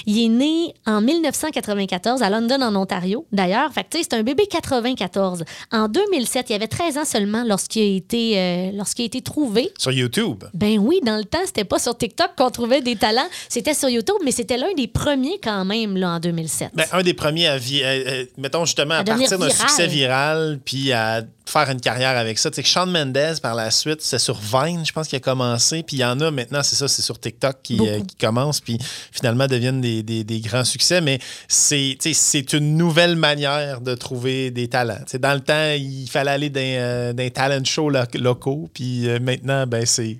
Il 0.06 0.22
est 0.24 0.28
né 0.28 0.74
en 0.87 1.00
1994 1.00 2.22
à 2.22 2.30
London, 2.30 2.60
en 2.62 2.74
Ontario, 2.76 3.26
d'ailleurs. 3.32 3.72
Fait 3.72 3.84
que, 3.84 3.98
c'est 4.00 4.14
un 4.14 4.22
bébé 4.22 4.46
94. 4.46 5.44
En 5.72 5.88
2007, 5.88 6.50
il 6.50 6.54
avait 6.54 6.66
13 6.68 6.98
ans 6.98 7.04
seulement 7.04 7.44
lorsqu'il 7.44 7.82
a 7.82 7.96
été, 7.96 8.38
euh, 8.38 8.70
lorsqu'il 8.74 9.04
a 9.04 9.06
été 9.06 9.20
trouvé. 9.22 9.72
Sur 9.78 9.92
YouTube? 9.92 10.44
Ben 10.54 10.78
oui, 10.78 11.00
dans 11.04 11.16
le 11.16 11.24
temps, 11.24 11.38
c'était 11.46 11.64
pas 11.64 11.78
sur 11.78 11.96
TikTok 11.96 12.30
qu'on 12.37 12.50
trouvait 12.50 12.80
des 12.82 12.96
talents. 12.96 13.26
C'était 13.48 13.74
sur 13.74 13.88
YouTube, 13.88 14.16
mais 14.24 14.30
c'était 14.30 14.56
l'un 14.56 14.72
des 14.76 14.87
premiers 14.88 15.38
quand 15.42 15.64
même, 15.64 15.96
là, 15.96 16.10
en 16.14 16.20
2007. 16.20 16.70
Ben, 16.74 16.84
un 16.92 17.02
des 17.02 17.14
premiers 17.14 17.46
à, 17.48 17.58
vi- 17.58 17.82
euh, 17.82 18.24
mettons 18.38 18.64
justement, 18.64 18.94
à, 18.94 19.04
partir 19.04 19.38
d'un 19.38 19.50
succès 19.50 19.87
viral, 19.87 20.60
puis 20.64 20.92
à 20.92 21.22
faire 21.46 21.68
une 21.70 21.80
carrière 21.80 22.16
avec 22.16 22.38
ça. 22.38 22.50
Tu 22.50 22.57
sais, 22.57 22.62
que 22.62 22.68
Shawn 22.68 22.90
Mendes, 22.90 23.38
par 23.42 23.54
la 23.54 23.70
suite, 23.70 24.00
c'est 24.00 24.18
sur 24.18 24.38
Vine, 24.38 24.85
je 24.87 24.92
pense 24.92 25.09
qu'il 25.09 25.16
a 25.16 25.20
commencé. 25.20 25.83
Puis 25.83 25.96
il 25.98 26.00
y 26.00 26.04
en 26.04 26.18
a 26.20 26.30
maintenant, 26.30 26.62
c'est 26.62 26.76
ça, 26.76 26.88
c'est 26.88 27.02
sur 27.02 27.18
TikTok 27.20 27.57
qui, 27.62 27.78
euh, 27.87 28.00
qui 28.00 28.16
commence, 28.16 28.61
puis 28.61 28.78
finalement 29.12 29.46
deviennent 29.46 29.80
des, 29.80 30.02
des- 30.02 30.24
des 30.24 30.40
grands 30.40 30.64
succès. 30.64 31.00
Mais 31.00 31.18
c'est 31.48 31.96
tu 32.00 32.12
sais, 32.12 32.14
c'est 32.14 32.52
une 32.54 32.76
nouvelle 32.76 33.16
manière 33.16 33.80
de 33.80 33.94
trouver 33.94 34.50
des 34.50 34.68
talents. 34.68 34.98
Tu 35.04 35.12
sais, 35.12 35.18
dans 35.18 35.35
le 35.35 35.40
temps, 35.40 35.72
il 35.76 36.09
fallait 36.09 36.30
aller 36.30 36.50
dans, 36.50 36.61
euh, 36.62 37.12
dans 37.12 37.22
les 37.22 37.30
talent 37.30 37.64
shows 37.64 37.90
lo- 37.90 38.00
locaux, 38.14 38.70
puis 38.72 39.09
euh, 39.09 39.18
maintenant, 39.20 39.66
ben 39.66 39.85
c'est. 39.87 40.16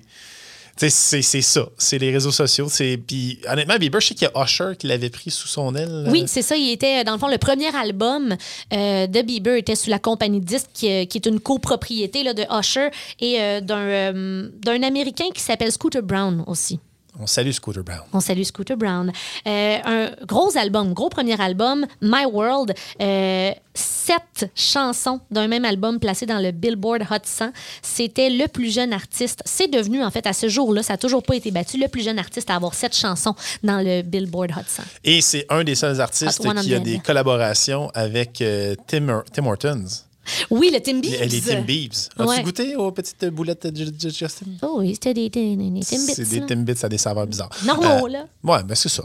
C'est 0.77 0.89
ça. 1.41 1.69
C'est 1.77 1.97
les 1.97 2.11
réseaux 2.11 2.31
sociaux. 2.31 2.67
Puis 3.07 3.39
honnêtement, 3.49 3.77
Bieber, 3.77 4.01
je 4.01 4.07
sais 4.07 4.13
qu'il 4.15 4.27
y 4.27 4.37
a 4.37 4.43
Usher 4.43 4.73
qui 4.77 4.87
l'avait 4.87 5.09
pris 5.09 5.31
sous 5.31 5.47
son 5.47 5.73
aile. 5.75 6.07
Oui, 6.09 6.25
c'est 6.27 6.41
ça. 6.41 6.55
Il 6.55 6.69
était, 6.71 7.03
dans 7.03 7.13
le 7.13 7.19
fond, 7.19 7.29
le 7.29 7.37
premier 7.37 7.73
album 7.75 8.35
euh, 8.73 9.07
de 9.07 9.21
Bieber 9.21 9.55
était 9.55 9.75
sous 9.75 9.89
la 9.89 9.99
compagnie 9.99 10.41
qui, 10.73 10.91
euh, 10.91 11.05
qui 11.05 11.17
est 11.17 11.25
une 11.25 11.39
copropriété 11.39 12.23
là, 12.23 12.33
de 12.33 12.43
Usher 12.51 12.89
et 13.19 13.39
euh, 13.39 13.61
d'un 13.61 13.77
euh, 13.77 14.49
d'un 14.59 14.83
Américain 14.83 15.25
qui 15.33 15.41
s'appelle 15.41 15.71
Scooter 15.71 16.03
Brown 16.03 16.43
aussi. 16.47 16.79
On 17.19 17.27
salue 17.27 17.51
Scooter 17.51 17.83
Brown. 17.83 18.01
On 18.13 18.19
salue 18.19 18.43
Scooter 18.43 18.77
Brown. 18.77 19.11
Euh, 19.47 19.77
un 19.85 20.11
gros 20.25 20.55
album, 20.57 20.93
gros 20.93 21.09
premier 21.09 21.39
album, 21.39 21.85
My 22.01 22.25
World. 22.25 22.73
euh, 23.01 23.51
sept 23.73 24.49
chansons 24.55 25.19
d'un 25.31 25.47
même 25.47 25.65
album 25.65 25.99
placé 25.99 26.25
dans 26.25 26.39
le 26.39 26.51
Billboard 26.51 27.01
Hot 27.11 27.15
100. 27.23 27.49
C'était 27.81 28.29
le 28.29 28.47
plus 28.47 28.73
jeune 28.73 28.93
artiste. 28.93 29.41
C'est 29.45 29.67
devenu, 29.69 30.03
en 30.03 30.11
fait, 30.11 30.25
à 30.27 30.33
ce 30.33 30.47
jour-là, 30.47 30.83
ça 30.83 30.93
n'a 30.93 30.97
toujours 30.97 31.23
pas 31.23 31.35
été 31.35 31.51
battu, 31.51 31.77
le 31.77 31.87
plus 31.87 32.03
jeune 32.03 32.19
artiste 32.19 32.49
à 32.49 32.55
avoir 32.55 32.73
sept 32.73 32.95
chansons 32.95 33.35
dans 33.63 33.83
le 33.83 34.01
Billboard 34.01 34.51
Hot 34.51 34.63
100. 34.65 34.83
Et 35.03 35.21
c'est 35.21 35.45
un 35.49 35.63
des 35.63 35.75
seuls 35.75 35.99
artistes 35.99 36.39
qui 36.61 36.73
a 36.73 36.79
des 36.79 36.99
collaborations 36.99 37.89
avec 37.93 38.41
euh, 38.41 38.75
Tim, 38.87 39.23
Tim 39.33 39.45
Hortons. 39.47 39.85
Oui, 40.49 40.71
le 40.73 40.79
Tim 40.79 40.99
Biebs. 40.99 41.19
Les, 41.31 41.41
Tim 41.41 41.61
Biebs. 41.61 41.93
As-tu 42.17 42.29
Ouais. 42.29 42.43
goûté 42.43 42.75
aux 42.75 42.91
petites 42.91 43.25
boulettes 43.25 43.67
de 43.67 43.85
Ju- 43.85 43.91
Ju- 43.99 44.09
Justin? 44.09 44.45
Oh 44.61 44.77
oui, 44.79 44.93
c'était 44.93 45.13
des, 45.13 45.29
des, 45.29 45.55
des 45.55 45.65
Timbits. 45.81 46.13
C'est 46.15 46.27
des. 46.29 46.45
Timbits 46.45 46.73
à 46.83 46.89
des 46.89 46.97
saveurs 46.97 47.27
bizarres. 47.27 47.49
Normaux, 47.65 48.07
là. 48.07 48.25
Ouais, 48.43 48.59
mais 48.67 48.75
c'est 48.75 48.89
ça. 48.89 49.03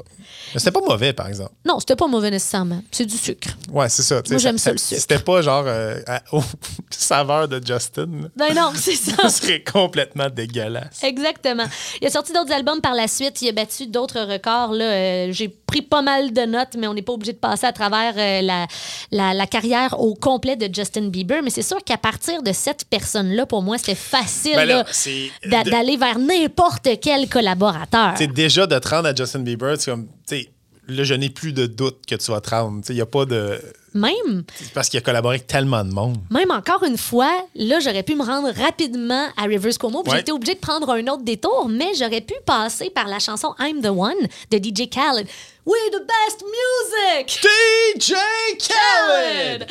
Mais 0.54 0.59
c'était 0.61 0.70
pas 0.72 0.80
mauvais, 0.80 1.12
par 1.12 1.28
exemple. 1.28 1.52
Non, 1.64 1.78
c'était 1.80 1.96
pas 1.96 2.06
mauvais 2.06 2.30
nécessairement. 2.30 2.83
C'est 2.90 3.06
du 3.06 3.16
sucre. 3.16 3.48
Ouais, 3.72 3.88
c'est 3.88 4.02
ça. 4.02 4.22
Moi, 4.28 4.38
j'aime 4.38 4.59
ça, 4.59 4.72
le 4.72 4.78
sucre. 4.78 5.00
C'était 5.00 5.18
pas 5.18 5.42
genre 5.42 5.64
euh, 5.66 6.00
à- 6.06 6.22
aux 6.33 6.42
saveurs 6.90 7.48
de 7.48 7.61
Justin. 7.64 8.30
Ben 8.37 8.54
non, 8.54 8.72
c'est 8.74 8.94
ça. 8.94 9.12
Ça 9.20 9.28
serait 9.28 9.62
complètement 9.62 10.28
dégueulasse. 10.30 11.02
Exactement. 11.02 11.64
Il 12.00 12.06
a 12.06 12.11
sorti 12.11 12.33
d'autres 12.33 12.52
albums 12.52 12.80
par 12.80 12.94
la 12.94 13.06
suite. 13.09 13.42
Il 13.42 13.48
a 13.48 13.52
battu 13.52 13.87
d'autres 13.87 14.20
records. 14.20 14.72
Là. 14.72 14.85
Euh, 14.85 15.28
J'ai 15.33 15.48
pris 15.48 15.83
pas 15.83 16.02
mal 16.02 16.33
de 16.33 16.42
notes, 16.42 16.76
mais 16.78 16.87
on 16.87 16.94
n'est 16.94 17.02
pas 17.02 17.12
obligé 17.12 17.33
de 17.33 17.38
passer 17.38 17.66
à 17.66 17.72
travers 17.72 18.14
euh, 18.16 18.40
la, 18.42 18.66
la, 19.12 19.35
la 19.35 19.46
carrière 19.46 20.00
au 20.00 20.14
complet 20.14 20.56
de 20.56 20.72
Justin 20.74 21.09
Bieber. 21.10 21.42
Mais 21.42 21.50
c'est 21.50 21.62
sûr 21.62 21.78
qu'à 21.84 21.98
partir 21.98 22.42
de 22.42 22.52
cette 22.52 22.84
personne-là, 22.86 23.44
pour 23.46 23.62
moi, 23.62 23.76
c'était 23.78 23.94
facile 23.94 24.52
Ben 24.56 24.84
c'est- 24.90 25.30
d'aller 25.70 25.96
vers 25.96 26.18
n'importe 26.18 26.88
quel 27.02 27.28
collaborateur. 27.28 28.16
Sais, 28.16 28.26
déjà 28.26 28.66
de 28.66 28.78
te 28.78 28.88
rendre 28.88 29.08
à 29.08 29.14
Justin 29.14 29.40
Bieber, 29.40 29.74
c'est 29.78 29.90
comme, 29.90 30.06
tu 30.06 30.12
sais, 30.36 30.50
là, 30.88 31.04
je 31.04 31.14
n'ai 31.14 31.30
plus 31.30 31.52
de 31.52 31.66
doute 31.66 31.98
que 32.06 32.14
tu 32.14 32.30
vas 32.30 32.40
te 32.40 32.50
rendre. 32.50 32.80
Il 32.88 32.94
n'y 32.94 33.00
a 33.00 33.06
pas 33.06 33.24
de. 33.26 33.60
Même, 33.94 34.44
C'est 34.55 34.72
Parce 34.72 34.88
qu'il 34.88 34.98
a 34.98 35.03
collaboré 35.03 35.37
avec 35.37 35.46
tellement 35.46 35.85
de 35.85 35.92
monde. 35.92 36.18
même 36.31 36.50
encore 36.50 36.85
une 36.85 36.98
fois, 36.98 37.31
là, 37.55 37.81
j'aurais 37.81 38.03
pu 38.03 38.14
me 38.14 38.24
rendre 38.24 38.50
rapidement 38.53 39.26
à 39.37 39.42
Rivers 39.44 39.79
Cuomo. 39.79 40.03
puis. 40.03 40.12
J'étais 40.16 40.33
obligée 40.33 40.55
de 40.55 40.61
prendre 40.61 40.90
un 40.90 41.07
autre 41.09 41.22
détour, 41.22 41.68
mais 41.68 41.94
j'aurais 41.98 42.20
pu 42.20 42.35
passer 42.44 42.90
par 42.90 43.07
la 43.09 43.18
chanson 43.18 43.55
I'm 43.59 43.81
the 43.83 43.87
One 43.88 44.14
de 44.50 44.59
DJ 44.59 44.88
Khaled. 44.88 45.26
We're 45.66 45.90
the 45.92 46.07
best 46.07 46.42
music! 46.42 47.40
DJ 47.42 48.14
Khaled! 48.59 49.66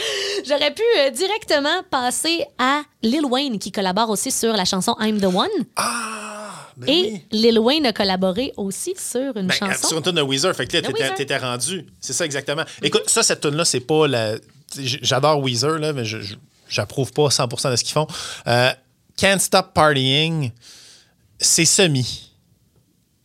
J'aurais 0.48 0.74
pu 0.74 0.84
euh, 1.00 1.10
directement 1.10 1.82
passer 1.90 2.46
à 2.58 2.82
Lil 3.02 3.26
Wayne 3.26 3.60
qui 3.60 3.72
collabore 3.72 4.10
aussi 4.10 4.32
sur 4.32 4.54
la 4.54 4.66
chanson 4.66 4.96
I'm 5.00 5.20
the 5.20 5.26
One. 5.26 5.48
Ah, 5.76 6.39
ben 6.80 6.90
Et 6.90 7.02
oui. 7.14 7.26
Lil 7.32 7.60
Wayne 7.60 7.86
a 7.86 7.94
collaboré 7.94 8.54
aussi 8.58 8.94
sur 8.98 9.36
une 9.38 9.48
Ben, 9.48 9.52
chanson. 9.54 9.88
sur 9.90 9.98
une 9.98 10.04
tune 10.04 10.14
de 10.14 10.22
Weezer. 10.22 10.56
Fait 10.56 10.66
que 10.66 10.78
là, 10.78 10.82
t'étais, 10.82 11.14
t'étais 11.14 11.38
rendu. 11.38 11.86
C'est 12.00 12.14
ça, 12.14 12.26
exactement. 12.26 12.64
Écoute, 12.82 13.10
ça, 13.10 13.22
cette 13.22 13.42
tune 13.42 13.56
là 13.56 13.66
c'est 13.66 13.80
pas 13.82 14.08
la. 14.08 14.36
J'adore 14.78 15.42
Weezer, 15.42 15.78
là, 15.80 15.94
mais 15.94 16.06
je, 16.06 16.22
je- 16.22 16.36
j'approuve 16.70 17.12
pas 17.12 17.28
100% 17.30 17.72
de 17.72 17.76
ce 17.76 17.84
qu'ils 17.84 17.94
font. 17.94 18.08
Euh, 18.48 18.72
Can't 19.18 19.40
Stop 19.40 19.74
Partying, 19.74 20.52
c'est 21.40 21.66
semi. 21.66 22.32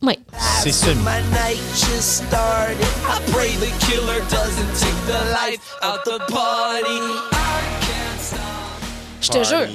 Oui. 0.03 0.19
C'est 0.63 0.73
semi. 0.73 1.01
My 1.03 1.23
night 1.31 1.59
just 1.75 2.25
started. 2.27 2.77
I 3.07 3.21
pray 3.33 3.51
the 3.57 3.71
killer 3.87 4.21
doesn't 4.31 4.75
take 4.79 5.07
the 5.07 5.25
life 5.33 5.61
out 5.83 6.01
the 6.05 6.19
party. 6.31 7.01
Je 9.21 9.29
te 9.31 9.43
jure. 9.45 9.67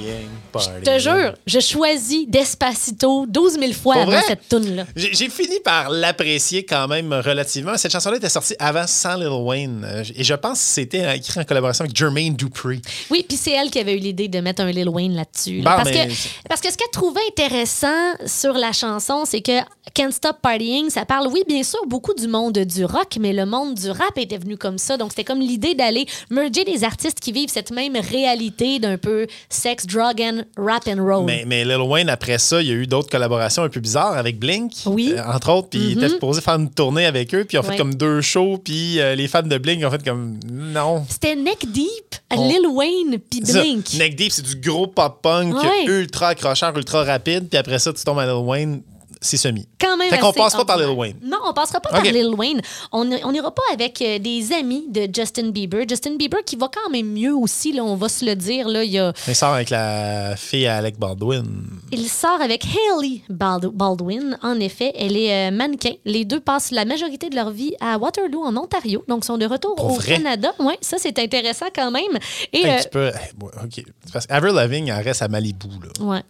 Je 0.58 0.84
te 0.84 0.98
jure, 0.98 1.34
je 1.46 1.60
choisis 1.60 2.26
Despacito 2.28 3.26
12 3.26 3.58
000 3.58 3.72
fois 3.72 3.94
Pour 3.94 4.02
avant 4.02 4.10
vrai? 4.12 4.22
cette 4.26 4.48
tune-là. 4.48 4.84
J'ai 4.96 5.14
j'ai 5.14 5.28
fini 5.28 5.60
par 5.64 5.90
l'apprécier 5.90 6.64
quand 6.64 6.88
même 6.88 7.12
relativement. 7.12 7.76
Cette 7.76 7.92
chanson-là 7.92 8.16
était 8.16 8.28
sortie 8.28 8.54
avant 8.58 8.86
sans 8.86 9.16
Lil 9.16 9.28
Wayne. 9.28 9.84
Euh, 9.84 10.02
Et 10.16 10.24
je 10.24 10.34
pense 10.34 10.58
que 10.58 10.64
c'était 10.64 11.04
euh, 11.04 11.12
écrit 11.14 11.40
en 11.40 11.44
collaboration 11.44 11.84
avec 11.84 11.96
Jermaine 11.96 12.34
Dupri. 12.34 12.80
Oui, 13.10 13.24
puis 13.28 13.36
c'est 13.36 13.52
elle 13.52 13.70
qui 13.70 13.78
avait 13.78 13.94
eu 13.94 14.00
l'idée 14.00 14.28
de 14.28 14.40
mettre 14.40 14.62
un 14.62 14.70
Lil 14.70 14.88
Wayne 14.88 15.14
là-dessus. 15.14 15.60
là. 15.60 15.70
Bon, 15.70 15.76
parce, 15.84 15.90
mais- 15.96 16.08
que, 16.08 16.12
parce 16.48 16.60
que 16.60 16.70
ce 16.70 16.76
qu'elle 16.76 16.90
trouvait 16.92 17.20
intéressant 17.30 17.88
sur 18.26 18.54
la 18.54 18.72
chanson, 18.72 19.24
c'est 19.24 19.40
que 19.40 19.60
Can't 19.94 20.12
Stop 20.12 20.36
Partying, 20.42 20.88
ça 20.90 21.04
parle, 21.04 21.26
oui, 21.28 21.42
bien 21.48 21.62
sûr, 21.62 21.80
beaucoup 21.86 22.14
du 22.14 22.28
monde 22.28 22.58
du 22.58 22.84
rock, 22.84 23.16
mais 23.18 23.32
le 23.32 23.44
monde 23.46 23.74
du 23.74 23.90
rap 23.90 24.16
était 24.16 24.38
venu 24.38 24.56
comme 24.56 24.78
ça. 24.78 24.96
Donc, 24.96 25.10
c'était 25.10 25.24
comme 25.24 25.40
l'idée 25.40 25.74
d'aller 25.74 26.06
merger 26.30 26.64
des 26.64 26.84
artistes 26.84 27.18
qui 27.20 27.32
vivent 27.32 27.48
cette 27.50 27.70
même 27.70 27.96
réalité 27.96 28.78
d'un 28.78 28.98
peu 28.98 29.26
sex, 29.48 29.86
drug 29.86 30.20
and 30.22 30.39
rap 30.56 30.86
and 30.88 31.02
roll. 31.04 31.24
Mais, 31.24 31.44
mais 31.46 31.64
Lil 31.64 31.76
Wayne, 31.82 32.08
après 32.08 32.38
ça, 32.38 32.60
il 32.60 32.68
y 32.68 32.70
a 32.70 32.74
eu 32.74 32.86
d'autres 32.86 33.08
collaborations 33.10 33.62
un 33.62 33.68
peu 33.68 33.80
bizarres 33.80 34.16
avec 34.16 34.38
Blink. 34.38 34.72
Oui. 34.86 35.14
euh, 35.16 35.22
entre 35.24 35.50
autres. 35.52 35.68
Puis 35.70 35.80
il 35.80 35.98
était 35.98 36.08
supposé 36.08 36.40
faire 36.40 36.54
une 36.54 36.70
tournée 36.70 37.06
avec 37.06 37.34
eux. 37.34 37.44
Puis 37.44 37.56
ils 37.56 37.60
ont 37.60 37.62
fait 37.62 37.76
comme 37.76 37.94
deux 37.94 38.20
shows. 38.20 38.58
Puis 38.64 39.00
euh, 39.00 39.14
les 39.14 39.28
fans 39.28 39.42
de 39.42 39.58
Blink 39.58 39.84
ont 39.84 39.90
fait 39.90 40.04
comme 40.04 40.38
non. 40.50 41.04
C'était 41.08 41.36
Neck 41.36 41.70
Deep, 41.70 42.16
On- 42.32 42.48
Lil 42.48 42.66
Wayne, 42.72 43.18
puis 43.30 43.40
ça. 43.44 43.60
Blink. 43.60 43.92
Neck 43.94 44.16
Deep, 44.16 44.32
c'est 44.32 44.42
du 44.44 44.56
gros 44.56 44.86
pop-punk 44.86 45.54
ultra 45.86 46.28
accrocheur, 46.28 46.76
ultra 46.76 47.04
rapide. 47.04 47.48
Puis 47.48 47.58
après 47.58 47.78
ça, 47.78 47.92
tu 47.92 48.02
tombes 48.04 48.18
à 48.18 48.26
Lil 48.26 48.44
Wayne, 48.44 48.82
c'est 49.20 49.36
semi. 49.36 49.66
quand 49.78 49.96
même 49.96 50.08
Fait 50.10 50.18
qu'on 50.18 50.32
passe 50.32 50.54
pas 50.54 50.64
par 50.64 50.78
Lil. 50.78 50.88
Wayne. 50.88 51.16
Non, 51.22 51.38
on 51.46 51.52
passera 51.52 51.80
pas 51.80 51.90
par 51.90 52.02
Lil 52.02 52.34
Wayne. 52.34 52.60
On 52.92 53.04
n'ira 53.04 53.54
pas 53.54 53.62
avec 53.72 54.00
euh, 54.02 54.18
des 54.18 54.52
amis 54.52 54.86
de 54.88 55.08
Justin 55.14 55.50
Bieber. 55.50 55.84
Justin 55.88 56.16
Bieber 56.16 56.40
qui 56.44 56.56
va 56.56 56.68
quand 56.72 56.90
même 56.90 57.06
mieux 57.12 57.34
aussi, 57.34 57.72
là, 57.72 57.84
on 57.84 57.96
va 57.96 58.08
se 58.08 58.24
le 58.24 58.34
dire. 58.34 58.66
Là, 58.68 58.82
il, 58.82 58.92
y 58.92 58.98
a- 58.98 59.12
Il 59.28 59.34
sort 59.34 59.50
avec 59.54 59.70
la 59.70 60.34
fille 60.36 60.66
à 60.66 60.78
Alec 60.78 60.98
Baldwin. 60.98 61.44
il 61.92 62.08
sort 62.08 62.40
avec 62.40 62.64
Hailey 62.64 63.20
Bald- 63.28 63.70
Baldwin. 63.72 64.38
En 64.42 64.58
effet, 64.58 64.92
elle 64.96 65.16
est 65.16 65.48
euh, 65.48 65.50
mannequin. 65.50 65.92
Les 66.04 66.24
deux 66.24 66.40
passent 66.40 66.70
la 66.70 66.84
majorité 66.84 67.28
de 67.28 67.34
leur 67.36 67.50
vie 67.50 67.74
à 67.80 67.98
Waterloo, 67.98 68.42
en 68.44 68.56
Ontario. 68.56 69.04
Donc, 69.08 69.24
sont 69.24 69.36
de 69.38 69.46
retour 69.46 69.74
Pour 69.74 69.86
au 69.92 69.94
vrai? 69.96 70.14
Canada. 70.16 70.52
Oui, 70.58 70.74
ça, 70.80 70.96
c'est 70.98 71.18
intéressant 71.18 71.66
quand 71.74 71.90
même. 71.90 72.18
Et, 72.52 72.64
Un 72.66 72.70
euh, 72.74 72.78
petit 72.78 72.88
peu. 72.88 73.10
eh, 73.14 73.44
OK. 73.64 73.84
Parce 74.12 74.26
qu'Avril 74.26 74.54
Lavigne, 74.54 74.88
elle 74.88 75.04
reste 75.04 75.22
à 75.22 75.28
Malibu. 75.28 75.68
Là. 75.82 76.04
Ouais. 76.06 76.22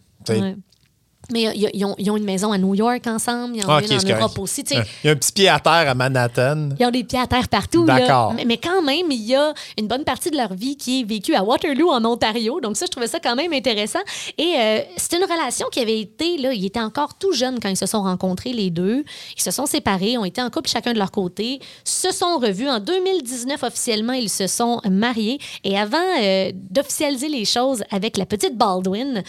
Mais 1.31 1.43
ils 1.73 1.85
ont, 1.85 1.95
ils 1.97 2.09
ont 2.11 2.17
une 2.17 2.23
maison 2.23 2.51
à 2.51 2.57
New 2.57 2.75
York 2.75 3.05
ensemble. 3.07 3.55
Ils 3.55 3.65
en 3.65 3.69
ont 3.69 3.73
Ah, 3.73 3.79
une 3.81 3.85
ok, 3.85 3.91
en 3.91 3.97
correct. 4.01 4.19
Europe 4.19 4.39
aussi. 4.39 4.63
Il 4.71 4.83
y 5.05 5.07
a 5.09 5.11
un 5.11 5.15
petit 5.15 5.31
pied 5.31 5.49
à 5.49 5.59
terre 5.59 5.89
à 5.89 5.95
Manhattan. 5.95 6.69
Ils 6.79 6.85
ont 6.85 6.91
des 6.91 7.03
pieds 7.03 7.19
à 7.19 7.27
terre 7.27 7.47
partout. 7.47 7.85
D'accord. 7.85 8.33
Mais, 8.33 8.45
mais 8.45 8.57
quand 8.57 8.81
même, 8.81 9.09
il 9.11 9.21
y 9.23 9.35
a 9.35 9.53
une 9.77 9.87
bonne 9.87 10.03
partie 10.03 10.29
de 10.31 10.37
leur 10.37 10.53
vie 10.53 10.75
qui 10.77 11.01
est 11.01 11.03
vécue 11.03 11.33
à 11.35 11.43
Waterloo, 11.43 11.89
en 11.89 12.03
Ontario. 12.05 12.59
Donc 12.61 12.77
ça, 12.77 12.85
je 12.85 12.91
trouvais 12.91 13.07
ça 13.07 13.19
quand 13.19 13.35
même 13.35 13.53
intéressant. 13.53 13.99
Et 14.37 14.53
euh, 14.57 14.79
c'est 14.97 15.15
une 15.17 15.23
relation 15.23 15.67
qui 15.71 15.79
avait 15.79 15.99
été, 15.99 16.37
là, 16.37 16.53
ils 16.53 16.65
étaient 16.65 16.79
encore 16.79 17.15
tout 17.17 17.33
jeunes 17.33 17.59
quand 17.61 17.69
ils 17.69 17.77
se 17.77 17.85
sont 17.85 18.03
rencontrés, 18.03 18.53
les 18.53 18.69
deux. 18.69 19.03
Ils 19.37 19.41
se 19.41 19.51
sont 19.51 19.65
séparés, 19.65 20.17
ont 20.17 20.25
été 20.25 20.41
en 20.41 20.49
couple 20.49 20.69
chacun 20.69 20.93
de 20.93 20.97
leur 20.99 21.11
côté, 21.11 21.59
se 21.83 22.11
sont 22.11 22.37
revus. 22.39 22.69
En 22.69 22.79
2019, 22.79 23.63
officiellement, 23.63 24.13
ils 24.13 24.29
se 24.29 24.47
sont 24.47 24.81
mariés. 24.89 25.39
Et 25.63 25.77
avant 25.77 25.97
euh, 26.21 26.51
d'officialiser 26.69 27.29
les 27.29 27.45
choses 27.45 27.83
avec 27.91 28.17
la 28.17 28.25
petite 28.25 28.57
Baldwin, 28.57 29.23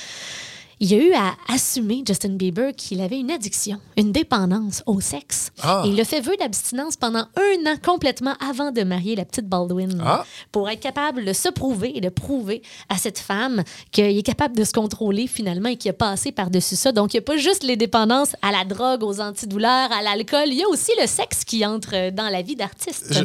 il 0.82 0.90
y 0.90 0.94
a 0.96 0.98
eu 0.98 1.12
à 1.12 1.36
assumer, 1.46 2.02
Justin 2.04 2.30
Bieber, 2.30 2.74
qu'il 2.74 3.00
avait 3.00 3.20
une 3.20 3.30
addiction, 3.30 3.78
une 3.96 4.10
dépendance 4.10 4.82
au 4.86 5.00
sexe. 5.00 5.52
Ah. 5.62 5.84
Et 5.86 5.90
il 5.90 6.00
a 6.00 6.04
fait 6.04 6.20
vœu 6.20 6.34
d'abstinence 6.40 6.96
pendant 6.96 7.20
un 7.36 7.70
an 7.70 7.76
complètement 7.80 8.34
avant 8.44 8.72
de 8.72 8.82
marier 8.82 9.14
la 9.14 9.24
petite 9.24 9.46
Baldwin. 9.46 10.02
Ah. 10.04 10.24
Pour 10.50 10.68
être 10.68 10.80
capable 10.80 11.24
de 11.24 11.32
se 11.32 11.48
prouver 11.50 11.96
et 11.96 12.00
de 12.00 12.08
prouver 12.08 12.62
à 12.88 12.96
cette 12.96 13.20
femme 13.20 13.62
qu'il 13.92 14.18
est 14.18 14.22
capable 14.24 14.56
de 14.56 14.64
se 14.64 14.72
contrôler 14.72 15.28
finalement 15.28 15.68
et 15.68 15.76
qu'il 15.76 15.92
a 15.92 15.94
passé 15.94 16.32
par-dessus 16.32 16.74
ça. 16.74 16.90
Donc, 16.90 17.14
il 17.14 17.18
n'y 17.18 17.22
a 17.22 17.26
pas 17.26 17.36
juste 17.36 17.62
les 17.62 17.76
dépendances 17.76 18.34
à 18.42 18.50
la 18.50 18.64
drogue, 18.64 19.04
aux 19.04 19.20
antidouleurs, 19.20 19.92
à 19.92 20.02
l'alcool. 20.02 20.46
Il 20.48 20.54
y 20.54 20.64
a 20.64 20.68
aussi 20.68 20.90
le 21.00 21.06
sexe 21.06 21.44
qui 21.44 21.64
entre 21.64 22.10
dans 22.10 22.28
la 22.28 22.42
vie 22.42 22.56
d'artiste. 22.56 23.06
Je, 23.12 23.22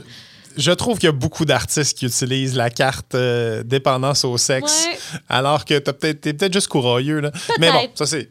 je 0.57 0.71
trouve 0.71 0.97
qu'il 0.99 1.07
y 1.07 1.09
a 1.09 1.13
beaucoup 1.13 1.45
d'artistes 1.45 1.97
qui 1.97 2.05
utilisent 2.05 2.55
la 2.55 2.69
carte 2.69 3.15
euh, 3.15 3.63
dépendance 3.63 4.25
au 4.25 4.37
sexe, 4.37 4.85
Ouais. 4.85 4.97
alors 5.29 5.65
que 5.65 5.79
peut-être, 5.79 6.21
t'es 6.21 6.33
peut-être 6.33 6.53
juste 6.53 6.67
courageux. 6.67 7.19
Là. 7.19 7.31
Mais 7.59 7.71
bon, 7.71 7.87
ça, 7.95 8.05
c'est, 8.05 8.29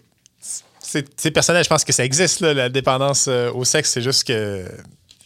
c'est, 1.17 1.31
personnel. 1.31 1.63
Je 1.65 1.69
pense 1.69 1.85
que 1.85 1.93
ça 1.93 2.05
existe, 2.05 2.41
là, 2.41 2.55
la 2.55 2.69
dépendance 2.69 3.27
euh, 3.29 3.51
au 3.53 3.65
sexe. 3.65 3.91
C'est 3.93 4.03
juste 4.03 4.25
que 4.25 4.65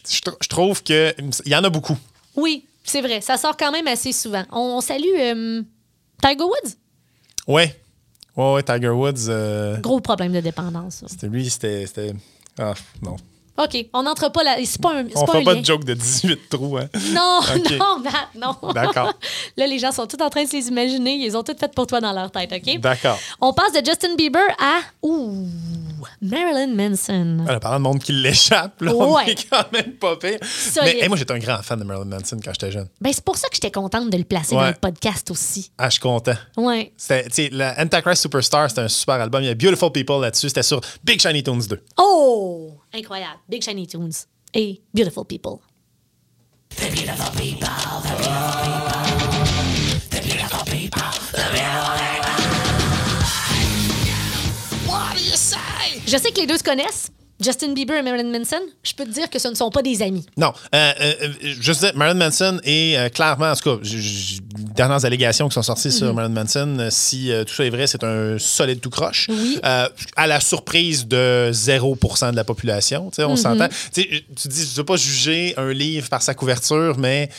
je, 0.09 0.19
je 0.41 0.47
trouve 0.47 0.81
qu'il 0.83 1.13
y 1.45 1.55
en 1.55 1.63
a 1.63 1.69
beaucoup. 1.69 1.97
Oui, 2.35 2.65
c'est 2.83 3.01
vrai. 3.01 3.21
Ça 3.21 3.37
sort 3.37 3.57
quand 3.57 3.71
même 3.71 3.87
assez 3.87 4.11
souvent. 4.11 4.43
On, 4.51 4.59
on 4.77 4.81
salue 4.81 5.03
euh, 5.19 5.61
Tiger 6.21 6.43
Woods. 6.43 6.71
Ouais. 7.47 7.75
Ouais, 8.37 8.53
ouais, 8.53 8.63
Tiger 8.63 8.89
Woods, 8.89 9.79
Gros 9.81 9.99
problème 9.99 10.31
de 10.31 10.39
dépendance. 10.39 11.03
c'était 11.07 11.27
lui, 11.27 11.49
c'était- 11.49 12.13
Ah, 12.57 12.73
non. 13.01 13.17
OK, 13.57 13.85
on 13.93 14.03
n'entre 14.03 14.31
pas 14.31 14.43
là. 14.43 14.55
C'est 14.65 14.81
pas 14.81 14.93
un, 14.95 15.05
c'est 15.07 15.17
On 15.17 15.25
pas 15.25 15.33
fait 15.33 15.37
un 15.39 15.43
pas 15.43 15.53
lien. 15.53 15.59
de 15.61 15.65
joke 15.65 15.83
de 15.83 15.93
18 15.93 16.49
trous, 16.49 16.77
hein. 16.77 16.87
Non, 17.13 17.41
non, 17.77 17.99
Matt, 17.99 18.29
non. 18.35 18.71
D'accord. 18.73 19.13
là, 19.57 19.67
les 19.67 19.77
gens 19.77 19.91
sont 19.91 20.07
tous 20.07 20.21
en 20.23 20.29
train 20.29 20.43
de 20.45 20.49
se 20.49 20.55
les 20.55 20.67
imaginer. 20.69 21.15
Ils 21.15 21.35
ont 21.35 21.43
toutes 21.43 21.59
fait 21.59 21.73
pour 21.73 21.85
toi 21.85 21.99
dans 22.01 22.13
leur 22.13 22.31
tête, 22.31 22.51
OK? 22.53 22.79
D'accord. 22.79 23.19
On 23.41 23.53
passe 23.53 23.73
de 23.73 23.85
Justin 23.85 24.15
Bieber 24.15 24.41
à 24.59 24.79
ouh, 25.01 25.45
Marilyn 26.21 26.73
Manson. 26.75 27.45
En 27.49 27.59
parlant 27.59 27.77
de 27.77 27.83
monde 27.83 27.99
qui 27.99 28.13
l'échappe, 28.13 28.81
là, 28.81 28.93
on 28.95 29.15
Ouais. 29.15 29.31
est 29.31 29.49
quand 29.49 29.71
même 29.73 29.93
pas 29.93 30.15
pire. 30.15 30.39
Solide. 30.43 30.93
Mais 30.95 31.01
hey, 31.03 31.07
moi, 31.09 31.17
j'étais 31.17 31.33
un 31.33 31.39
grand 31.39 31.61
fan 31.61 31.77
de 31.79 31.83
Marilyn 31.83 32.05
Manson 32.17 32.37
quand 32.43 32.51
j'étais 32.53 32.71
jeune. 32.71 32.87
Ben, 33.01 33.11
c'est 33.13 33.23
pour 33.23 33.37
ça 33.37 33.47
que 33.49 33.55
j'étais 33.55 33.71
contente 33.71 34.09
de 34.09 34.17
le 34.17 34.23
placer 34.23 34.55
Ouais. 34.55 34.61
dans 34.61 34.67
le 34.69 34.73
podcast 34.75 35.29
aussi. 35.29 35.71
Ah, 35.77 35.87
je 35.89 35.91
suis 35.93 35.99
content. 36.01 36.35
Ouais. 36.57 36.93
C'était, 36.97 37.23
tu 37.25 37.29
sais, 37.33 37.49
la 37.51 37.75
Antichrist 37.81 38.21
Superstar, 38.21 38.69
c'était 38.69 38.81
un 38.81 38.87
super 38.87 39.15
album. 39.15 39.41
Il 39.43 39.47
y 39.47 39.49
a 39.49 39.55
Beautiful 39.55 39.91
People 39.91 40.21
là-dessus. 40.21 40.47
C'était 40.47 40.63
sur 40.63 40.79
Big 41.03 41.19
Shiny 41.21 41.43
Tunes 41.43 41.61
2. 41.69 41.81
Oh! 41.97 42.71
Incroyable. 42.93 43.39
Big 43.47 43.63
Shiny 43.63 43.87
Tunes 43.87 44.11
et 44.53 44.81
Beautiful 44.93 45.25
People. 45.25 45.59
Je 56.07 56.17
sais 56.17 56.31
que 56.31 56.41
les 56.41 56.47
deux 56.47 56.57
se 56.57 56.63
connaissent. 56.63 57.09
Justin 57.41 57.73
Bieber 57.73 57.97
et 57.97 58.01
Marilyn 58.03 58.37
Manson, 58.37 58.59
je 58.83 58.93
peux 58.93 59.03
te 59.05 59.09
dire 59.09 59.29
que 59.29 59.39
ce 59.39 59.47
ne 59.47 59.55
sont 59.55 59.69
pas 59.71 59.81
des 59.81 60.01
amis. 60.01 60.25
Non, 60.37 60.53
euh, 60.75 60.91
euh, 61.01 61.13
euh, 61.43 61.91
Marilyn 61.95 62.17
Manson 62.25 62.59
est 62.63 62.97
euh, 62.97 63.09
clairement, 63.09 63.51
en 63.51 63.55
tout 63.55 63.77
cas, 63.77 63.83
dernières 64.75 65.03
allégations 65.05 65.47
qui 65.49 65.55
sont 65.55 65.61
sorties 65.63 65.87
Mhm. 65.89 65.93
sur 65.93 66.13
Marilyn 66.13 66.33
Manson, 66.33 66.87
si 66.91 67.31
tout 67.47 67.53
ça 67.53 67.65
est 67.65 67.69
vrai, 67.69 67.87
c'est 67.87 68.03
un 68.03 68.37
solide 68.37 68.79
tout 68.79 68.89
croche. 68.89 69.27
Oui. 69.29 69.59
À 69.63 70.27
la 70.27 70.39
surprise 70.39 71.07
de 71.07 71.49
0% 71.51 72.31
de 72.31 72.35
la 72.35 72.43
population, 72.43 73.11
Mhm. 73.17 73.25
on 73.25 73.35
s'entend. 73.35 73.67
Tu 73.93 74.01
sais, 74.03 74.23
tu 74.35 74.47
dis, 74.47 74.63
je 74.65 74.71
ne 74.71 74.75
veux 74.77 74.85
pas 74.85 74.95
juger 74.97 75.53
un 75.57 75.71
livre 75.73 76.09
par 76.09 76.21
sa 76.21 76.33
couverture, 76.33 76.97
mais 76.97 77.29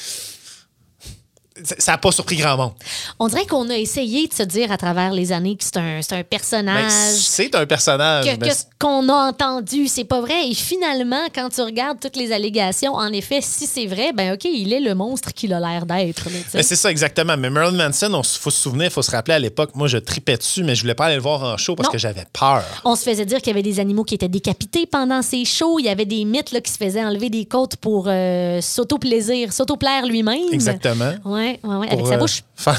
ça 1.65 1.75
ça 1.79 1.93
a 1.95 1.99
pas 1.99 2.13
surpris 2.13 2.37
grand 2.37 2.57
monde. 2.57 2.73
On 3.19 3.29
dirait 3.29 3.47
qu'on 3.47 3.69
a 3.71 3.77
essayé 3.77 4.27
de 4.27 4.33
se 4.33 4.43
dire 4.43 4.73
à 4.73 4.77
travers 4.77 5.13
les 5.13 5.33
années 5.33 5.57
que 5.57 5.65
c'est 5.65 5.77
un, 5.77 6.01
Ben, 6.11 6.25
personnage. 6.25 6.91
c'est 6.93 7.55
un 7.55 7.67
personnage. 7.67 8.25
que, 8.27 8.41
mais 8.45 8.51
ce 8.55 8.65
qu'on 8.79 9.09
a 9.09 9.29
entendu, 9.29 9.89
c'est 9.89 10.05
pas 10.05 10.21
vrai. 10.21 10.49
Et 10.49 10.55
finalement, 10.55 11.23
quand 11.35 11.49
tu 11.51 11.61
regardes 11.61 12.01
toutes 12.01 12.17
les 12.17 12.33
allégations, 12.33 12.95
en 12.95 13.13
effet, 13.13 13.41
si 13.43 13.67
c'est 13.67 13.87
vrai, 13.87 14.13
ben 14.15 14.35
OK, 14.35 14.45
il 14.45 14.73
est 14.73 14.81
le 14.81 14.95
monstre 14.95 15.33
qu'il 15.35 15.53
a 15.53 15.61
l'air 15.61 15.87
d'être. 15.87 16.25
Ben, 16.53 16.63
c'est 16.63 16.77
ça, 16.77 16.91
exactement. 16.91 17.37
Mais 17.37 17.51
Marilyn 17.51 17.77
Manson, 17.87 18.21
il 18.23 18.39
faut 18.39 18.51
se 18.51 18.61
souvenir, 18.63 18.87
il 18.87 18.91
faut 18.91 19.03
se 19.03 19.11
rappeler 19.11 19.35
à 19.35 19.39
l'époque, 19.39 19.71
moi, 19.75 19.89
je 19.89 19.99
tripais 19.99 20.37
dessus, 20.37 20.63
mais 20.65 20.75
je 20.75 20.83
voulais 20.83 20.95
pas 20.95 21.07
aller 21.07 21.17
le 21.17 21.23
voir 21.23 21.43
en 21.43 21.57
show 21.57 21.75
parce 21.75 21.89
Non. 21.89 21.93
que 21.93 21.99
j'avais 21.99 22.25
peur. 22.33 22.65
On 22.85 22.97
se 22.97 23.03
faisait 23.03 23.27
dire 23.27 23.39
qu'il 23.39 23.49
y 23.49 23.51
avait 23.51 23.63
des 23.63 23.79
animaux 23.81 24.05
qui 24.05 24.15
étaient 24.15 24.29
décapités 24.29 24.87
pendant 24.87 25.21
ces 25.23 25.45
shows. 25.45 25.79
Il 25.79 25.85
y 25.87 25.89
avait 25.89 26.07
des 26.07 26.25
mythes 26.25 26.53
là, 26.53 26.61
qui 26.61 26.73
se 26.73 26.79
faisaient 26.79 27.05
enlever 27.05 27.29
des 27.31 27.45
côtes 27.45 27.77
pour 27.77 28.07
euh, 28.09 28.61
s'auto-plaisir, 28.61 29.53
s'auto-plaire 29.53 30.07
lui-même. 30.07 30.53
Exactement. 30.53 31.13
Ouais, 31.25 31.42
ouais, 31.63 31.75
ouais, 31.77 31.89
avec 31.91 32.07
sa 32.07 32.15
euh, 32.15 32.19
bouche. 32.19 32.43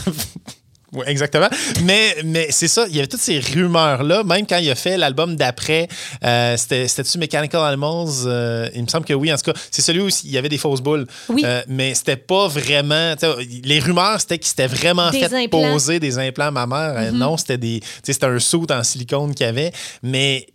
Oui, 0.96 1.06
exactement. 1.08 1.48
Mais, 1.86 2.18
mais 2.24 2.48
c'est 2.52 2.68
ça, 2.68 2.86
il 2.88 2.96
y 2.96 3.00
avait 3.00 3.08
toutes 3.08 3.20
ces 3.20 3.40
rumeurs-là, 3.40 4.24
même 4.24 4.46
quand 4.46 4.58
il 4.60 4.70
a 4.70 4.76
fait 4.76 4.96
l'album 4.96 5.36
d'après, 5.36 5.88
euh, 6.24 6.56
c'était- 6.56 6.88
c'était-tu 6.88 7.18
Mechanical 7.18 7.62
Animals? 7.64 8.10
Euh, 8.28 8.70
il 8.76 8.84
me 8.84 8.88
semble 8.88 9.04
que 9.04 9.14
oui, 9.16 9.34
en 9.34 9.36
tout 9.38 9.52
cas. 9.52 9.60
C'est 9.72 9.82
celui 9.82 10.02
où 10.02 10.10
il 10.24 10.30
y 10.30 10.38
avait 10.38 10.50
des 10.50 10.60
fausses 10.60 10.82
boules. 10.82 11.08
Oui. 11.30 11.42
Euh, 11.46 11.64
mais 11.68 11.96
c'était 11.96 12.16
pas 12.16 12.48
vraiment. 12.48 13.16
Les 13.64 13.80
rumeurs, 13.80 14.22
c'était 14.22 14.38
qu'il 14.38 14.50
s'était 14.50 14.68
vraiment 14.68 15.10
Des 15.10 15.22
fait 15.28 15.36
implants. 15.36 15.64
Mm-hmm. 15.64 15.72
poser 15.72 16.00
des 16.00 16.20
implants 16.20 16.52
mammaires. 16.52 16.94
Euh, 16.96 17.12
Non, 17.12 17.38
c'était 17.38 17.58
des. 17.58 17.80
C'était 18.04 18.28
un 18.28 18.38
saut 18.38 18.68
en 18.70 18.84
silicone 18.84 19.34
qu'il 19.34 19.48
y 19.48 19.50
avait. 19.50 19.72
Mais 20.04 20.46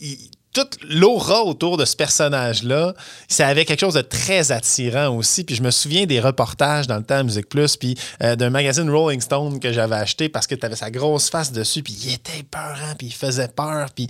il- 0.00 0.30
toute 0.52 0.78
l'aura 0.88 1.44
autour 1.44 1.76
de 1.76 1.84
ce 1.84 1.96
personnage-là, 1.96 2.94
ça 3.28 3.48
avait 3.48 3.64
quelque 3.64 3.80
chose 3.80 3.94
de 3.94 4.02
très 4.02 4.52
attirant 4.52 5.16
aussi. 5.16 5.44
Puis 5.44 5.54
je 5.54 5.62
me 5.62 5.70
souviens 5.70 6.04
des 6.04 6.20
reportages 6.20 6.86
dans 6.86 6.96
le 6.96 7.02
temps 7.02 7.16
à 7.16 7.22
Musique 7.22 7.48
Plus, 7.48 7.76
puis 7.76 7.96
euh, 8.22 8.36
d'un 8.36 8.50
magazine 8.50 8.88
Rolling 8.90 9.20
Stone 9.20 9.60
que 9.60 9.72
j'avais 9.72 9.96
acheté 9.96 10.28
parce 10.28 10.46
que 10.46 10.54
tu 10.54 10.66
avais 10.66 10.76
sa 10.76 10.90
grosse 10.90 11.30
face 11.30 11.52
dessus, 11.52 11.82
puis 11.82 11.96
il 12.04 12.14
était 12.14 12.42
peurant, 12.50 12.94
puis 12.98 13.08
il 13.08 13.14
faisait 13.14 13.48
peur, 13.48 13.88
puis 13.94 14.08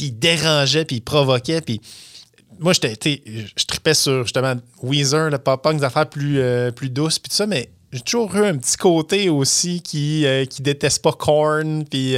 il 0.00 0.18
dérangeait, 0.18 0.84
puis 0.84 0.96
il 0.96 1.02
provoquait, 1.02 1.60
puis 1.60 1.80
moi, 2.60 2.72
j'étais, 2.72 3.20
je 3.26 3.64
tripais 3.64 3.94
sur 3.94 4.22
justement 4.22 4.54
Weezer, 4.82 5.30
le 5.30 5.38
pop-punk, 5.38 5.78
des 5.78 5.84
affaires 5.84 6.08
plus, 6.08 6.38
euh, 6.38 6.70
plus 6.70 6.88
douces, 6.88 7.18
puis 7.18 7.28
tout 7.28 7.36
ça, 7.36 7.46
mais 7.46 7.68
j'ai 7.92 8.00
toujours 8.00 8.34
eu 8.36 8.44
un 8.44 8.56
petit 8.56 8.76
côté 8.76 9.28
aussi 9.28 9.80
qui, 9.80 10.24
euh, 10.26 10.44
qui 10.44 10.62
déteste 10.62 11.02
pas 11.02 11.12
Korn, 11.12 11.84
puis 11.84 12.16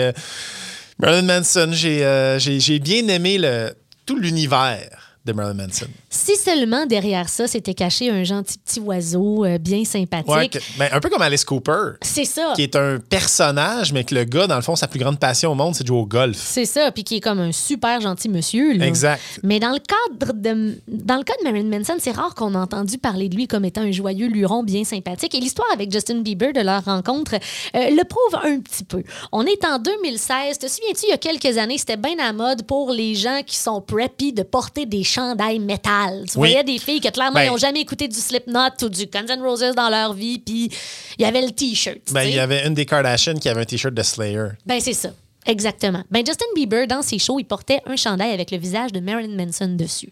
Marilyn 0.98 1.22
Manson, 1.26 1.68
j'ai, 1.72 2.04
euh, 2.04 2.38
j'ai, 2.38 2.58
j'ai 2.60 2.78
bien 2.78 3.06
aimé 3.08 3.38
le, 3.38 3.74
tout 4.06 4.16
l'univers 4.16 5.16
de 5.24 5.32
Marilyn 5.32 5.66
Manson. 5.66 5.86
Si 6.16 6.34
seulement 6.36 6.86
derrière 6.86 7.28
ça, 7.28 7.46
c'était 7.46 7.74
caché 7.74 8.08
un 8.10 8.24
gentil 8.24 8.56
petit 8.58 8.80
oiseau 8.80 9.44
euh, 9.44 9.58
bien 9.58 9.84
sympathique. 9.84 10.28
Ouais, 10.30 10.48
que- 10.48 10.58
ben, 10.78 10.88
un 10.92 10.98
peu 11.00 11.10
comme 11.10 11.20
Alice 11.20 11.44
Cooper, 11.44 11.96
C'est 12.00 12.24
ça. 12.24 12.52
qui 12.56 12.62
est 12.62 12.74
un 12.74 12.98
personnage, 12.98 13.92
mais 13.92 14.02
que 14.04 14.14
le 14.14 14.24
gars, 14.24 14.46
dans 14.46 14.56
le 14.56 14.62
fond, 14.62 14.76
sa 14.76 14.88
plus 14.88 14.98
grande 14.98 15.18
passion 15.18 15.52
au 15.52 15.54
monde, 15.54 15.74
c'est 15.74 15.82
de 15.82 15.88
jouer 15.88 15.98
au 15.98 16.06
golf. 16.06 16.36
C'est 16.38 16.64
ça, 16.64 16.90
puis 16.90 17.04
qui 17.04 17.16
est 17.16 17.20
comme 17.20 17.38
un 17.40 17.52
super 17.52 18.00
gentil 18.00 18.28
monsieur. 18.30 18.72
là. 18.74 18.86
Exact. 18.86 19.20
Mais 19.42 19.60
dans 19.60 19.72
le 19.72 19.78
cadre 19.78 20.32
de 20.32 20.78
dans 20.88 21.16
le 21.16 21.22
cas 21.22 21.34
de 21.40 21.44
Marilyn 21.44 21.78
Manson, 21.78 21.96
c'est 21.98 22.12
rare 22.12 22.34
qu'on 22.34 22.54
a 22.54 22.58
entendu 22.60 22.96
parler 22.98 23.28
de 23.28 23.36
lui 23.36 23.46
comme 23.46 23.64
étant 23.66 23.82
un 23.82 23.92
joyeux 23.92 24.28
luron 24.28 24.62
bien 24.62 24.84
sympathique. 24.84 25.34
Et 25.34 25.40
l'histoire 25.40 25.68
avec 25.74 25.92
Justin 25.92 26.20
Bieber 26.20 26.52
de 26.54 26.60
leur 26.60 26.84
rencontre 26.84 27.34
euh, 27.34 27.90
le 27.90 28.04
prouve 28.04 28.40
un 28.42 28.58
petit 28.60 28.84
peu. 28.84 29.02
On 29.32 29.44
est 29.44 29.64
en 29.66 29.78
2016. 29.78 30.58
Te 30.58 30.66
souviens-tu, 30.68 31.06
il 31.06 31.10
y 31.10 31.12
a 31.12 31.18
quelques 31.18 31.58
années, 31.58 31.76
c'était 31.78 31.96
bien 31.98 32.18
à 32.20 32.32
mode 32.32 32.62
pour 32.64 32.90
les 32.90 33.14
gens 33.14 33.40
qui 33.44 33.56
sont 33.56 33.80
preppy 33.82 34.32
de 34.32 34.42
porter 34.42 34.86
des 34.86 35.04
chandails 35.04 35.58
métal. 35.58 36.05
Tu 36.10 36.38
Oui. 36.38 36.50
voyais 36.50 36.64
des 36.64 36.78
filles 36.78 37.00
qui 37.00 37.10
clairement 37.10 37.34
Ben- 37.40 37.50
n'ont 37.50 37.56
jamais 37.56 37.80
écouté 37.80 38.08
du 38.08 38.18
Slipknot 38.18 38.70
ou 38.82 38.88
du 38.88 39.06
Guns 39.06 39.26
N' 39.28 39.42
Roses 39.42 39.74
dans 39.76 39.88
leur 39.88 40.12
vie, 40.12 40.38
puis 40.38 40.70
il 41.18 41.22
y 41.22 41.24
avait 41.24 41.42
le 41.42 41.50
t-shirt. 41.50 41.98
Ben, 42.12 42.22
il 42.22 42.34
y 42.34 42.38
avait 42.38 42.66
une 42.66 42.74
des 42.74 42.86
Kardashians 42.86 43.34
qui 43.38 43.48
avait 43.48 43.62
un 43.62 43.64
t-shirt 43.64 43.94
de 43.94 44.02
Slayer. 44.02 44.48
Ben, 44.64 44.80
c'est 44.80 44.92
ça. 44.92 45.10
Exactement. 45.46 46.02
Ben, 46.10 46.24
Justin 46.26 46.46
Bieber, 46.54 46.86
dans 46.86 47.02
ses 47.02 47.18
shows, 47.18 47.38
il 47.38 47.44
portait 47.44 47.80
un 47.86 47.96
chandail 47.96 48.32
avec 48.32 48.50
le 48.50 48.58
visage 48.58 48.92
de 48.92 49.00
Marilyn 49.00 49.36
Manson 49.36 49.68
dessus. 49.76 50.08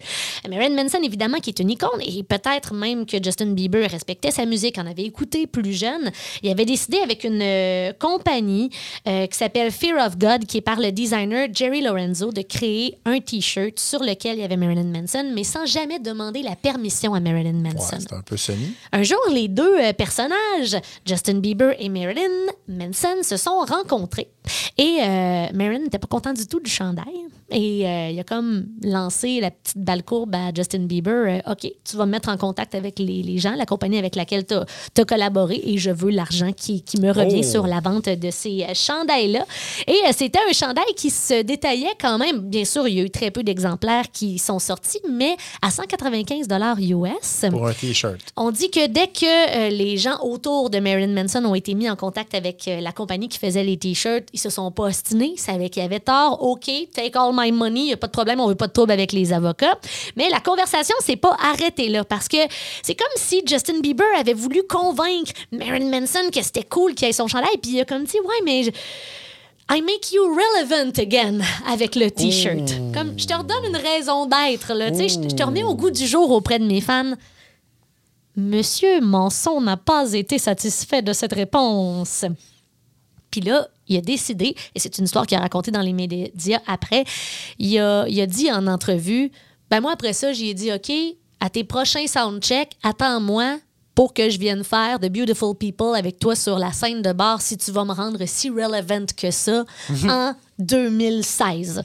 Marilyn 0.49 0.75
Manson, 0.83 0.99
évidemment, 1.03 1.39
qui 1.39 1.51
est 1.51 1.59
une 1.59 1.71
icône, 1.71 2.01
et 2.01 2.23
peut-être 2.23 2.75
même 2.75 3.07
que 3.07 3.23
Justin 3.23 3.53
Bieber 3.53 3.91
respectait 3.91 4.31
sa 4.31 4.47
musique, 4.47 4.79
en 4.79 4.87
avait 4.87 5.03
écouté 5.05 5.47
plus 5.47 5.73
jeune. 5.73 6.11
Il 6.43 6.51
avait 6.51 6.65
décidé 6.65 6.99
avec 6.99 7.25
une 7.25 7.41
euh, 7.43 7.93
compagnie 7.99 8.71
euh, 9.09 9.27
qui 9.27 9.37
s'appelle 9.37 9.71
Fear 9.71 10.07
of 10.07 10.19
God, 10.19 10.45
qui 10.47 10.59
est 10.59 10.63
par 10.63 10.79
le 10.81 10.93
designer 10.93 11.49
Jerry 11.53 11.83
Lorenzo, 11.83 12.31
de 12.33 12.43
créer 12.43 12.97
un 13.05 13.19
T-shirt 13.21 13.79
sur 13.79 14.01
lequel 14.01 14.37
il 14.37 14.41
y 14.41 14.45
avait 14.45 14.57
Marilyn 14.57 14.85
Manson, 14.85 15.31
mais 15.35 15.45
sans 15.45 15.67
jamais 15.67 15.99
demander 15.99 16.43
la 16.43 16.57
permission 16.57 17.15
à 17.15 17.21
Marilyn 17.21 17.55
Ouais, 17.65 17.73
Manson. 17.75 17.97
c'était 18.01 18.15
un 18.15 18.23
peu 18.23 18.37
semi. 18.37 18.75
Un 18.93 19.03
jour, 19.03 19.19
les 19.33 19.49
deux 19.49 19.79
euh, 19.81 19.93
personnages, 19.93 20.77
Justin 21.07 21.35
Bieber 21.41 21.75
et 21.79 21.89
Marilyn 21.89 22.23
Manson, 22.69 23.23
se 23.23 23.37
sont 23.37 23.59
rencontrés. 23.67 24.29
Et 24.77 24.99
euh, 25.25 25.47
Marilyn 25.55 25.85
n'était 25.85 25.99
pas 25.99 26.07
content 26.07 26.33
du 26.33 26.47
tout 26.47 26.61
du 26.61 26.71
chandail. 26.71 27.05
Et 27.51 27.87
euh, 27.87 28.09
il 28.11 28.19
a 28.19 28.25
comme 28.25 28.67
lancé 28.83 29.39
la 29.41 29.51
petite 29.51 29.77
balle 29.79 30.03
courbe 30.03 30.35
à 30.35 30.51
Justin 30.55 30.81
Bieber. 30.87 31.41
euh, 31.47 31.53
OK, 31.53 31.71
tu 31.85 31.97
vas 31.97 32.07
me 32.07 32.13
mettre 32.13 32.31
en 32.31 32.37
contact 32.39 32.75
avec 32.75 32.99
les, 32.99 33.23
les 33.23 33.39
gens, 33.39 33.55
la 33.55 33.67
compagnie 33.67 33.99
avec 33.99 34.17
laquelle 34.17 34.45
tu 34.47 34.55
as, 34.55 35.05
collaboré, 35.05 35.61
et 35.63 35.77
je 35.77 35.91
veux 35.91 36.11
l'argent 36.11 36.53
qui, 36.53 36.83
qui 36.83 36.99
me 37.01 37.11
revient 37.13 37.41
Oh. 37.45 37.51
sur 37.51 37.67
la 37.67 37.81
vente 37.81 38.09
de 38.09 38.31
ces 38.31 38.63
euh, 38.63 38.75
chandails-là. 38.75 39.45
Et 39.87 39.93
euh, 39.93 40.13
c'était 40.17 40.39
un 40.49 40.53
chandail 40.53 40.85
qui 40.97 41.11
se 41.11 41.43
détaillait 41.43 41.95
quand 42.01 42.17
même. 42.19 42.41
Bien 42.41 42.65
sûr, 42.65 42.89
il 42.89 42.95
y 42.95 43.01
a 43.01 43.05
eu 43.05 43.11
très 43.11 43.31
peu 43.31 43.43
d'exemplaires 43.43 44.11
qui 44.11 44.39
sont 44.39 44.59
sortis, 44.59 45.01
mais 45.11 45.37
à 45.63 45.71
195 45.71 46.47
US. 46.81 47.45
Pour 47.51 47.67
un 47.67 47.73
t-shirt. 47.73 48.21
On 48.37 48.51
dit 48.51 48.71
que 48.71 48.87
dès 48.87 49.09
que 49.09 49.71
les 49.71 49.97
gens 49.97 50.19
autour 50.23 50.71
de 50.71 50.79
Marilyn 50.79 51.13
Manson 51.23 51.45
ont 51.45 51.55
été 51.55 51.75
mis 51.75 51.89
en 51.91 51.97
contact 51.97 52.35
avec 52.35 52.69
la 52.81 52.93
compagnie 52.93 53.29
qui 53.29 53.39
faisait 53.39 53.65
les 53.65 53.77
t-shirts, 53.77 54.29
ils 54.33 54.39
se 54.41 54.51
sont 54.51 54.71
pas 54.71 54.93
ils 55.23 55.39
savaient 55.39 55.69
qu'il 55.71 55.83
y 55.83 55.87
avait 55.87 56.01
tort. 56.01 56.43
OK, 56.43 56.71
take 56.93 57.13
all 57.17 57.31
my 57.33 57.53
money, 57.53 57.81
il 57.81 57.85
n'y 57.87 57.93
a 57.93 57.97
pas 57.97 58.07
de 58.09 58.13
problème, 58.13 58.41
on 58.41 58.49
veut 58.49 58.55
pas 58.55 58.67
de 58.67 58.73
trouble 58.73 58.93
avec 58.93 59.13
les 59.13 59.33
avocats. 59.33 59.79
Mais 60.17 60.29
la 60.29 60.41
conversation 60.41 60.95
s'est 61.01 61.17
pas 61.17 61.37
arrêtée 61.43 61.89
là 61.89 62.05
parce 62.05 62.29
que 62.29 62.37
c'est 62.83 62.95
comme 62.95 63.07
si 63.17 63.43
Justin 63.47 63.81
Bieber 63.81 64.07
avait 64.19 64.35
voulu 64.35 64.63
convaincre 64.69 65.33
Marilyn 65.53 65.91
Manson 66.01 66.31
que 66.33 66.43
c'était 66.43 66.65
cool 66.65 66.95
qu'il 66.95 67.09
ait 67.09 67.13
son 67.13 67.29
chandail, 67.29 67.57
puis 67.63 67.73
il 67.73 67.81
a 67.81 67.85
comme 67.85 68.05
dit 68.05 68.19
Ouais, 68.21 68.41
mais. 68.45 68.63
je- 68.65 68.71
I 69.71 69.81
make 69.81 70.13
you 70.13 70.23
relevant 70.25 70.91
again 70.99 71.39
avec 71.67 71.97
le 71.97 72.11
t-shirt. 72.11 72.71
Comme 72.93 73.19
je 73.19 73.25
te 73.27 73.33
redonne 73.33 73.65
une 73.71 73.77
raison 73.79 74.27
d'être 74.27 74.75
là, 74.75 74.91
tu 74.91 74.99
sais, 74.99 75.09
je 75.09 75.15
je 75.31 75.35
te 75.35 75.43
remets 75.43 75.65
au 75.65 75.75
goût 75.75 75.91
du 75.91 76.07
jour 76.07 76.31
auprès 76.33 76.59
de 76.59 76.67
mes 76.67 76.83
fans. 76.83 77.15
Monsieur 78.37 79.01
Manson 79.01 79.61
n'a 79.61 79.77
pas 79.77 80.13
été 80.13 80.39
satisfait 80.39 81.03
de 81.03 81.13
cette 81.13 81.33
réponse. 81.33 82.25
Puis 83.31 83.41
là, 83.41 83.69
il 83.89 83.97
a 83.97 84.01
décidé, 84.01 84.55
et 84.75 84.79
c'est 84.79 84.99
une 84.99 85.05
histoire 85.05 85.27
qu'il 85.27 85.37
a 85.37 85.41
racontée 85.41 85.71
dans 85.71 85.81
les 85.81 85.93
médias 85.93 86.61
après, 86.67 87.05
il 87.59 87.79
a, 87.79 88.07
il 88.09 88.21
a 88.21 88.27
dit 88.27 88.51
en 88.51 88.67
entrevue, 88.67 89.31
ben 89.71 89.81
moi 89.81 89.93
après 89.93 90.13
ça, 90.13 90.33
j'ai 90.33 90.55
dit, 90.55 90.73
OK, 90.73 90.93
à 91.41 91.51
tes 91.51 91.65
prochains 91.65 92.07
soundchecks, 92.07 92.73
attends-moi 92.83 93.59
pour 93.95 94.13
que 94.13 94.29
je 94.29 94.39
vienne 94.39 94.65
faire 94.65 94.99
The 94.99 95.09
Beautiful 95.09 95.55
People 95.55 95.95
avec 95.97 96.19
toi 96.19 96.35
sur 96.35 96.59
la 96.59 96.73
scène 96.73 97.01
de 97.01 97.13
bar 97.13 97.41
si 97.41 97.57
tu 97.57 97.71
vas 97.71 97.85
me 97.85 97.93
rendre 97.93 98.19
si 98.27 98.51
relevant 98.51 99.07
que 99.17 99.31
ça 99.31 99.65
en 100.09 100.35
2016. 100.59 101.83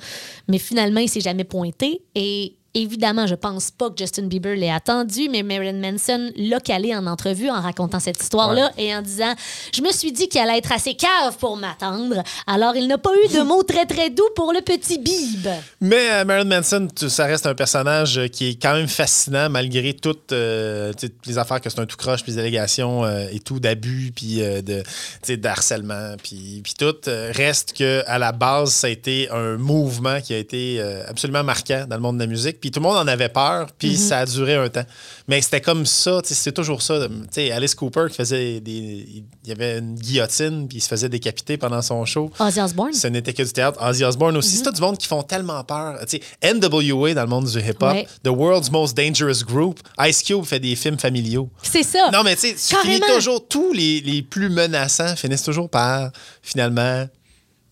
Mais 0.48 0.58
finalement, 0.58 1.02
il 1.02 1.10
s'est 1.10 1.22
jamais 1.22 1.44
pointé 1.44 2.02
et 2.16 2.56
Évidemment, 2.74 3.26
je 3.28 3.36
pense 3.36 3.72
pas 3.72 3.90
que 3.90 3.96
Justin 3.98 4.28
Bieber 4.28 4.56
l'ait 4.56 4.72
attendu, 4.72 5.28
mais 5.30 5.44
Marilyn 5.44 5.80
Manson 5.80 6.32
l'a 6.36 6.60
calé 6.60 6.96
en 6.96 7.08
entrevue 7.08 7.50
en 7.50 7.62
racontant 7.62 8.00
cette 8.00 8.22
histoire-là 8.22 8.72
et 8.78 8.96
en 8.96 9.02
disant 9.02 9.34
Je 9.74 9.82
me 9.82 9.92
suis 9.92 10.12
dit 10.12 10.30
qu'il 10.30 10.40
allait 10.40 10.60
être 10.60 10.72
assez 10.72 10.94
cave 10.94 11.38
pour 11.40 11.58
m'attendre. 11.58 12.24
Alors, 12.48 12.76
il 12.76 12.88
n'a 12.88 12.98
pas 12.98 13.12
eu 13.26 13.34
de 13.34 13.42
mots 13.42 13.64
très 13.64 13.86
très 13.86 14.10
doux 14.10 14.30
pour 14.36 14.54
le 14.54 14.62
petit 14.62 15.00
Bib. 15.00 15.48
Mais 15.82 16.12
euh, 16.12 16.26
Marilyn 16.26 16.58
Manson, 16.58 16.88
ça 16.96 17.26
reste 17.26 17.46
un 17.46 17.56
personnage 17.56 18.18
euh, 18.18 18.28
qui 18.28 18.50
est 18.50 18.62
quand 18.62 18.74
même 18.74 18.88
fascinant 18.88 19.50
malgré 19.50 19.94
toutes 19.94 20.32
euh, 20.32 20.92
sais, 20.98 21.12
les 21.26 21.38
affaires 21.38 21.62
que 21.62 21.70
c'est 21.70 21.80
un 21.80 21.86
tout 21.86 21.98
croche, 21.98 22.24
puis 22.24 22.34
les 22.34 22.40
allégations 22.40 23.04
euh, 23.04 23.28
et 23.32 23.40
tout 23.40 23.60
d'abus, 23.60 24.12
puis 24.16 24.38
de, 24.38 25.48
harcèlement, 25.48 26.16
puis, 26.22 26.62
puis 26.64 26.74
tout. 26.78 26.96
reste 27.06 27.74
que 27.74 28.04
à 28.08 28.20
la 28.20 28.32
base, 28.32 28.72
ça 28.72 28.88
a 28.88 28.90
été 28.90 29.30
un 29.32 29.58
mouvement 29.58 30.22
qui 30.22 30.34
a 30.34 30.38
été 30.38 30.82
absolument 31.08 31.44
marquant 31.44 31.86
dans 31.88 31.96
le 31.96 32.02
monde 32.02 32.18
de 32.18 32.24
la 32.24 32.28
musique. 32.28 32.59
Puis 32.60 32.72
tout 32.72 32.80
le 32.80 32.84
monde 32.88 32.98
en 32.98 33.08
avait 33.08 33.30
peur, 33.30 33.68
puis 33.78 33.96
ça 33.98 34.20
a 34.20 34.26
duré 34.26 34.56
un 34.56 34.70
temps. 34.70 34.84
Mais 35.28 35.42
c'était 35.42 35.62
comme 35.62 35.86
ça, 35.86 36.20
c'était 36.24 36.52
toujours 36.52 36.82
ça. 36.82 37.08
Tu 37.08 37.14
sais, 37.32 37.52
Alice 37.52 37.76
Cooper 37.76 38.06
qui 38.10 38.16
faisait 38.16 38.60
des. 38.60 39.24
Il 39.44 39.50
y 39.50 39.52
avait 39.52 39.80
une 39.80 39.96
guillotine, 39.96 40.68
puis 40.68 40.78
il 40.78 40.82
se 40.82 40.88
faisait 40.88 41.10
décapiter 41.10 41.58
pendant 41.58 41.82
son 41.82 42.04
show. 42.06 42.32
Ozzy 42.40 42.62
Osbourne. 42.62 42.94
Ce 42.94 43.08
n'était 43.08 43.34
que 43.34 43.44
du 43.44 43.52
théâtre. 43.52 43.80
Ozzy 43.82 44.04
Osbourne 44.04 44.36
aussi. 44.38 44.58
C'est 44.58 44.64
tout 44.64 44.72
du 44.72 44.82
monde 44.82 44.98
qui 44.98 45.08
font 45.08 45.24
tellement 45.24 45.64
peur. 45.64 46.00
Tu 46.08 46.20
sais, 46.42 46.54
NWA 46.54 47.14
dans 47.14 47.22
le 47.24 47.28
monde 47.28 47.46
du 47.46 47.60
hip-hop, 47.60 47.94
Ouais. 47.94 48.08
The 48.24 48.30
World's 48.30 48.72
Most 48.72 48.96
Dangerous 48.98 49.44
Group. 49.46 49.80
Ice 50.02 50.22
Cube 50.24 50.44
fait 50.46 50.60
des 50.60 50.76
films 50.76 51.00
familiaux. 51.00 51.50
C'est 51.64 51.84
ça. 51.84 52.10
Non, 52.12 52.24
mais 52.24 52.36
tu 52.36 52.42
sais, 52.42 52.54
tu 52.54 52.76
finis 52.82 53.00
Carrément. 53.00 53.16
toujours, 53.16 53.48
tous 53.48 53.74
les, 53.74 54.02
les 54.02 54.22
plus 54.22 54.50
menaçants 54.50 55.16
finissent 55.16 55.44
toujours 55.44 55.70
par, 55.70 56.12
finalement, 56.42 57.06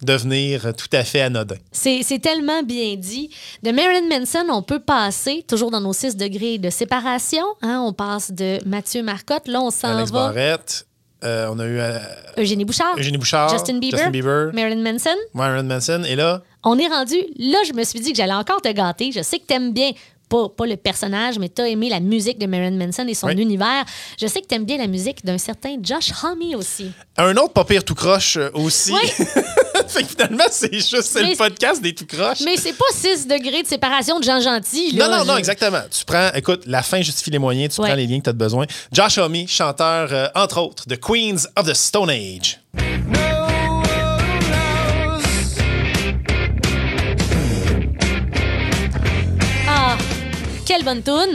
devenir 0.01 0.73
tout 0.75 0.87
à 0.93 1.03
fait 1.03 1.21
anodins. 1.21 1.55
C'est 1.71 2.19
tellement 2.21 2.63
bien 2.63 2.95
dit. 2.95 3.29
De 3.63 3.71
Marilyn 3.71 4.07
Manson, 4.19 4.45
on 4.49 4.61
peut 4.61 4.79
passer, 4.79 5.43
toujours 5.47 5.71
dans 5.71 5.81
nos 5.81 5.93
6 5.93 6.15
degrés 6.17 6.57
de 6.57 6.69
séparation. 6.69 7.43
hein, 7.61 7.81
on 7.85 7.93
passe 7.93 8.31
de 8.31 8.59
Mathieu 8.65 9.03
Marcotte. 9.03 9.47
Là, 9.47 9.61
on 9.61 9.71
s'en 9.71 10.03
va. 10.05 10.27
Barrette, 10.27 10.87
euh, 11.23 11.47
on 11.51 11.57
a 11.59 11.65
eu 11.65 11.79
euh, 11.79 11.97
Eugénie 12.37 12.63
Bouchard, 12.65 12.95
Eugénie 12.97 13.17
Bouchard, 13.17 13.49
Justin 13.49 13.79
Bieber, 13.79 14.51
Marilyn 14.53 14.83
Manson. 14.83 15.09
Marilyn 15.33 15.63
Manson. 15.63 16.03
Et 16.07 16.15
là, 16.15 16.43
On 16.63 16.77
est 16.77 16.87
rendu. 16.87 17.15
Là, 17.39 17.57
je 17.67 17.73
me 17.73 17.83
suis 17.83 17.99
dit 17.99 18.11
que 18.11 18.17
j'allais 18.17 18.33
encore 18.33 18.61
te 18.61 18.71
gâter. 18.71 19.11
Je 19.11 19.21
sais 19.23 19.39
que 19.39 19.45
t'aimes 19.45 19.73
bien. 19.73 19.91
Pas, 20.29 20.49
pas 20.49 20.65
le 20.65 20.75
personnage, 20.75 21.39
mais 21.39 21.47
t'as 21.47 21.65
aimé 21.67 21.89
la 21.89 21.99
musique 22.01 22.37
de 22.37 22.45
Marilyn 22.47 22.71
Manson 22.85 23.07
et 23.07 23.13
son 23.13 23.27
Oui. 23.27 23.35
univers. 23.41 23.85
Je 24.19 24.27
sais 24.27 24.41
que 24.41 24.47
t'aimes 24.47 24.65
bien 24.65 24.77
la 24.77 24.87
musique 24.87 25.23
d'un 25.25 25.37
certain 25.37 25.77
Josh 25.81 26.11
Homme 26.23 26.41
aussi. 26.55 26.91
un 27.17 27.35
autre 27.37 27.53
pas 27.53 27.63
pire 27.63 27.83
tout 27.85 27.95
croche 27.95 28.35
euh, 28.37 28.49
aussi. 28.53 28.91
Oui. 28.91 29.09
fait 29.87 30.03
que 30.03 30.09
finalement, 30.09 30.43
c'est 30.51 30.73
juste 30.73 31.15
Mais 31.15 31.31
le 31.31 31.35
podcast 31.37 31.81
des 31.81 31.95
tout 31.95 32.05
croches. 32.05 32.41
Mais 32.43 32.57
c'est 32.57 32.73
pas 32.73 32.85
6 32.93 33.25
degrés 33.27 33.63
de 33.63 33.67
séparation 33.67 34.19
de 34.19 34.23
gens 34.25 34.41
gentils. 34.41 34.93
Non, 34.95 35.07
là. 35.07 35.19
non, 35.19 35.25
non, 35.25 35.33
Je- 35.35 35.39
exactement. 35.39 35.81
Tu 35.89 36.03
prends, 36.03 36.29
écoute, 36.35 36.63
la 36.65 36.83
fin 36.83 37.01
justifie 37.01 37.31
les 37.31 37.39
moyens, 37.39 37.73
tu 37.75 37.81
Ouais. 37.81 37.87
prends 37.87 37.95
les 37.95 38.05
liens 38.05 38.19
que 38.19 38.25
tu 38.25 38.29
as 38.29 38.33
besoin. 38.33 38.65
Josh 38.91 39.17
Homme, 39.19 39.47
chanteur, 39.47 40.09
euh, 40.11 40.27
entre 40.35 40.59
autres, 40.59 40.87
de 40.87 40.95
Queens 40.95 41.47
of 41.55 41.67
the 41.67 41.73
Stone 41.73 42.09
Age. 42.09 42.59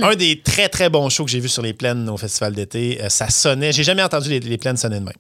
Un 0.03 0.15
des 0.17 0.41
très, 0.41 0.69
très 0.69 0.89
bons 0.89 1.09
shows 1.09 1.25
que 1.25 1.31
j'ai 1.31 1.41
vu 1.41 1.49
sur 1.49 1.63
les 1.63 1.73
plaines 1.73 2.09
au 2.09 2.17
festival 2.17 2.55
d'été. 2.55 2.99
Euh, 3.03 3.09
ça 3.09 3.29
sonnait. 3.29 3.73
J'ai 3.73 3.85
jamais 3.85 4.03
entendu 4.03 4.29
les, 4.31 4.41
les 4.41 4.59
plaines 4.59 4.77
sonner 4.77 4.99
de 5.01 5.05
même. 5.05 5.15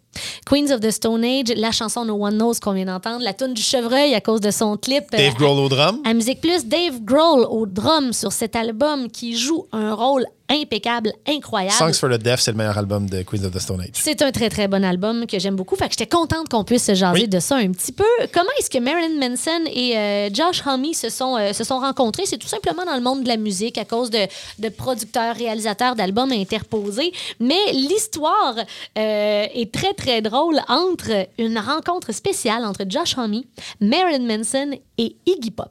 Queens 0.46 0.70
of 0.74 0.80
the 0.80 0.90
Stone 0.90 1.24
Age, 1.24 1.52
la 1.56 1.70
chanson 1.72 2.04
No 2.04 2.14
One 2.14 2.36
Knows 2.36 2.54
qu'on 2.62 2.72
vient 2.72 2.84
d'entendre, 2.86 3.22
la 3.24 3.32
toune 3.34 3.54
du 3.54 3.62
chevreuil 3.62 4.14
à 4.14 4.20
cause 4.20 4.40
de 4.40 4.50
son 4.50 4.76
clip. 4.76 5.04
euh, 5.14 5.16
Dave 5.16 5.34
Grohl 5.34 5.58
au 5.58 5.68
drum. 5.68 5.98
À 6.04 6.14
Musique 6.14 6.40
Plus, 6.40 6.64
Dave 6.66 7.00
Grohl 7.02 7.46
au 7.48 7.66
drum 7.66 8.12
sur 8.12 8.32
cet 8.32 8.56
album 8.56 9.10
qui 9.10 9.36
joue 9.36 9.66
un 9.72 9.94
rôle 9.94 10.26
impeccable, 10.52 11.12
incroyable. 11.26 11.74
Songs 11.76 11.94
for 11.94 12.10
the 12.10 12.22
Deaf, 12.22 12.40
c'est 12.40 12.50
le 12.52 12.56
meilleur 12.58 12.76
album 12.78 13.08
de 13.08 13.22
Queens 13.22 13.44
of 13.44 13.52
the 13.52 13.58
Stone 13.58 13.80
Age. 13.80 13.90
C'est 13.94 14.20
un 14.22 14.30
très, 14.30 14.48
très 14.50 14.68
bon 14.68 14.84
album 14.84 15.26
que 15.26 15.38
j'aime 15.38 15.56
beaucoup. 15.56 15.76
Fait 15.76 15.86
que 15.86 15.92
j'étais 15.92 16.06
contente 16.06 16.48
qu'on 16.48 16.64
puisse 16.64 16.84
se 16.84 16.94
jaser 16.94 17.22
Oui. 17.22 17.28
de 17.28 17.40
ça 17.40 17.56
un 17.56 17.70
petit 17.72 17.92
peu. 17.92 18.04
Comment 18.32 18.50
est-ce 18.58 18.68
que 18.70 18.78
Marilyn 18.78 19.18
Manson 19.18 19.64
et 19.72 19.96
euh, 19.96 20.28
Josh 20.32 20.62
Homme 20.66 20.92
se 20.92 21.08
sont, 21.08 21.36
euh, 21.36 21.52
se 21.52 21.64
sont 21.64 21.78
rencontrés? 21.78 22.24
C'est 22.26 22.38
tout 22.38 22.48
simplement 22.48 22.84
dans 22.84 22.94
le 22.96 23.00
monde 23.02 23.22
de 23.22 23.28
la 23.28 23.36
musique 23.36 23.78
à 23.78 23.84
cause 23.84 24.10
de, 24.10 24.26
de 24.58 24.68
producteurs, 24.68 25.34
réalisateurs 25.34 25.94
d'albums 25.96 26.32
interposés. 26.32 27.12
Mais 27.40 27.72
l'histoire 27.72 28.56
euh, 28.98 29.46
est 29.54 29.72
très, 29.72 29.94
très 29.94 30.20
drôle 30.22 30.60
entre 30.68 31.26
une 31.38 31.58
rencontre 31.58 32.12
spéciale 32.12 32.64
entre 32.64 32.84
Josh 32.88 33.16
Homme, 33.16 33.42
Marilyn 33.80 34.26
Manson 34.38 34.70
et 34.98 35.16
Iggy 35.26 35.50
Pop. 35.50 35.70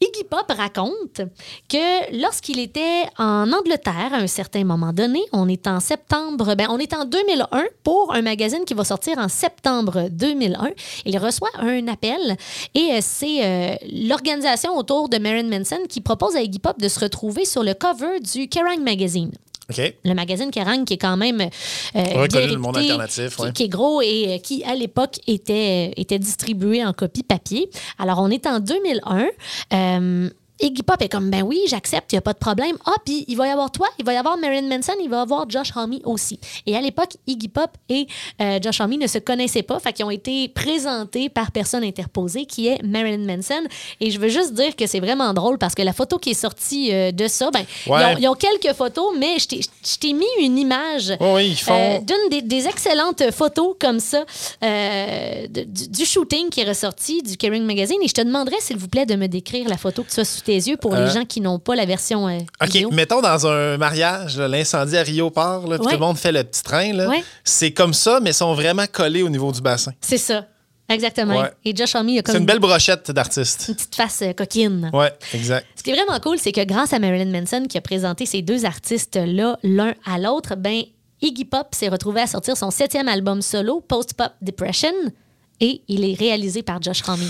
Iggy 0.00 0.24
Pop 0.30 0.46
raconte 0.56 1.22
que 1.68 2.20
lorsqu'il 2.20 2.60
était 2.60 3.02
en 3.18 3.50
Angleterre 3.52 4.10
à 4.12 4.18
un 4.18 4.28
certain 4.28 4.62
moment 4.62 4.92
donné, 4.92 5.20
on 5.32 5.48
est 5.48 5.66
en 5.66 5.80
septembre, 5.80 6.54
ben 6.54 6.68
on 6.70 6.78
est 6.78 6.94
en 6.94 7.04
2001 7.04 7.64
pour 7.82 8.14
un 8.14 8.22
magazine 8.22 8.64
qui 8.64 8.74
va 8.74 8.84
sortir 8.84 9.18
en 9.18 9.28
septembre 9.28 10.08
2001. 10.12 10.70
Il 11.04 11.18
reçoit 11.18 11.50
un 11.58 11.88
appel 11.88 12.36
et 12.76 12.92
euh, 12.92 12.98
c'est 13.00 13.44
euh, 13.44 13.74
l'organisation 14.08 14.76
autour 14.76 15.08
de 15.08 15.18
Marilyn 15.18 15.58
Manson 15.58 15.80
qui 15.88 16.00
propose 16.00 16.36
à 16.36 16.42
Iggy 16.42 16.60
Pop 16.60 16.78
de 16.78 16.88
se 16.88 17.00
retrouver 17.00 17.44
sur 17.44 17.64
le 17.64 17.74
cover 17.74 18.20
du 18.20 18.48
Kerrang 18.48 18.80
Magazine 18.80 19.32
Le 19.76 20.14
magazine 20.14 20.50
Kerrang, 20.50 20.84
qui 20.84 20.94
est 20.94 20.98
quand 20.98 21.16
même 21.18 21.40
euh, 21.42 21.48
bien 21.92 22.22
Reconnu 22.22 22.52
le 22.52 22.58
monde 22.58 22.78
alternatif, 22.78 23.36
qui, 23.36 23.42
ouais. 23.42 23.52
qui 23.52 23.64
est 23.64 23.68
gros 23.68 24.00
et 24.00 24.34
euh, 24.34 24.38
qui, 24.38 24.64
à 24.64 24.74
l'époque, 24.74 25.20
était, 25.26 25.92
était 25.96 26.18
distribué 26.18 26.84
en 26.84 26.94
copie 26.94 27.22
papier. 27.22 27.68
Alors, 27.98 28.18
on 28.20 28.30
est 28.30 28.46
en 28.46 28.60
2001. 28.60 29.26
Euh, 29.74 30.30
Iggy 30.60 30.82
Pop 30.82 31.00
est 31.02 31.08
comme, 31.08 31.30
ben 31.30 31.42
oui, 31.42 31.60
j'accepte, 31.68 32.12
il 32.12 32.16
n'y 32.16 32.18
a 32.18 32.22
pas 32.22 32.32
de 32.32 32.38
problème. 32.38 32.76
Ah, 32.86 32.94
puis 33.04 33.24
il 33.28 33.36
va 33.36 33.46
y 33.46 33.50
avoir 33.50 33.70
toi, 33.70 33.86
il 33.98 34.04
va 34.04 34.12
y 34.12 34.16
avoir 34.16 34.36
Marilyn 34.38 34.68
Manson, 34.68 34.92
il 35.02 35.08
va 35.08 35.18
y 35.18 35.20
avoir 35.20 35.48
Josh 35.48 35.70
Homme 35.76 35.98
aussi. 36.04 36.40
Et 36.66 36.76
à 36.76 36.80
l'époque, 36.80 37.12
Iggy 37.26 37.48
Pop 37.48 37.70
et 37.88 38.06
euh, 38.40 38.58
Josh 38.62 38.80
Homme 38.80 38.94
ne 38.96 39.06
se 39.06 39.18
connaissaient 39.18 39.62
pas, 39.62 39.78
fait 39.78 39.92
qu'ils 39.92 40.04
ont 40.04 40.10
été 40.10 40.48
présentés 40.48 41.28
par 41.28 41.52
personne 41.52 41.84
interposée, 41.84 42.44
qui 42.46 42.66
est 42.68 42.82
Marilyn 42.82 43.24
Manson. 43.24 43.62
Et 44.00 44.10
je 44.10 44.18
veux 44.18 44.28
juste 44.28 44.54
dire 44.54 44.74
que 44.74 44.86
c'est 44.86 45.00
vraiment 45.00 45.32
drôle 45.34 45.58
parce 45.58 45.74
que 45.74 45.82
la 45.82 45.92
photo 45.92 46.18
qui 46.18 46.30
est 46.30 46.34
sortie 46.34 46.92
euh, 46.92 47.12
de 47.12 47.28
ça, 47.28 47.50
ben, 47.50 47.62
ils, 47.86 47.92
Ouais. 47.92 48.04
ont, 48.04 48.16
ils 48.18 48.28
ont 48.28 48.34
quelques 48.34 48.74
photos, 48.76 49.14
mais 49.18 49.38
je 49.38 49.46
t'ai- 49.98 50.12
mis 50.12 50.24
une 50.40 50.58
image 50.58 51.12
oui, 51.20 51.54
font. 51.54 51.72
euh, 51.74 51.98
d'une 52.00 52.30
des, 52.30 52.42
des 52.42 52.66
excellentes 52.66 53.30
photos 53.30 53.76
comme 53.78 54.00
ça 54.00 54.24
de- 54.62 55.64
du, 55.64 55.88
du 55.88 56.04
shooting 56.04 56.48
qui 56.50 56.60
est 56.60 56.68
ressorti 56.68 57.22
du 57.22 57.36
Kerrang 57.36 57.60
Magazine. 57.62 57.98
Et 58.02 58.08
je 58.08 58.14
te 58.14 58.20
demanderais, 58.22 58.56
s'il 58.60 58.76
vous 58.76 58.88
plaît, 58.88 59.06
de 59.06 59.14
me 59.14 59.26
décrire 59.26 59.68
la 59.68 59.76
photo 59.76 60.02
que 60.02 60.10
tu 60.10 60.20
as 60.20 60.24
sous 60.24 60.47
tes 60.48 60.54
yeux 60.70 60.76
pour 60.76 60.94
Euh, 60.94 61.04
les 61.04 61.10
gens 61.12 61.24
qui 61.24 61.40
n'ont 61.40 61.58
pas 61.58 61.74
la 61.76 61.84
version 61.84 62.26
euh, 62.28 62.38
OK, 62.62 62.68
vidéo. 62.68 62.90
mettons 62.90 63.20
dans 63.20 63.46
un 63.46 63.76
mariage, 63.76 64.38
l'incendie 64.38 64.96
à 64.96 65.02
Rio 65.02 65.30
part, 65.30 65.66
là, 65.66 65.76
puis 65.78 65.86
Ouais. 65.86 65.92
tout 65.94 66.00
le 66.00 66.06
monde 66.06 66.16
fait 66.18 66.32
le 66.32 66.42
petit 66.44 66.62
train. 66.62 66.92
Ouais. 67.08 67.22
C'est 67.44 67.72
comme 67.72 67.92
ça, 67.94 68.18
mais 68.20 68.30
ils 68.30 68.34
sont 68.34 68.54
vraiment 68.54 68.86
collés 68.90 69.22
au 69.22 69.28
niveau 69.28 69.52
du 69.52 69.60
bassin. 69.60 69.92
C'est 70.00 70.18
ça. 70.18 70.46
Exactement. 70.90 71.38
Ouais. 71.42 71.50
Et 71.66 71.76
Josh 71.76 71.94
Homme, 71.94 72.08
il 72.08 72.18
a 72.18 72.22
comme 72.22 72.32
C'est 72.32 72.38
une 72.40 72.46
belle 72.46 72.60
brochette 72.60 73.10
d'artistes. 73.10 73.66
une 73.68 73.74
petite 73.74 73.94
face 73.94 74.22
euh, 74.22 74.32
coquine. 74.32 74.90
Ouais, 74.94 75.12
exact. 75.34 75.66
Ce 75.76 75.82
qui 75.82 75.90
est 75.90 75.94
vraiment 75.94 76.18
cool, 76.20 76.38
c'est 76.38 76.50
que 76.52 76.64
grâce 76.64 76.94
à 76.94 76.98
Marilyn 76.98 77.30
Manson 77.30 77.66
qui 77.68 77.76
a 77.76 77.82
présenté 77.82 78.24
ces 78.24 78.40
deux 78.40 78.64
artistes-là 78.64 79.58
l'un 79.62 79.92
à 80.06 80.18
l'autre, 80.18 80.54
ben 80.56 80.80
Iggy 81.20 81.44
Pop 81.44 81.68
s'est 81.74 81.88
retrouvé 81.88 82.22
à 82.22 82.26
sortir 82.26 82.56
son 82.56 82.70
septième 82.70 83.06
album 83.08 83.42
solo, 83.42 83.80
Post 83.86 84.14
Pop 84.14 84.32
Depression, 84.40 84.92
et 85.60 85.82
il 85.88 86.08
est 86.08 86.14
réalisé 86.18 86.62
par 86.62 86.80
Josh 86.80 87.02
Homme. 87.06 87.28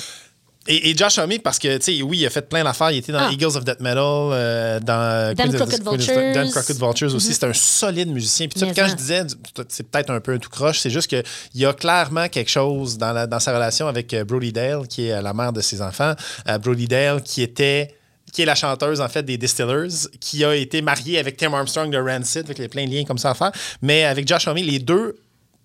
Et, 0.71 0.91
et 0.91 0.97
Josh 0.97 1.17
Homme, 1.19 1.33
parce 1.43 1.59
que, 1.59 1.79
tu 1.79 1.97
sais, 1.97 2.03
oui, 2.03 2.19
il 2.19 2.27
a 2.27 2.31
fait 2.31 2.49
plein 2.49 2.63
d'affaires. 2.63 2.91
Il 2.91 2.99
était 2.99 3.11
dans 3.11 3.21
Ah. 3.21 3.33
Eagles 3.33 3.57
of 3.57 3.65
Death 3.65 3.81
Metal, 3.81 3.97
euh, 4.05 4.79
dans 4.81 5.35
Dan 5.35 5.51
the- 5.51 5.83
Vultures. 5.83 6.35
Dan 6.35 6.51
Crooked 6.51 6.77
Vultures 6.79 7.15
aussi. 7.15 7.33
C'est 7.35 7.45
un 7.47 7.53
solide 7.55 8.09
musicien. 8.13 8.47
Puis, 8.49 8.55
tu 8.55 8.61
sais, 8.61 8.67
Mais 8.67 8.75
quand 8.75 8.83
ça. 8.83 8.89
je 8.89 8.95
disais, 8.95 9.23
c'est 9.69 9.89
peut-être 9.91 10.11
un 10.11 10.21
peu 10.21 10.35
un 10.35 10.39
tout 10.39 10.51
croche, 10.51 10.81
c'est 10.81 10.91
juste 10.91 11.07
qu'il 11.09 11.23
y 11.55 11.65
a 11.65 11.73
clairement 11.73 12.29
quelque 12.29 12.51
chose 12.51 12.99
dans, 12.99 13.13
la- 13.13 13.27
dans 13.27 13.41
sa 13.41 13.55
relation 13.55 13.89
avec 13.89 14.13
euh, 14.13 14.25
Brody 14.25 14.53
Dale, 14.53 14.87
qui 14.87 15.07
est 15.09 15.13
euh, 15.13 15.23
la 15.23 15.33
mère 15.33 15.53
de 15.55 15.61
ses 15.63 15.81
enfants. 15.81 16.13
Euh, 16.49 16.59
Brody 16.59 16.87
Dale, 16.87 17.23
qui 17.23 17.43
était 17.43 17.95
qui 18.31 18.43
est 18.43 18.45
la 18.45 18.55
chanteuse 18.55 19.01
en 19.01 19.09
fait 19.09 19.23
des 19.23 19.39
Distillers, 19.39 19.89
qui 20.21 20.45
a 20.45 20.55
été 20.55 20.83
mariée 20.83 21.19
avec 21.19 21.39
Tim 21.39 21.55
Armstrong 21.55 21.91
de 21.91 21.97
Rancid, 21.97 22.43
avec 22.45 22.59
les 22.59 22.69
plein 22.69 22.85
de 22.87 22.91
liens 22.95 23.05
comme 23.05 23.17
ça 23.17 23.31
à 23.31 23.35
faire. 23.35 23.53
Mais 23.81 24.05
avec 24.05 24.29
Josh 24.29 24.47
Homme, 24.49 24.59
les 24.59 24.79
deux 24.81 25.17